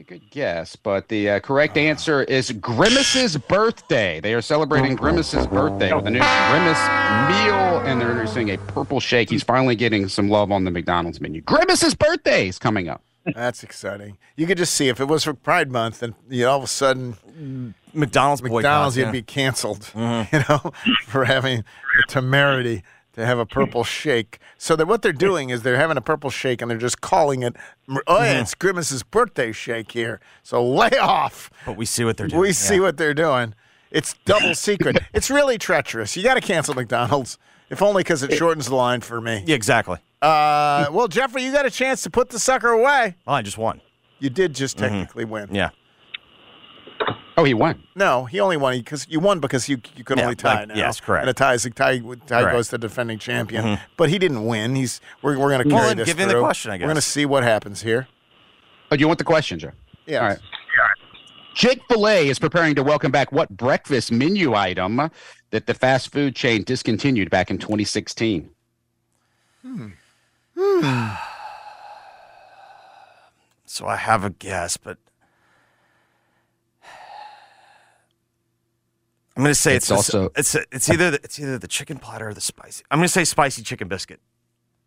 Yeah, 0.09 0.17
good 0.17 0.31
guess, 0.31 0.77
but 0.77 1.09
the 1.09 1.31
uh, 1.31 1.41
correct 1.41 1.77
answer 1.77 2.23
is 2.23 2.51
Grimace's 2.53 3.37
birthday. 3.37 4.21
They 4.21 4.35
are 4.35 4.41
celebrating 4.41 4.97
Grimace's 4.97 5.47
birthday 5.47 5.93
with 5.93 6.07
a 6.07 6.11
new 6.11 6.21
Grimace 6.21 6.79
meal, 7.29 7.81
and 7.85 8.01
they're 8.01 8.11
introducing 8.11 8.51
a 8.51 8.59
purple 8.59 9.01
shake. 9.01 9.31
He's 9.31 9.43
finally 9.43 9.77
getting 9.77 10.09
some 10.09 10.29
love 10.29 10.51
on 10.51 10.65
the 10.65 10.71
McDonald's 10.71 11.21
menu. 11.21 11.41
Grimace's 11.43 11.95
birthday 11.95 12.49
is 12.49 12.59
coming 12.59 12.89
up. 12.89 13.03
That's 13.35 13.63
exciting. 13.63 14.17
You 14.37 14.47
could 14.47 14.59
just 14.59 14.75
see 14.75 14.89
if 14.89 15.01
it 15.01 15.07
was 15.07 15.25
for 15.25 15.35
Pride 15.35 15.71
Month, 15.71 16.03
and 16.03 16.15
you 16.29 16.45
know, 16.45 16.53
all 16.53 16.59
of 16.59 16.65
a 16.65 16.69
sudden 16.69 17.75
McDonald's 17.93 18.43
McDonald's 18.43 18.43
boycotts, 18.43 18.97
you'd 18.97 19.05
yeah. 19.05 19.13
be 19.13 19.23
canceled. 19.23 19.91
You 19.95 20.45
know, 20.49 20.73
for 21.07 21.25
having 21.25 21.65
the 21.97 22.05
temerity 22.09 22.83
to 23.19 23.27
have 23.27 23.39
a 23.39 23.47
purple 23.47 23.85
shake. 24.01 24.39
So 24.57 24.75
that 24.77 24.87
what 24.87 25.03
they're 25.03 25.13
doing 25.13 25.51
is 25.51 25.63
they're 25.63 25.77
having 25.77 25.97
a 25.97 26.01
purple 26.01 26.31
shake, 26.31 26.63
and 26.63 26.71
they're 26.71 26.79
just 26.79 27.01
calling 27.01 27.43
it. 27.43 27.55
Oh 28.07 28.23
yeah, 28.23 28.41
it's 28.41 28.55
Grimace's 28.55 29.03
birthday 29.03 29.53
shake 29.53 29.93
here. 29.93 30.21
So 30.43 30.65
lay 30.67 30.91
off. 30.99 31.51
But 31.67 31.77
we 31.77 31.85
see 31.85 32.05
what 32.05 32.17
they're 32.17 32.29
doing. 32.29 32.41
We 32.41 32.53
see 32.53 32.77
yeah. 32.77 32.81
what 32.81 32.97
they're 32.97 33.15
doing. 33.15 33.55
It's 33.91 34.15
double 34.25 34.55
secret. 34.55 34.99
it's 35.13 35.31
really 35.31 35.59
treacherous. 35.59 36.17
You 36.17 36.23
got 36.23 36.35
to 36.35 36.41
cancel 36.41 36.75
McDonald's, 36.75 37.39
if 37.71 37.81
only 37.83 38.01
because 38.03 38.23
it 38.23 38.33
shortens 38.35 38.67
the 38.67 38.75
line 38.77 39.01
for 39.01 39.21
me. 39.21 39.45
Yeah, 39.47 39.55
exactly. 39.55 39.99
Uh, 40.21 40.87
well, 40.91 41.09
Jeffrey, 41.09 41.45
you 41.45 41.53
got 41.53 41.65
a 41.65 41.71
chance 41.71 42.03
to 42.03 42.11
put 42.11 42.29
the 42.31 42.39
sucker 42.39 42.69
away. 42.71 43.17
Oh, 43.27 43.33
I 43.35 43.43
just 43.43 43.57
won. 43.57 43.81
You 44.19 44.31
did 44.31 44.55
just 44.55 44.77
Mm-hmm. 44.77 44.87
technically 44.87 45.25
win. 45.25 45.49
Yeah. 45.53 45.71
Oh, 47.39 47.45
he 47.45 47.55
won. 47.55 47.81
No, 47.95 48.25
he 48.25 48.41
only 48.41 48.57
won 48.57 48.77
because 48.79 49.07
you 49.09 49.21
won 49.21 49.39
because 49.39 49.69
you 49.69 49.81
you 49.95 50.03
could 50.03 50.19
Yeah, 50.19 50.25
only 50.25 50.35
tie 50.35 50.63
I- 50.63 50.65
now. 50.65 50.75
yes, 50.75 50.99
correct. 50.99 51.23
And 51.23 51.31
a 51.31 51.33
tie, 51.33 51.55
is 51.55 51.65
a 51.65 51.71
tie, 51.71 51.99
tie 52.01 52.41
Correct. 52.43 52.53
goes 52.53 52.69
to 52.71 52.79
defending 52.79 53.21
champion. 53.21 53.65
Mhm. 53.65 53.81
But 53.97 54.09
he 54.11 54.19
didn't 54.19 54.45
win. 54.45 54.75
He's 54.75 55.01
we're, 55.23 55.39
we're 55.39 55.51
going 55.51 55.63
to 55.63 55.71
carry 55.71 55.87
then 55.87 55.97
this 55.99 56.09
give 56.09 56.19
him 56.19 56.29
the 56.29 56.41
question, 56.41 56.73
I 56.73 56.77
guess. 56.79 56.83
We're 56.83 56.89
going 56.89 56.97
to 56.97 57.01
see 57.03 57.25
what 57.27 57.45
happens 57.45 57.83
here. 57.83 58.09
Oh, 58.91 58.97
do 58.97 59.01
you 59.01 59.07
want 59.07 59.19
the 59.19 59.25
question, 59.25 59.59
Joe? 59.61 59.71
Yeah. 60.05 60.21
All 60.21 60.29
right. 60.31 60.39
Chick 61.55 61.81
fil 61.89 62.09
A 62.09 62.29
is 62.29 62.39
preparing 62.41 62.75
to 62.75 62.83
welcome 62.83 63.13
back 63.13 63.31
what 63.31 63.51
breakfast 63.51 64.11
menu 64.11 64.55
item 64.55 65.09
that 65.51 65.67
the 65.67 65.75
fast 65.75 66.11
food 66.13 66.35
chain 66.35 66.65
discontinued 66.65 67.31
back 67.31 67.51
in 67.53 67.59
2016? 67.59 68.51
Hmm. 69.63 69.89
So 73.71 73.87
I 73.87 73.97
have 73.97 74.25
a 74.25 74.31
guess, 74.31 74.77
but 74.77 74.97
I'm 79.39 79.45
going 79.45 79.53
to 79.53 79.55
say 79.55 79.77
it's, 79.77 79.85
It's 79.85 79.91
also 79.93 80.23
also- 80.25 80.33
it's 80.37 80.55
it's 80.73 80.91
either 80.91 81.13
the, 81.13 81.21
it's 81.23 81.39
either 81.39 81.59
the 81.59 81.69
chicken 81.69 81.99
platter 81.99 82.29
or 82.29 82.35
the 82.35 82.41
spicy. 82.41 82.83
I'm 82.91 82.99
going 82.99 83.07
to 83.07 83.13
say 83.13 83.25
spicy 83.25 83.63
chicken 83.63 83.87
biscuit. 83.89 84.21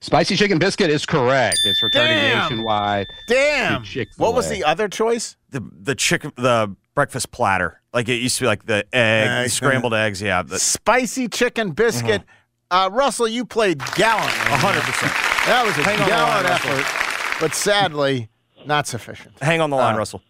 Spicy 0.02 0.36
chicken 0.36 0.60
biscuit 0.60 0.90
is 0.90 1.06
correct. 1.06 1.58
It's 1.64 1.82
returning 1.82 2.18
Damn. 2.18 2.42
nationwide. 2.50 3.08
Damn. 3.28 3.84
to 3.84 3.90
Chick-fil-A. 3.90 4.28
What 4.28 4.36
was 4.36 4.50
the 4.50 4.64
other 4.64 4.88
choice? 4.90 5.38
The 5.52 5.62
the 5.82 5.96
chicken 5.96 6.32
the 6.36 6.76
breakfast 6.96 7.32
platter. 7.32 7.82
Like 7.94 8.10
it 8.10 8.16
used 8.16 8.36
to 8.38 8.44
be 8.44 8.48
like 8.48 8.66
the 8.66 8.78
egg, 8.94 9.28
the 9.28 9.32
Eggs. 9.44 9.54
scrambled 9.54 9.94
eggs. 9.94 10.22
Yeah, 10.22 10.42
the, 10.44 10.60
Spicy 10.60 11.28
chicken 11.28 11.72
biscuit. 11.72 12.24
Uh, 12.72 12.90
Russell, 12.92 13.28
you 13.28 13.46
played 13.46 13.80
gallant. 13.96 14.28
hundred 14.32 14.82
percent. 14.84 15.14
That 15.46 15.64
was 15.66 15.78
a 15.78 15.84
Hang 15.84 15.98
gallant 16.08 16.46
line, 16.46 16.52
Russell. 16.52 16.72
effort, 16.72 17.40
but 17.40 17.54
sadly, 17.54 18.30
not 18.66 18.88
sufficient. 18.88 19.36
Hang 19.42 19.62
on 19.62 19.70
the 19.70 19.76
line, 19.76 19.96
Uh, 19.96 19.98
Russell. 20.00 20.22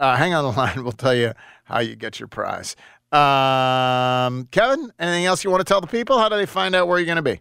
Uh, 0.00 0.16
hang 0.16 0.32
on 0.34 0.44
the 0.44 0.52
line. 0.58 0.82
We'll 0.82 0.92
tell 0.92 1.14
you 1.14 1.32
how 1.64 1.80
you 1.80 1.96
get 1.96 2.18
your 2.18 2.28
prize. 2.28 2.76
Um, 3.12 4.46
Kevin, 4.50 4.90
anything 4.98 5.24
else 5.26 5.42
you 5.44 5.50
want 5.50 5.60
to 5.60 5.64
tell 5.64 5.80
the 5.80 5.86
people? 5.86 6.18
How 6.18 6.28
do 6.28 6.36
they 6.36 6.46
find 6.46 6.74
out 6.74 6.88
where 6.88 6.98
you're 6.98 7.06
going 7.06 7.16
to 7.16 7.22
be? 7.22 7.40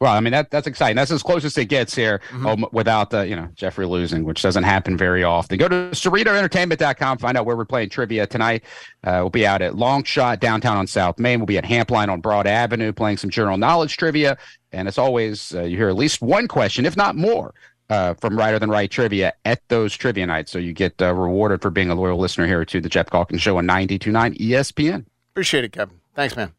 Well, 0.00 0.12
I 0.12 0.20
mean 0.20 0.32
that 0.32 0.50
that's 0.50 0.66
exciting. 0.66 0.96
That's 0.96 1.12
as 1.12 1.22
close 1.22 1.44
as 1.44 1.56
it 1.56 1.66
gets 1.66 1.94
here, 1.94 2.20
Mm-hmm. 2.30 2.46
um, 2.46 2.66
without 2.72 3.10
the 3.10 3.26
you 3.26 3.36
know 3.36 3.48
Jeffrey 3.54 3.86
losing, 3.86 4.24
which 4.24 4.42
doesn't 4.42 4.64
happen 4.64 4.98
very 4.98 5.22
often. 5.22 5.56
Go 5.56 5.68
to 5.68 5.90
CerritoEntertainment.com. 5.92 7.18
Find 7.18 7.38
out 7.38 7.46
where 7.46 7.56
we're 7.56 7.64
playing 7.64 7.90
trivia 7.90 8.26
tonight. 8.26 8.64
Uh, 9.04 9.18
we'll 9.20 9.30
be 9.30 9.46
out 9.46 9.62
at 9.62 9.74
Longshot 9.74 10.40
downtown 10.40 10.76
on 10.76 10.86
South 10.88 11.18
Main. 11.18 11.38
We'll 11.38 11.46
be 11.46 11.58
at 11.58 11.64
Hampline 11.64 12.08
on 12.08 12.20
Broad 12.20 12.46
Avenue 12.46 12.92
playing 12.92 13.18
some 13.18 13.30
general 13.30 13.56
knowledge 13.56 13.96
trivia. 13.96 14.36
And 14.72 14.88
as 14.88 14.98
always, 14.98 15.54
uh, 15.54 15.62
you 15.62 15.76
hear 15.76 15.88
at 15.88 15.96
least 15.96 16.20
one 16.20 16.48
question, 16.48 16.84
if 16.86 16.96
not 16.96 17.14
more, 17.16 17.54
uh, 17.90 18.14
from 18.14 18.38
Righter 18.38 18.58
Than 18.58 18.70
Wright 18.70 18.90
trivia 18.90 19.34
at 19.44 19.66
those 19.68 19.94
trivia 19.96 20.26
nights. 20.26 20.50
So 20.50 20.58
you 20.58 20.72
get 20.72 21.00
uh, 21.00 21.14
rewarded 21.14 21.62
for 21.62 21.70
being 21.70 21.90
a 21.90 21.94
loyal 21.94 22.18
listener 22.18 22.46
here 22.46 22.64
to 22.64 22.80
the 22.80 22.88
Geoff 22.88 23.10
Calkins 23.10 23.42
Show 23.42 23.58
on 23.58 23.66
92.9 23.66 24.38
ESPN. 24.38 25.04
Appreciate 25.32 25.64
it, 25.64 25.72
Kevin. 25.72 26.00
Thanks, 26.14 26.36
man. 26.36 26.52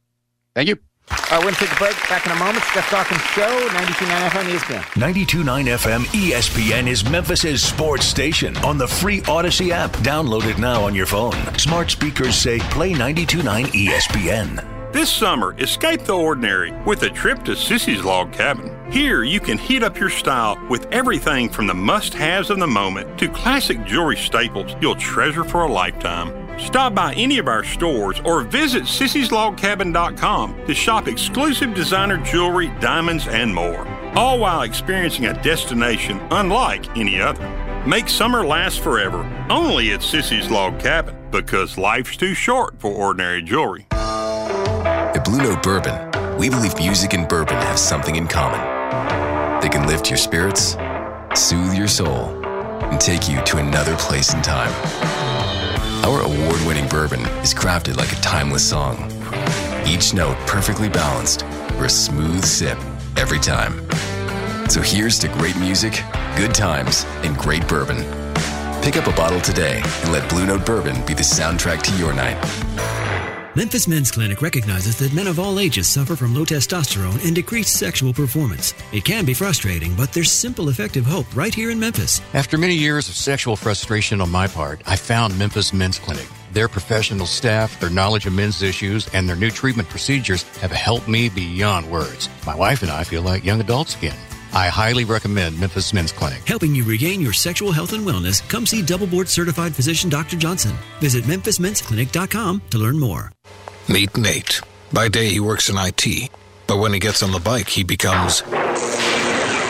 Thank 0.53 0.69
you. 0.69 0.77
All 1.11 1.17
right, 1.17 1.31
we're 1.33 1.41
going 1.43 1.53
to 1.53 1.59
take 1.59 1.71
a 1.71 1.75
break. 1.75 1.95
Back 2.09 2.25
in 2.25 2.31
a 2.31 2.35
moment. 2.35 2.63
Geoff 2.73 2.89
Calkins 2.89 3.21
Show, 3.21 3.67
92.9 3.69 4.29
FM 4.29 4.57
ESPN. 4.57 4.81
92.9 5.25 5.65
FM 5.77 6.03
ESPN 6.05 6.87
is 6.87 7.07
Memphis' 7.09 7.63
sports 7.63 8.05
station 8.05 8.57
on 8.57 8.77
the 8.77 8.87
free 8.87 9.21
Odyssey 9.27 9.71
app. 9.71 9.91
Download 9.97 10.45
it 10.45 10.57
now 10.57 10.83
on 10.83 10.95
your 10.95 11.05
phone. 11.05 11.35
Smart 11.59 11.91
speakers 11.91 12.35
say 12.35 12.59
play 12.59 12.93
92.9 12.93 13.65
ESPN. 13.65 14.84
This 14.95 15.11
summer, 15.11 15.53
escape 15.59 16.05
the 16.05 16.13
ordinary 16.13 16.71
with 16.83 17.03
a 17.03 17.09
trip 17.09 17.43
to 17.43 17.51
Sissy's 17.51 18.05
Log 18.05 18.31
Cabin. 18.31 18.73
Here, 18.89 19.25
you 19.25 19.41
can 19.41 19.57
heat 19.57 19.83
up 19.83 19.99
your 19.99 20.09
style 20.09 20.57
with 20.69 20.85
everything 20.85 21.49
from 21.49 21.67
the 21.67 21.73
must 21.73 22.13
haves 22.13 22.49
of 22.49 22.59
the 22.59 22.67
moment 22.67 23.19
to 23.19 23.27
classic 23.27 23.83
jewelry 23.83 24.15
staples 24.15 24.73
you'll 24.79 24.95
treasure 24.95 25.43
for 25.43 25.63
a 25.63 25.69
lifetime. 25.69 26.31
Stop 26.57 26.95
by 26.95 27.13
any 27.15 27.39
of 27.39 27.49
our 27.49 27.65
stores 27.65 28.21
or 28.23 28.43
visit 28.43 28.83
sissyslogcabin.com 28.83 30.65
to 30.65 30.73
shop 30.73 31.09
exclusive 31.09 31.73
designer 31.73 32.15
jewelry, 32.23 32.69
diamonds, 32.79 33.27
and 33.27 33.53
more. 33.53 33.85
All 34.15 34.39
while 34.39 34.61
experiencing 34.61 35.25
a 35.25 35.43
destination 35.43 36.25
unlike 36.31 36.95
any 36.95 37.19
other. 37.19 37.45
Make 37.85 38.07
summer 38.07 38.45
last 38.45 38.79
forever 38.79 39.29
only 39.49 39.91
at 39.91 39.99
Sissy's 39.99 40.49
Log 40.49 40.79
Cabin 40.79 41.17
because 41.31 41.77
life's 41.77 42.15
too 42.15 42.33
short 42.33 42.79
for 42.79 42.93
ordinary 42.93 43.41
jewelry. 43.41 43.87
Note 45.37 45.63
Bourbon, 45.63 46.37
we 46.37 46.49
believe 46.49 46.77
music 46.77 47.13
and 47.13 47.27
bourbon 47.27 47.55
have 47.57 47.79
something 47.79 48.15
in 48.15 48.27
common. 48.27 48.59
They 49.61 49.69
can 49.69 49.87
lift 49.87 50.09
your 50.09 50.17
spirits, 50.17 50.77
soothe 51.33 51.73
your 51.73 51.87
soul, 51.87 52.27
and 52.45 53.01
take 53.01 53.27
you 53.27 53.41
to 53.43 53.57
another 53.57 53.95
place 53.97 54.33
in 54.33 54.41
time. 54.41 54.71
Our 56.05 56.21
award 56.21 56.61
winning 56.67 56.87
bourbon 56.87 57.21
is 57.41 57.53
crafted 57.53 57.97
like 57.97 58.11
a 58.11 58.21
timeless 58.21 58.69
song, 58.69 59.11
each 59.87 60.13
note 60.13 60.37
perfectly 60.47 60.89
balanced 60.89 61.41
for 61.77 61.85
a 61.85 61.89
smooth 61.89 62.43
sip 62.45 62.77
every 63.17 63.39
time. 63.39 63.87
So 64.69 64.81
here's 64.81 65.19
to 65.19 65.27
great 65.27 65.57
music, 65.57 66.03
good 66.37 66.53
times, 66.53 67.03
and 67.23 67.35
great 67.37 67.67
bourbon. 67.67 67.97
Pick 68.81 68.97
up 68.97 69.07
a 69.07 69.15
bottle 69.15 69.41
today 69.41 69.81
and 69.83 70.11
let 70.11 70.29
Blue 70.29 70.45
Note 70.45 70.65
Bourbon 70.65 71.05
be 71.05 71.13
the 71.13 71.23
soundtrack 71.23 71.81
to 71.81 71.97
your 71.97 72.13
night. 72.13 72.37
Memphis 73.55 73.87
Men's 73.87 74.11
Clinic 74.11 74.41
recognizes 74.41 74.97
that 74.97 75.13
men 75.13 75.27
of 75.27 75.39
all 75.39 75.61
ages 75.61 75.87
suffer 75.87 76.17
from 76.17 76.35
low 76.35 76.43
testosterone 76.43 77.23
and 77.25 77.33
decreased 77.33 77.79
sexual 77.79 78.11
performance. 78.11 78.73
It 78.91 79.05
can 79.05 79.23
be 79.23 79.33
frustrating, 79.33 79.95
but 79.95 80.11
there's 80.11 80.29
simple, 80.29 80.67
effective 80.67 81.05
hope 81.05 81.25
right 81.33 81.55
here 81.55 81.71
in 81.71 81.79
Memphis. 81.79 82.19
After 82.33 82.57
many 82.57 82.73
years 82.73 83.07
of 83.07 83.15
sexual 83.15 83.55
frustration 83.55 84.19
on 84.19 84.29
my 84.29 84.47
part, 84.47 84.81
I 84.85 84.97
found 84.97 85.39
Memphis 85.39 85.71
Men's 85.71 85.99
Clinic. 85.99 86.27
Their 86.51 86.67
professional 86.67 87.25
staff, 87.25 87.79
their 87.79 87.89
knowledge 87.89 88.25
of 88.25 88.33
men's 88.33 88.61
issues, 88.61 89.07
and 89.13 89.27
their 89.27 89.37
new 89.37 89.51
treatment 89.51 89.87
procedures 89.87 90.43
have 90.59 90.71
helped 90.71 91.07
me 91.07 91.29
beyond 91.29 91.89
words. 91.89 92.27
My 92.45 92.55
wife 92.55 92.81
and 92.81 92.91
I 92.91 93.05
feel 93.05 93.21
like 93.21 93.45
young 93.45 93.61
adults 93.61 93.95
again. 93.95 94.17
I 94.55 94.67
highly 94.67 95.03
recommend 95.03 95.59
Memphis 95.59 95.93
Men's 95.93 96.13
Clinic. 96.13 96.45
Helping 96.47 96.73
you 96.73 96.83
regain 96.85 97.19
your 97.19 97.33
sexual 97.33 97.73
health 97.73 97.91
and 97.91 98.05
wellness, 98.05 98.47
come 98.49 98.65
see 98.65 98.81
double 98.81 99.07
board 99.07 99.27
certified 99.27 99.75
physician 99.75 100.09
Dr. 100.09 100.37
Johnson. 100.37 100.75
Visit 100.99 101.25
memphismensclinic.com 101.25 102.61
to 102.69 102.77
learn 102.77 102.97
more. 102.97 103.31
Meet 103.87 104.17
Nate. 104.17 104.61
By 104.91 105.09
day, 105.09 105.29
he 105.29 105.39
works 105.39 105.69
in 105.69 105.75
IT, 105.77 106.31
but 106.65 106.77
when 106.77 106.91
he 106.91 106.99
gets 106.99 107.21
on 107.21 107.31
the 107.31 107.39
bike, 107.39 107.69
he 107.69 107.83
becomes 107.83 108.41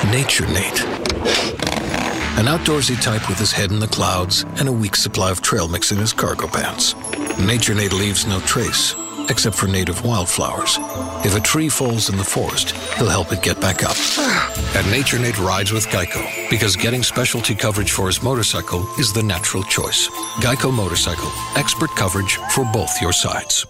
Nature 0.09 0.47
Nate. 0.47 0.85
An 2.37 2.45
outdoorsy 2.45 3.01
type 3.01 3.27
with 3.27 3.37
his 3.37 3.51
head 3.51 3.71
in 3.71 3.79
the 3.79 3.87
clouds 3.87 4.45
and 4.57 4.69
a 4.69 4.71
week's 4.71 5.01
supply 5.01 5.31
of 5.31 5.41
trail 5.41 5.67
mix 5.67 5.91
in 5.91 5.97
his 5.97 6.13
cargo 6.13 6.47
pants. 6.47 6.95
Nature 7.39 7.75
Nate 7.75 7.91
leaves 7.91 8.25
no 8.25 8.39
trace, 8.41 8.95
except 9.29 9.55
for 9.55 9.67
native 9.67 10.05
wildflowers. 10.05 10.77
If 11.25 11.35
a 11.35 11.41
tree 11.41 11.67
falls 11.67 12.09
in 12.09 12.15
the 12.15 12.23
forest, 12.23 12.71
he'll 12.97 13.09
help 13.09 13.33
it 13.33 13.43
get 13.43 13.59
back 13.59 13.83
up. 13.83 13.97
And 14.77 14.89
Nature 14.89 15.19
Nate 15.19 15.39
rides 15.39 15.73
with 15.73 15.87
Geico, 15.87 16.49
because 16.49 16.77
getting 16.77 17.03
specialty 17.03 17.53
coverage 17.53 17.91
for 17.91 18.07
his 18.07 18.23
motorcycle 18.23 18.87
is 18.97 19.11
the 19.11 19.23
natural 19.23 19.63
choice. 19.63 20.07
Geico 20.39 20.73
Motorcycle, 20.73 21.31
expert 21.57 21.89
coverage 21.97 22.37
for 22.53 22.63
both 22.71 23.01
your 23.01 23.11
sides. 23.11 23.65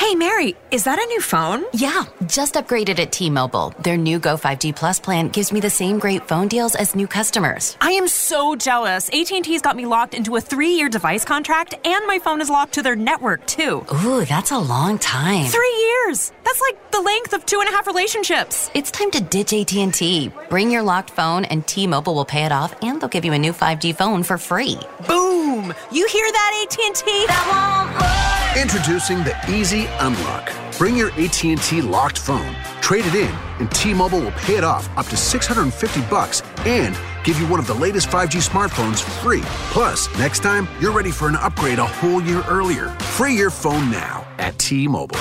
Hey, 0.00 0.14
Mary, 0.14 0.56
is 0.70 0.84
that 0.84 0.98
a 0.98 1.04
new 1.04 1.20
phone? 1.20 1.62
Yeah, 1.74 2.06
just 2.24 2.54
upgraded 2.54 2.98
at 2.98 3.12
T-Mobile. 3.12 3.74
Their 3.80 3.98
new 3.98 4.18
Go 4.18 4.38
5G 4.38 4.74
Plus 4.74 4.98
plan 4.98 5.28
gives 5.28 5.52
me 5.52 5.60
the 5.60 5.68
same 5.68 5.98
great 5.98 6.26
phone 6.26 6.48
deals 6.48 6.74
as 6.74 6.94
new 6.94 7.06
customers. 7.06 7.76
I 7.82 7.90
am 7.90 8.08
so 8.08 8.56
jealous. 8.56 9.10
AT&T's 9.10 9.60
got 9.60 9.76
me 9.76 9.84
locked 9.84 10.14
into 10.14 10.36
a 10.36 10.40
three-year 10.40 10.88
device 10.88 11.26
contract, 11.26 11.74
and 11.84 12.06
my 12.06 12.18
phone 12.18 12.40
is 12.40 12.48
locked 12.48 12.72
to 12.76 12.82
their 12.82 12.96
network, 12.96 13.46
too. 13.46 13.84
Ooh, 14.02 14.24
that's 14.24 14.52
a 14.52 14.58
long 14.58 14.96
time. 14.98 15.44
Three 15.44 15.76
years! 15.90 16.32
That's 16.44 16.62
like 16.62 16.92
the 16.92 17.02
length 17.02 17.34
of 17.34 17.44
two 17.44 17.60
and 17.60 17.68
a 17.68 17.72
half 17.72 17.86
relationships. 17.86 18.70
It's 18.72 18.90
time 18.90 19.10
to 19.10 19.20
ditch 19.20 19.52
AT&T. 19.52 20.32
Bring 20.48 20.70
your 20.70 20.82
locked 20.82 21.10
phone, 21.10 21.44
and 21.44 21.66
T-Mobile 21.66 22.14
will 22.14 22.24
pay 22.24 22.46
it 22.46 22.52
off, 22.52 22.74
and 22.82 23.02
they'll 23.02 23.10
give 23.10 23.26
you 23.26 23.34
a 23.34 23.38
new 23.38 23.52
5G 23.52 23.94
phone 23.94 24.22
for 24.22 24.38
free. 24.38 24.78
Boom! 25.06 25.74
You 25.92 26.08
hear 26.08 26.32
that, 26.32 26.66
AT&T? 26.70 28.09
Introducing 28.58 29.18
the 29.18 29.36
Easy 29.48 29.86
Unlock. 30.00 30.52
Bring 30.76 30.96
your 30.96 31.12
AT&T 31.12 31.82
locked 31.82 32.18
phone, 32.18 32.56
trade 32.80 33.06
it 33.06 33.14
in, 33.14 33.32
and 33.60 33.70
T-Mobile 33.70 34.18
will 34.18 34.32
pay 34.32 34.56
it 34.56 34.64
off 34.64 34.88
up 34.98 35.06
to 35.06 35.16
650 35.16 36.00
bucks 36.10 36.42
and 36.66 36.98
give 37.22 37.38
you 37.38 37.46
one 37.46 37.60
of 37.60 37.68
the 37.68 37.74
latest 37.74 38.08
5G 38.08 38.46
smartphones 38.46 39.02
free. 39.22 39.42
Plus, 39.70 40.08
next 40.18 40.40
time, 40.40 40.66
you're 40.80 40.90
ready 40.90 41.12
for 41.12 41.28
an 41.28 41.36
upgrade 41.36 41.78
a 41.78 41.86
whole 41.86 42.20
year 42.20 42.42
earlier. 42.48 42.88
Free 43.14 43.34
your 43.34 43.50
phone 43.50 43.88
now 43.88 44.26
at 44.38 44.58
T-Mobile. 44.58 45.16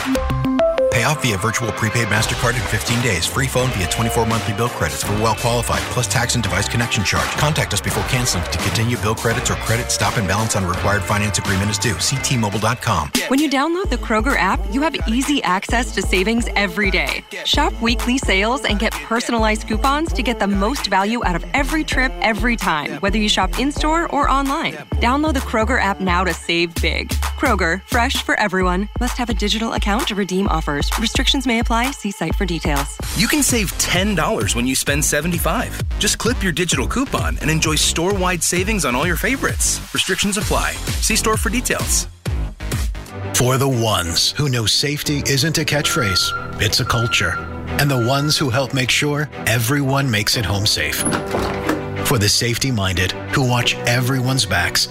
Pay 0.99 1.05
off 1.05 1.21
via 1.21 1.37
virtual 1.37 1.71
prepaid 1.71 2.09
MasterCard 2.09 2.55
in 2.55 2.61
15 2.61 3.01
days. 3.01 3.25
Free 3.25 3.47
phone 3.47 3.69
via 3.69 3.87
24 3.87 4.25
monthly 4.25 4.53
bill 4.53 4.67
credits 4.67 5.01
for 5.01 5.13
well 5.13 5.33
qualified, 5.33 5.79
plus 5.93 6.07
tax 6.07 6.35
and 6.35 6.43
device 6.43 6.67
connection 6.67 7.05
charge. 7.05 7.29
Contact 7.37 7.73
us 7.73 7.79
before 7.79 8.03
canceling 8.09 8.43
to 8.51 8.57
continue 8.57 8.97
bill 8.97 9.15
credits 9.15 9.49
or 9.49 9.53
credit 9.63 9.91
stop 9.91 10.17
and 10.17 10.27
balance 10.27 10.57
on 10.57 10.65
required 10.65 11.01
finance 11.01 11.37
agreement 11.37 11.71
is 11.71 11.77
due. 11.77 11.97
See 11.99 12.17
T-Mobile.com. 12.17 13.11
When 13.29 13.39
you 13.39 13.49
download 13.49 13.89
the 13.89 13.95
Kroger 13.95 14.37
app, 14.37 14.59
you 14.73 14.81
have 14.81 14.93
easy 15.07 15.41
access 15.43 15.93
to 15.95 16.01
savings 16.01 16.49
every 16.57 16.91
day. 16.91 17.23
Shop 17.45 17.71
weekly 17.81 18.17
sales 18.17 18.65
and 18.65 18.77
get 18.77 18.91
personalized 18.91 19.69
coupons 19.69 20.11
to 20.11 20.21
get 20.21 20.37
the 20.37 20.47
most 20.47 20.87
value 20.87 21.23
out 21.23 21.37
of 21.37 21.45
every 21.53 21.85
trip 21.85 22.11
every 22.19 22.57
time, 22.57 22.99
whether 22.99 23.17
you 23.17 23.29
shop 23.29 23.57
in 23.57 23.71
store 23.71 24.13
or 24.13 24.29
online. 24.29 24.73
Download 24.99 25.33
the 25.33 25.39
Kroger 25.39 25.81
app 25.81 26.01
now 26.01 26.25
to 26.25 26.33
save 26.33 26.75
big. 26.81 27.13
Kroger, 27.39 27.81
fresh 27.87 28.21
for 28.21 28.37
everyone. 28.37 28.89
Must 28.99 29.17
have 29.17 29.29
a 29.29 29.33
digital 29.33 29.71
account 29.71 30.09
to 30.09 30.15
redeem 30.15 30.49
offers. 30.49 30.89
Restrictions 30.99 31.47
may 31.47 31.59
apply. 31.59 31.91
See 31.91 32.11
site 32.11 32.35
for 32.35 32.45
details. 32.45 32.97
You 33.15 33.29
can 33.29 33.43
save 33.43 33.71
$10 33.77 34.55
when 34.55 34.67
you 34.67 34.75
spend 34.75 35.05
75. 35.05 35.81
Just 35.99 36.17
clip 36.17 36.43
your 36.43 36.51
digital 36.51 36.85
coupon 36.85 37.37
and 37.39 37.49
enjoy 37.49 37.75
store-wide 37.75 38.43
savings 38.43 38.83
on 38.83 38.93
all 38.93 39.07
your 39.07 39.15
favorites. 39.15 39.79
Restrictions 39.93 40.35
apply. 40.35 40.73
See 40.99 41.15
store 41.15 41.37
for 41.37 41.49
details. 41.49 42.09
For 43.35 43.57
the 43.57 43.69
ones 43.69 44.31
who 44.31 44.49
know 44.49 44.65
safety 44.65 45.23
isn't 45.25 45.57
a 45.57 45.61
catchphrase, 45.63 46.61
it's 46.61 46.81
a 46.81 46.85
culture. 46.85 47.37
And 47.79 47.89
the 47.89 48.05
ones 48.05 48.37
who 48.37 48.49
help 48.49 48.73
make 48.73 48.89
sure 48.89 49.29
everyone 49.45 50.11
makes 50.11 50.35
it 50.35 50.43
home 50.43 50.65
safe. 50.65 50.97
For 52.05 52.17
the 52.17 52.27
safety 52.27 52.69
minded 52.69 53.13
who 53.33 53.47
watch 53.47 53.75
everyone's 53.87 54.45
backs, 54.45 54.89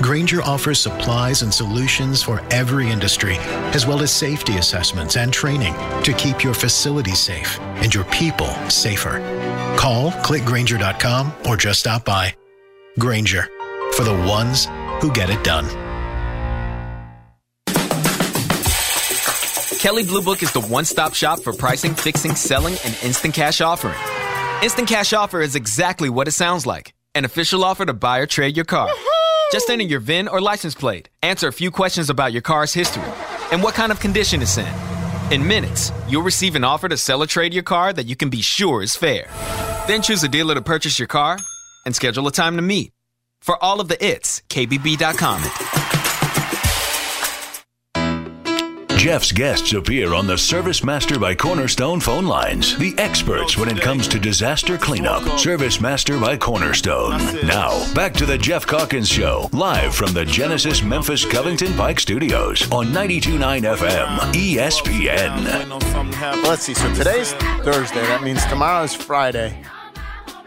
Grainger 0.00 0.42
offers 0.42 0.80
supplies 0.80 1.42
and 1.42 1.52
solutions 1.52 2.22
for 2.22 2.40
every 2.50 2.88
industry, 2.90 3.36
as 3.74 3.86
well 3.86 4.00
as 4.00 4.10
safety 4.10 4.56
assessments 4.56 5.16
and 5.16 5.32
training 5.32 5.74
to 6.04 6.12
keep 6.12 6.42
your 6.44 6.54
facility 6.54 7.14
safe 7.14 7.58
and 7.82 7.94
your 7.94 8.04
people 8.04 8.48
safer. 8.70 9.18
Call 9.76 10.10
clickgrainger.com 10.12 11.32
or 11.46 11.56
just 11.56 11.80
stop 11.80 12.04
by. 12.04 12.34
Grainger 12.98 13.48
for 13.92 14.04
the 14.04 14.14
ones 14.26 14.66
who 15.00 15.12
get 15.12 15.28
it 15.28 15.42
done. 15.44 15.66
Kelley 19.80 20.04
Blue 20.04 20.22
Book 20.22 20.42
is 20.42 20.52
the 20.52 20.60
one 20.60 20.84
stop 20.84 21.14
shop 21.14 21.40
for 21.40 21.52
pricing, 21.54 21.94
fixing, 21.94 22.34
selling, 22.34 22.76
and 22.84 22.96
instant 23.02 23.34
cash 23.34 23.60
offering. 23.60 23.98
Instant 24.62 24.86
cash 24.86 25.14
offer 25.14 25.40
is 25.40 25.54
exactly 25.54 26.10
what 26.10 26.28
it 26.28 26.32
sounds 26.32 26.66
like 26.66 26.92
an 27.14 27.24
official 27.24 27.64
offer 27.64 27.84
to 27.84 27.92
buy 27.92 28.18
or 28.18 28.26
trade 28.26 28.56
your 28.56 28.64
car. 28.64 28.88
Just 29.52 29.68
enter 29.68 29.84
your 29.84 30.00
VIN 30.00 30.28
or 30.28 30.40
license 30.40 30.74
plate, 30.76 31.08
answer 31.22 31.48
a 31.48 31.52
few 31.52 31.70
questions 31.72 32.08
about 32.08 32.32
your 32.32 32.42
car's 32.42 32.72
history, 32.72 33.10
and 33.50 33.62
what 33.62 33.74
kind 33.74 33.90
of 33.90 33.98
condition 33.98 34.42
it's 34.42 34.58
in. 34.58 34.72
In 35.32 35.46
minutes, 35.46 35.92
you'll 36.08 36.22
receive 36.22 36.54
an 36.54 36.64
offer 36.64 36.88
to 36.88 36.96
sell 36.96 37.22
or 37.22 37.26
trade 37.26 37.52
your 37.52 37.64
car 37.64 37.92
that 37.92 38.06
you 38.06 38.14
can 38.14 38.30
be 38.30 38.42
sure 38.42 38.82
is 38.82 38.94
fair. 38.94 39.28
Then 39.88 40.02
choose 40.02 40.22
a 40.22 40.28
dealer 40.28 40.54
to 40.54 40.62
purchase 40.62 40.98
your 40.98 41.08
car 41.08 41.36
and 41.84 41.94
schedule 41.94 42.28
a 42.28 42.32
time 42.32 42.56
to 42.56 42.62
meet. 42.62 42.92
For 43.40 43.62
all 43.62 43.80
of 43.80 43.88
the 43.88 44.04
its, 44.04 44.42
KBB.com. 44.48 45.79
Geoff's 49.00 49.32
guests 49.32 49.72
appear 49.72 50.12
on 50.12 50.26
the 50.26 50.36
Service 50.36 50.84
Master 50.84 51.18
by 51.18 51.34
Cornerstone 51.34 52.00
phone 52.00 52.26
lines. 52.26 52.76
The 52.76 52.94
experts 52.98 53.56
when 53.56 53.70
it 53.70 53.80
comes 53.80 54.06
to 54.08 54.20
disaster 54.20 54.76
cleanup. 54.76 55.38
Service 55.38 55.80
Master 55.80 56.20
by 56.20 56.36
Cornerstone. 56.36 57.12
Now, 57.46 57.90
back 57.94 58.12
to 58.16 58.26
the 58.26 58.36
Geoff 58.36 58.66
Calkins 58.66 59.08
Show, 59.08 59.48
live 59.54 59.94
from 59.94 60.12
the 60.12 60.26
Genesis 60.26 60.82
Memphis 60.82 61.24
Covington 61.24 61.72
Pike 61.78 61.98
Studios 61.98 62.70
on 62.70 62.88
92.9 62.88 63.74
FM, 63.74 64.18
ESPN. 64.34 66.44
Let's 66.46 66.64
see. 66.64 66.74
So 66.74 66.92
today's 66.92 67.32
Thursday. 67.62 68.02
That 68.02 68.22
means 68.22 68.44
tomorrow's 68.44 68.92
Friday. 68.92 69.64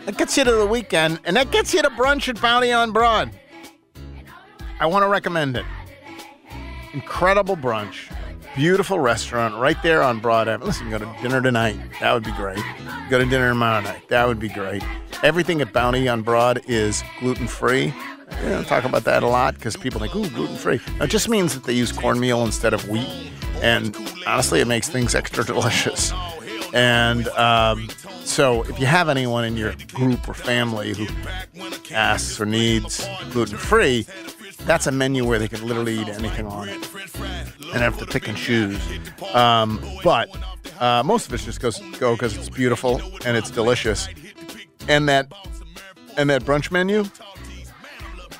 That 0.05 0.19
gets 0.19 0.37
you 0.37 0.43
to 0.43 0.51
the 0.51 0.67
weekend, 0.67 1.21
and 1.23 1.35
that 1.37 1.49
gets 1.49 1.73
you 1.73 1.81
to 1.81 1.89
brunch 1.89 2.29
at 2.29 2.39
Bounty 2.39 2.71
on 2.71 2.91
Broad. 2.91 3.31
I 4.79 4.85
want 4.85 5.01
to 5.01 5.09
recommend 5.09 5.57
it. 5.57 5.65
Incredible 6.93 7.57
brunch. 7.57 8.12
Beautiful 8.55 8.99
restaurant 8.99 9.55
right 9.55 9.81
there 9.81 10.03
on 10.03 10.19
Broad 10.19 10.47
Avenue. 10.47 10.67
Listen, 10.67 10.89
go 10.91 10.99
to 10.99 11.15
dinner 11.23 11.41
tonight. 11.41 11.75
That 11.99 12.13
would 12.13 12.23
be 12.23 12.31
great. 12.33 12.59
Go 13.09 13.17
to 13.17 13.25
dinner 13.25 13.49
tomorrow 13.49 13.81
night. 13.81 14.07
That 14.09 14.27
would 14.27 14.37
be 14.39 14.49
great. 14.49 14.83
Everything 15.23 15.59
at 15.61 15.73
Bounty 15.73 16.07
on 16.07 16.21
Broad 16.21 16.61
is 16.67 17.03
gluten 17.19 17.47
free. 17.47 17.91
I 18.29 18.49
don't 18.49 18.67
talk 18.67 18.83
about 18.83 19.05
that 19.05 19.23
a 19.23 19.27
lot 19.27 19.55
because 19.55 19.75
people 19.75 19.99
think, 19.99 20.15
ooh, 20.15 20.29
gluten 20.29 20.55
free. 20.55 20.79
It 21.01 21.07
just 21.07 21.29
means 21.29 21.55
that 21.55 21.63
they 21.63 21.73
use 21.73 21.91
cornmeal 21.91 22.43
instead 22.43 22.73
of 22.73 22.87
wheat. 22.87 23.31
And 23.61 23.95
honestly, 24.27 24.59
it 24.59 24.67
makes 24.67 24.87
things 24.87 25.15
extra 25.15 25.43
delicious. 25.45 26.13
And 26.73 27.27
um, 27.29 27.89
so, 28.23 28.63
if 28.63 28.79
you 28.79 28.85
have 28.85 29.09
anyone 29.09 29.45
in 29.45 29.57
your 29.57 29.73
group 29.93 30.27
or 30.27 30.33
family 30.33 30.93
who 30.93 31.07
asks 31.91 32.39
or 32.39 32.45
needs 32.45 33.07
gluten 33.31 33.57
free, 33.57 34.05
that's 34.65 34.87
a 34.87 34.91
menu 34.91 35.25
where 35.25 35.39
they 35.39 35.47
can 35.47 35.65
literally 35.67 35.99
eat 35.99 36.07
anything 36.07 36.45
on 36.47 36.69
it 36.69 36.87
and 37.73 37.81
have 37.81 37.97
to 37.97 38.05
pick 38.05 38.27
and 38.27 38.37
choose. 38.37 38.79
Um, 39.33 39.83
but 40.03 40.29
uh, 40.79 41.03
most 41.03 41.27
of 41.27 41.33
it 41.33 41.39
just 41.39 41.59
goes 41.59 41.79
go 41.99 42.13
because 42.13 42.37
it's 42.37 42.49
beautiful 42.49 43.01
and 43.25 43.37
it's 43.37 43.49
delicious. 43.49 44.07
And 44.87 45.07
that 45.09 45.31
and 46.17 46.29
that 46.29 46.43
brunch 46.43 46.71
menu: 46.71 47.05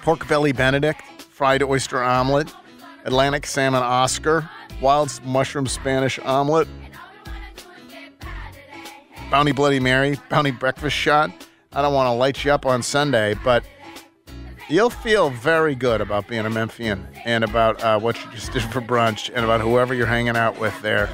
pork 0.01 0.28
belly 0.28 0.51
Benedict, 0.51 1.01
fried 1.20 1.64
oyster 1.64 2.01
omelet, 2.03 2.53
Atlantic 3.05 3.45
salmon 3.45 3.84
Oscar, 3.84 4.49
wild 4.82 5.24
mushroom 5.26 5.68
Spanish 5.68 6.20
omelet, 6.20 6.68
Bounty 9.32 9.51
Bloody 9.51 9.80
Mary, 9.80 10.18
Bounty 10.30 10.51
breakfast 10.51 10.95
shot. 10.95 11.32
I 11.72 11.82
don't 11.82 11.93
want 11.93 12.07
to 12.07 12.11
light 12.11 12.45
you 12.45 12.51
up 12.51 12.66
on 12.68 12.84
Sunday, 12.84 13.34
but 13.43 13.64
you'll 14.74 14.89
feel 14.89 15.30
very 15.30 15.76
good 15.76 16.01
about 16.01 16.28
being 16.28 16.45
a 16.45 16.49
Memphian 16.49 17.07
and 17.26 17.43
about 17.43 17.82
uh, 17.84 17.99
what 17.99 18.19
you 18.26 18.32
just 18.32 18.51
did 18.51 18.63
for 18.63 18.82
brunch 18.82 19.30
and 19.34 19.45
about 19.45 19.61
whoever 19.61 19.93
you're 19.93 20.07
hanging 20.07 20.36
out 20.36 20.59
with 20.59 20.80
there. 20.82 21.09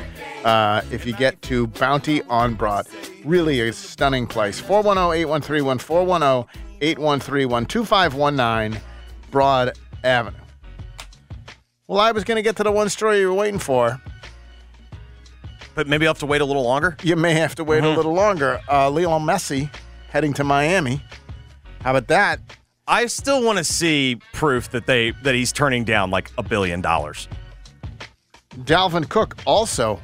Uh, 0.45 0.82
if 0.91 1.05
you 1.05 1.14
get 1.14 1.41
to 1.43 1.68
Bounty 1.68 2.22
on 2.24 2.55
Broad, 2.55 2.88
really 3.26 3.60
a 3.60 3.74
stunning 3.74 4.26
place. 4.26 4.60
410 4.60 5.20
8131 5.20 5.80
410 5.80 6.62
8131 6.82 7.66
2519 7.66 8.82
Broad 9.30 9.78
Avenue. 10.05 10.38
Well, 11.88 11.99
I 11.99 12.12
was 12.14 12.24
going 12.24 12.38
to 12.38 12.41
get 12.41 12.55
to 12.57 12.64
the 12.64 12.72
one 12.72 12.88
story 12.88 13.20
you 13.20 13.28
were 13.28 13.34
waiting 13.34 13.60
for. 13.60 13.99
But 15.76 15.88
maybe 15.88 16.05
I'll 16.07 16.12
have 16.14 16.20
to 16.20 16.26
wait 16.26 16.41
a 16.41 16.45
little 16.45 16.64
longer. 16.64 16.95
You 17.03 17.16
may 17.16 17.34
have 17.34 17.55
to 17.55 17.64
wait 17.64 17.80
a 17.80 17.88
Mhm. 17.88 17.95
little 17.97 18.14
longer. 18.14 18.62
Uh, 18.72 18.89
Lionel 18.89 19.20
Messi 19.20 19.70
heading 20.10 20.34
to 20.34 20.43
Miami. 20.43 21.01
How 21.82 21.91
about 21.91 22.07
that? 22.07 22.39
I 22.92 23.06
still 23.06 23.44
want 23.44 23.60
to 23.60 23.64
see 23.64 24.20
proof 24.34 24.72
that 24.72 24.88
they 24.88 25.12
that 25.24 25.36
he's 25.36 25.52
turning 25.54 25.84
down 25.84 26.10
like 26.10 26.32
a 26.40 26.44
billion 26.44 26.82
dollars. 26.82 27.28
Dalvin 28.64 29.08
Cook 29.08 29.38
also 29.46 30.02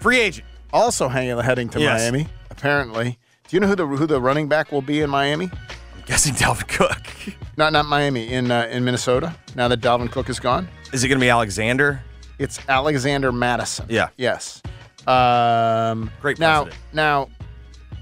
free 0.00 0.18
agent, 0.18 0.46
also 0.72 1.08
hanging 1.08 1.38
heading 1.38 1.68
to 1.70 1.80
Yes. 1.80 2.00
Miami. 2.00 2.26
Apparently, 2.50 3.18
do 3.48 3.56
you 3.56 3.60
know 3.60 3.66
who 3.66 3.76
the 3.76 3.86
who 3.86 4.06
the 4.06 4.20
running 4.20 4.48
back 4.48 4.72
will 4.72 4.80
be 4.82 5.02
in 5.02 5.10
Miami? 5.10 5.50
I'm 5.52 6.02
guessing 6.06 6.34
Dalvin 6.34 6.66
Cook. 6.68 7.34
Not 7.58 7.74
not 7.74 7.84
Miami 7.84 8.32
in 8.32 8.50
uh, 8.50 8.66
in 8.70 8.82
Minnesota. 8.82 9.34
Now 9.54 9.68
that 9.68 9.80
Dalvin 9.82 10.10
Cook 10.10 10.30
is 10.30 10.40
gone, 10.40 10.66
Is 10.94 11.04
it 11.04 11.08
going 11.08 11.18
to 11.18 11.24
be 11.24 11.28
Alexander? 11.28 12.00
it's 12.38 12.58
Alexander 12.66 13.30
Mattison. 13.30 13.86
Yeah. 13.90 14.08
Yes. 14.16 14.62
Um, 15.06 16.10
Great 16.22 16.38
now 16.38 16.68
now 16.94 17.28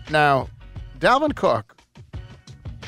now 0.09 0.49
Dalvin 1.01 1.35
Cook. 1.35 1.76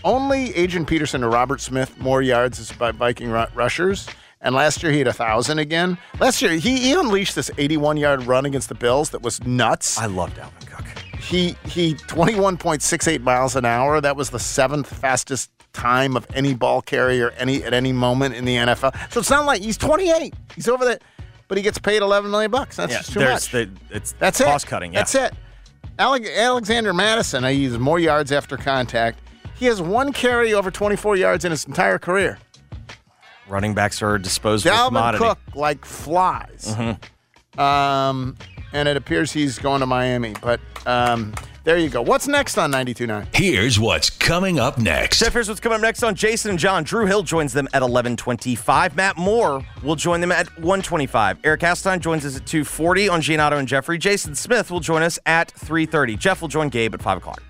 Only 0.05 0.55
Adrian 0.57 0.85
Peterson 0.87 1.23
or 1.23 1.31
Robert 1.31 1.61
Smith 1.61 1.99
more 1.99 2.23
yards 2.23 2.59
as 2.59 2.73
by 2.73 2.91
Viking 2.93 3.31
ru- 3.31 3.47
rushers. 3.55 4.09
And 4.41 4.55
last 4.55 4.83
year 4.83 4.91
he 4.91 4.99
had 4.99 5.07
a 5.07 5.13
thousand 5.13 5.61
again. 5.61 5.97
Last 6.19 6.43
year 6.43 6.53
he, 6.53 6.79
he 6.79 6.93
unleashed 6.93 7.37
this 7.37 7.51
81 7.59 7.97
yard 7.97 8.25
run 8.25 8.45
against 8.45 8.69
the 8.69 8.75
Bills 8.75 9.11
that 9.11 9.23
was 9.23 9.45
nuts. 9.47 9.99
I 9.99 10.07
love 10.07 10.35
Dalvin 10.35 10.67
Cook. 10.67 10.85
He 11.19 11.57
he 11.67 11.95
21.68 11.95 13.21
miles 13.21 13.55
an 13.55 13.65
hour. 13.65 14.01
That 14.01 14.17
was 14.17 14.31
the 14.31 14.41
seventh 14.41 14.89
fastest 14.89 15.51
time 15.73 16.17
of 16.17 16.27
any 16.35 16.55
ball 16.55 16.83
carrier 16.83 17.31
any 17.39 17.63
at 17.63 17.73
any 17.73 17.93
moment 17.93 18.35
in 18.35 18.45
the 18.45 18.57
NFL. 18.57 19.13
So 19.13 19.21
it's 19.21 19.31
not 19.31 19.47
like 19.47 19.63
he's 19.63 19.79
28. 19.79 20.35
He's 20.57 20.69
over 20.69 20.85
that, 20.87 21.03
but 21.47 21.57
he 21.57 21.63
gets 21.63 21.79
paid 21.79 22.03
11 22.03 22.31
million 22.31 22.51
bucks. 22.51 22.77
That's 22.77 22.93
yeah, 22.93 22.99
just 22.99 23.13
too 23.13 23.21
much. 23.21 23.51
The, 23.53 23.71
it's 23.91 24.13
That's 24.19 24.41
it. 24.41 24.45
cost 24.45 24.67
cutting. 24.67 24.93
Yeah. 24.93 25.01
That's 25.01 25.15
it. 25.15 25.33
Ale- 26.01 26.27
Alexander 26.27 26.93
Mattison, 26.93 27.45
I 27.45 27.51
use 27.51 27.79
more 27.79 28.01
yards 28.01 28.33
after 28.33 28.57
contact. 28.57 29.21
He 29.63 29.69
has 29.69 29.81
one 29.81 30.13
carry 30.13 30.53
over 30.55 30.73
24 30.73 31.15
yards 31.15 31.45
in 31.45 31.53
his 31.53 31.67
entire 31.67 31.97
career. 31.97 32.37
Running 33.47 33.75
backs 33.75 34.03
are 34.03 34.17
a 34.17 34.21
disposable 34.21 34.77
Dalvin 34.77 34.87
commodity. 34.89 35.25
Cook 35.25 35.39
like 35.55 35.85
flies. 35.85 36.75
Mhm. 36.77 37.61
Um, 37.61 38.37
and 38.73 38.89
it 38.89 38.97
appears 38.97 39.31
he's 39.31 39.61
going 39.61 39.79
to 39.79 39.87
Miami. 39.87 40.35
But 40.43 40.59
um, 40.85 41.33
there 41.63 41.79
you 41.79 41.91
go. 41.91 42.03
What's 42.03 42.27
next 42.27 42.59
on 42.59 42.73
92.9? 42.73 43.29
Here's 43.33 43.79
what's 43.79 44.11
coming 44.11 44.59
up 44.59 44.79
next. 44.79 45.21
Geoff, 45.21 45.33
here's 45.33 45.47
what's 45.47 45.61
coming 45.61 45.77
up 45.77 45.83
next 45.83 46.03
on 46.03 46.17
Jason 46.17 46.51
and 46.51 46.59
John. 46.59 46.83
Drew 46.83 47.07
Hill 47.07 47.23
joins 47.23 47.53
them 47.53 47.69
at 47.73 47.83
11:25. 47.83 48.97
Matt 48.97 49.17
Moore 49.17 49.65
will 49.85 49.95
join 49.95 50.21
them 50.21 50.33
at 50.33 50.49
1:25. 50.59 51.39
Eric 51.45 51.63
Aston 51.63 52.01
joins 52.01 52.27
us 52.27 52.37
at 52.37 52.47
2:40 52.47 53.09
on 53.09 53.21
Giannato 53.21 53.59
and 53.59 53.69
Jeffrey. 53.69 53.97
Jason 53.97 54.35
Smith 54.35 54.73
will 54.73 54.81
join 54.81 55.05
us 55.05 55.21
at 55.25 55.53
3:30. 55.57 56.17
Jeff 56.17 56.41
will 56.41 56.49
join 56.49 56.69
Gabe 56.69 56.95
at 56.95 57.01
5 57.01 57.19
o'clock. 57.19 57.41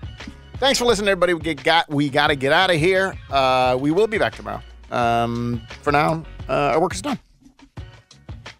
Thanks 0.63 0.79
for 0.79 0.85
listening, 0.85 1.09
everybody. 1.09 1.33
We 1.33 1.41
get 1.41 1.61
got 1.61 1.89
we 1.89 2.07
got 2.07 2.27
to 2.27 2.37
get 2.37 2.53
out 2.53 2.71
of 2.71 2.77
here. 2.77 3.13
Uh, 3.29 3.77
we 3.77 3.91
will 3.91 4.07
be 4.07 4.17
back 4.17 4.33
tomorrow. 4.33 4.61
Um, 4.91 5.61
for 5.81 5.91
now, 5.91 6.23
uh, 6.47 6.53
our 6.71 6.79
work 6.79 6.93
is 6.93 7.01
done. 7.01 7.19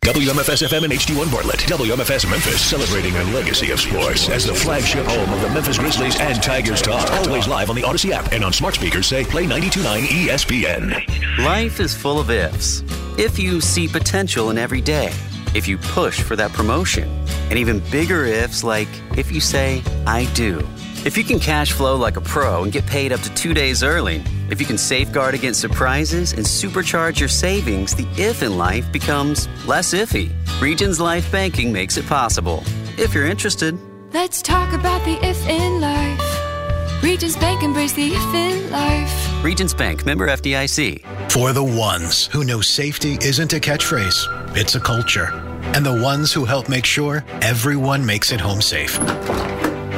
WMFS 0.01 0.67
FM 0.67 0.83
and 0.83 0.91
HD1 0.91 1.31
Bartlett. 1.31 1.59
WMFS 1.61 2.29
Memphis, 2.29 2.59
celebrating 2.59 3.15
a 3.15 3.23
legacy 3.31 3.71
of 3.71 3.79
sports 3.79 4.27
as 4.27 4.45
the 4.45 4.53
flagship 4.53 5.05
home 5.05 5.31
of 5.31 5.39
the 5.39 5.49
Memphis 5.51 5.77
Grizzlies 5.77 6.19
and 6.19 6.43
Tigers 6.43 6.81
Talk. 6.81 7.09
Always 7.25 7.47
live 7.47 7.69
on 7.69 7.77
the 7.77 7.85
Odyssey 7.85 8.11
app 8.11 8.33
and 8.33 8.43
on 8.43 8.51
smart 8.51 8.75
speakers 8.75 9.07
say 9.07 9.23
play 9.23 9.45
92.9 9.45 10.01
ESPN. 10.01 11.37
Life 11.45 11.79
is 11.79 11.95
full 11.95 12.19
of 12.19 12.29
ifs. 12.29 12.83
if 13.17 13.39
you 13.39 13.61
see 13.61 13.87
potential 13.87 14.49
in 14.49 14.57
every 14.57 14.81
day, 14.81 15.13
if 15.55 15.69
you 15.69 15.77
push 15.77 16.21
for 16.21 16.35
that 16.35 16.51
promotion, 16.51 17.07
and 17.49 17.57
even 17.57 17.79
bigger 17.91 18.25
ifs 18.25 18.61
like 18.61 18.89
if 19.15 19.31
you 19.31 19.39
say, 19.39 19.81
I 20.05 20.25
do. 20.33 20.67
If 21.05 21.17
you 21.17 21.25
can 21.25 21.37
cash 21.37 21.73
flow 21.73 21.97
like 21.97 22.15
a 22.15 22.21
pro 22.21 22.63
and 22.63 22.71
get 22.71 22.85
paid 22.85 23.11
up 23.11 23.19
to 23.21 23.33
two 23.33 23.53
days 23.53 23.83
early, 23.83 24.23
if 24.49 24.61
you 24.61 24.65
can 24.65 24.77
safeguard 24.77 25.35
against 25.35 25.59
surprises 25.59 26.31
and 26.31 26.45
supercharge 26.45 27.19
your 27.19 27.27
savings, 27.27 27.93
the 27.93 28.07
if 28.15 28.41
in 28.41 28.57
life 28.57 28.89
becomes 28.89 29.49
less 29.67 29.93
iffy. 29.93 30.31
Regions 30.61 31.01
Life 31.01 31.29
Banking 31.29 31.73
makes 31.73 31.97
it 31.97 32.05
possible. 32.05 32.63
If 32.97 33.13
you're 33.13 33.25
interested, 33.25 33.77
Let's 34.13 34.41
talk 34.41 34.71
about 34.73 35.03
the 35.03 35.17
if 35.25 35.45
in 35.49 35.81
life. 35.81 37.03
Regions 37.03 37.35
Bank 37.35 37.63
embrace 37.63 37.91
the 37.91 38.13
if 38.13 38.33
in 38.33 38.71
life. 38.71 39.43
Regions 39.43 39.73
Bank, 39.73 40.05
member 40.05 40.27
FDIC. 40.27 41.31
For 41.31 41.51
the 41.51 41.63
ones 41.63 42.27
who 42.27 42.45
know 42.45 42.61
safety 42.61 43.17
isn't 43.21 43.51
a 43.51 43.59
catchphrase, 43.59 44.55
it's 44.55 44.75
a 44.75 44.79
culture. 44.79 45.33
And 45.75 45.85
the 45.85 46.01
ones 46.01 46.31
who 46.31 46.45
help 46.45 46.69
make 46.69 46.85
sure 46.85 47.25
everyone 47.41 48.05
makes 48.05 48.31
it 48.31 48.39
home 48.39 48.61
safe. 48.61 48.99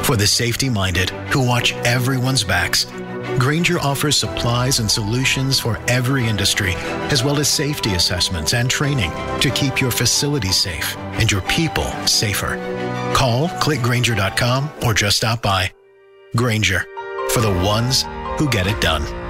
For 0.06 0.14
the 0.14 0.24
safety 0.24 0.68
minded 0.68 1.10
who 1.32 1.44
watch 1.44 1.72
everyone's 1.84 2.44
backs, 2.44 2.84
Grainger 3.40 3.80
offers 3.80 4.16
supplies 4.16 4.78
and 4.78 4.88
solutions 4.88 5.58
for 5.58 5.80
every 5.88 6.28
industry, 6.28 6.74
as 7.10 7.24
well 7.24 7.40
as 7.40 7.48
safety 7.48 7.94
assessments 7.94 8.54
and 8.54 8.70
training 8.70 9.10
to 9.40 9.50
keep 9.50 9.80
your 9.80 9.90
facilities 9.90 10.56
safe 10.56 10.96
and 11.18 11.28
your 11.28 11.40
people 11.48 11.90
safer. 12.06 12.54
Call 13.16 13.48
clickgrainger.com 13.48 14.70
or 14.84 14.94
just 14.94 15.16
stop 15.16 15.42
by. 15.42 15.72
Grainger 16.36 16.86
for 17.30 17.40
the 17.40 17.50
ones 17.64 18.04
who 18.38 18.48
get 18.48 18.68
it 18.68 18.80
done. 18.80 19.25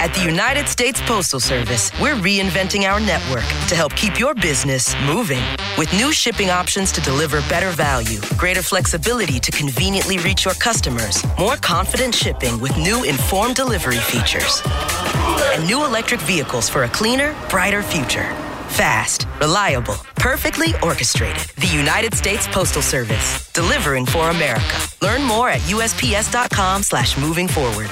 At 0.00 0.12
the 0.14 0.22
United 0.24 0.68
States 0.68 1.00
Postal 1.02 1.38
Service, 1.38 1.92
we're 2.00 2.16
reinventing 2.16 2.82
our 2.82 2.98
network 2.98 3.44
to 3.68 3.76
help 3.76 3.94
keep 3.94 4.18
your 4.18 4.34
business 4.34 4.94
moving. 5.06 5.42
With 5.78 5.92
new 5.92 6.12
shipping 6.12 6.50
options 6.50 6.90
to 6.92 7.00
deliver 7.00 7.40
better 7.42 7.70
value, 7.70 8.20
greater 8.36 8.62
flexibility 8.62 9.38
to 9.38 9.50
conveniently 9.52 10.18
reach 10.18 10.44
your 10.44 10.54
customers, 10.54 11.24
more 11.38 11.56
confident 11.56 12.14
shipping 12.14 12.60
with 12.60 12.76
new 12.76 13.04
informed 13.04 13.54
delivery 13.54 13.98
features, 13.98 14.60
and 15.54 15.66
new 15.66 15.84
electric 15.84 16.20
vehicles 16.20 16.68
for 16.68 16.84
a 16.84 16.88
cleaner, 16.88 17.34
brighter 17.50 17.82
future. 17.82 18.43
Fast, 18.74 19.28
reliable, 19.40 19.94
perfectly 20.16 20.74
orchestrated. 20.82 21.46
The 21.58 21.68
United 21.68 22.12
States 22.12 22.48
Postal 22.48 22.82
Service, 22.82 23.52
delivering 23.52 24.04
for 24.04 24.30
America. 24.30 24.76
Learn 25.00 25.22
more 25.22 25.48
at 25.48 25.60
USPS.com 25.60 26.82
slash 26.82 27.16
moving 27.16 27.46
forward. 27.46 27.86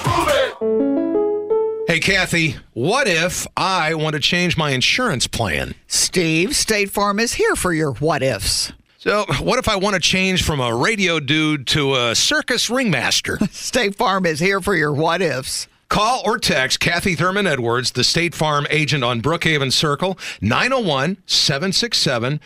Hey, 1.86 2.00
Kathy, 2.00 2.56
what 2.72 3.06
if 3.06 3.46
I 3.56 3.94
want 3.94 4.14
to 4.14 4.20
change 4.20 4.56
my 4.56 4.70
insurance 4.70 5.28
plan? 5.28 5.76
Steve, 5.86 6.56
State 6.56 6.90
Farm 6.90 7.20
is 7.20 7.34
here 7.34 7.54
for 7.54 7.72
your 7.72 7.92
what 7.92 8.24
ifs. 8.24 8.72
So, 8.98 9.24
what 9.40 9.60
if 9.60 9.68
I 9.68 9.76
want 9.76 9.94
to 9.94 10.00
change 10.00 10.42
from 10.42 10.60
a 10.60 10.74
radio 10.74 11.20
dude 11.20 11.68
to 11.68 11.94
a 11.94 12.16
circus 12.16 12.68
ringmaster? 12.68 13.38
State 13.52 13.94
Farm 13.94 14.26
is 14.26 14.40
here 14.40 14.60
for 14.60 14.74
your 14.74 14.92
what 14.92 15.22
ifs. 15.22 15.68
Call 15.92 16.22
or 16.24 16.38
text 16.38 16.80
Kathy 16.80 17.14
Thurman 17.14 17.46
Edwards, 17.46 17.90
the 17.90 18.02
State 18.02 18.34
Farm 18.34 18.66
agent 18.70 19.04
on 19.04 19.20
Brookhaven 19.20 19.70
Circle, 19.70 20.18
901 20.40 21.18
767 21.26 22.40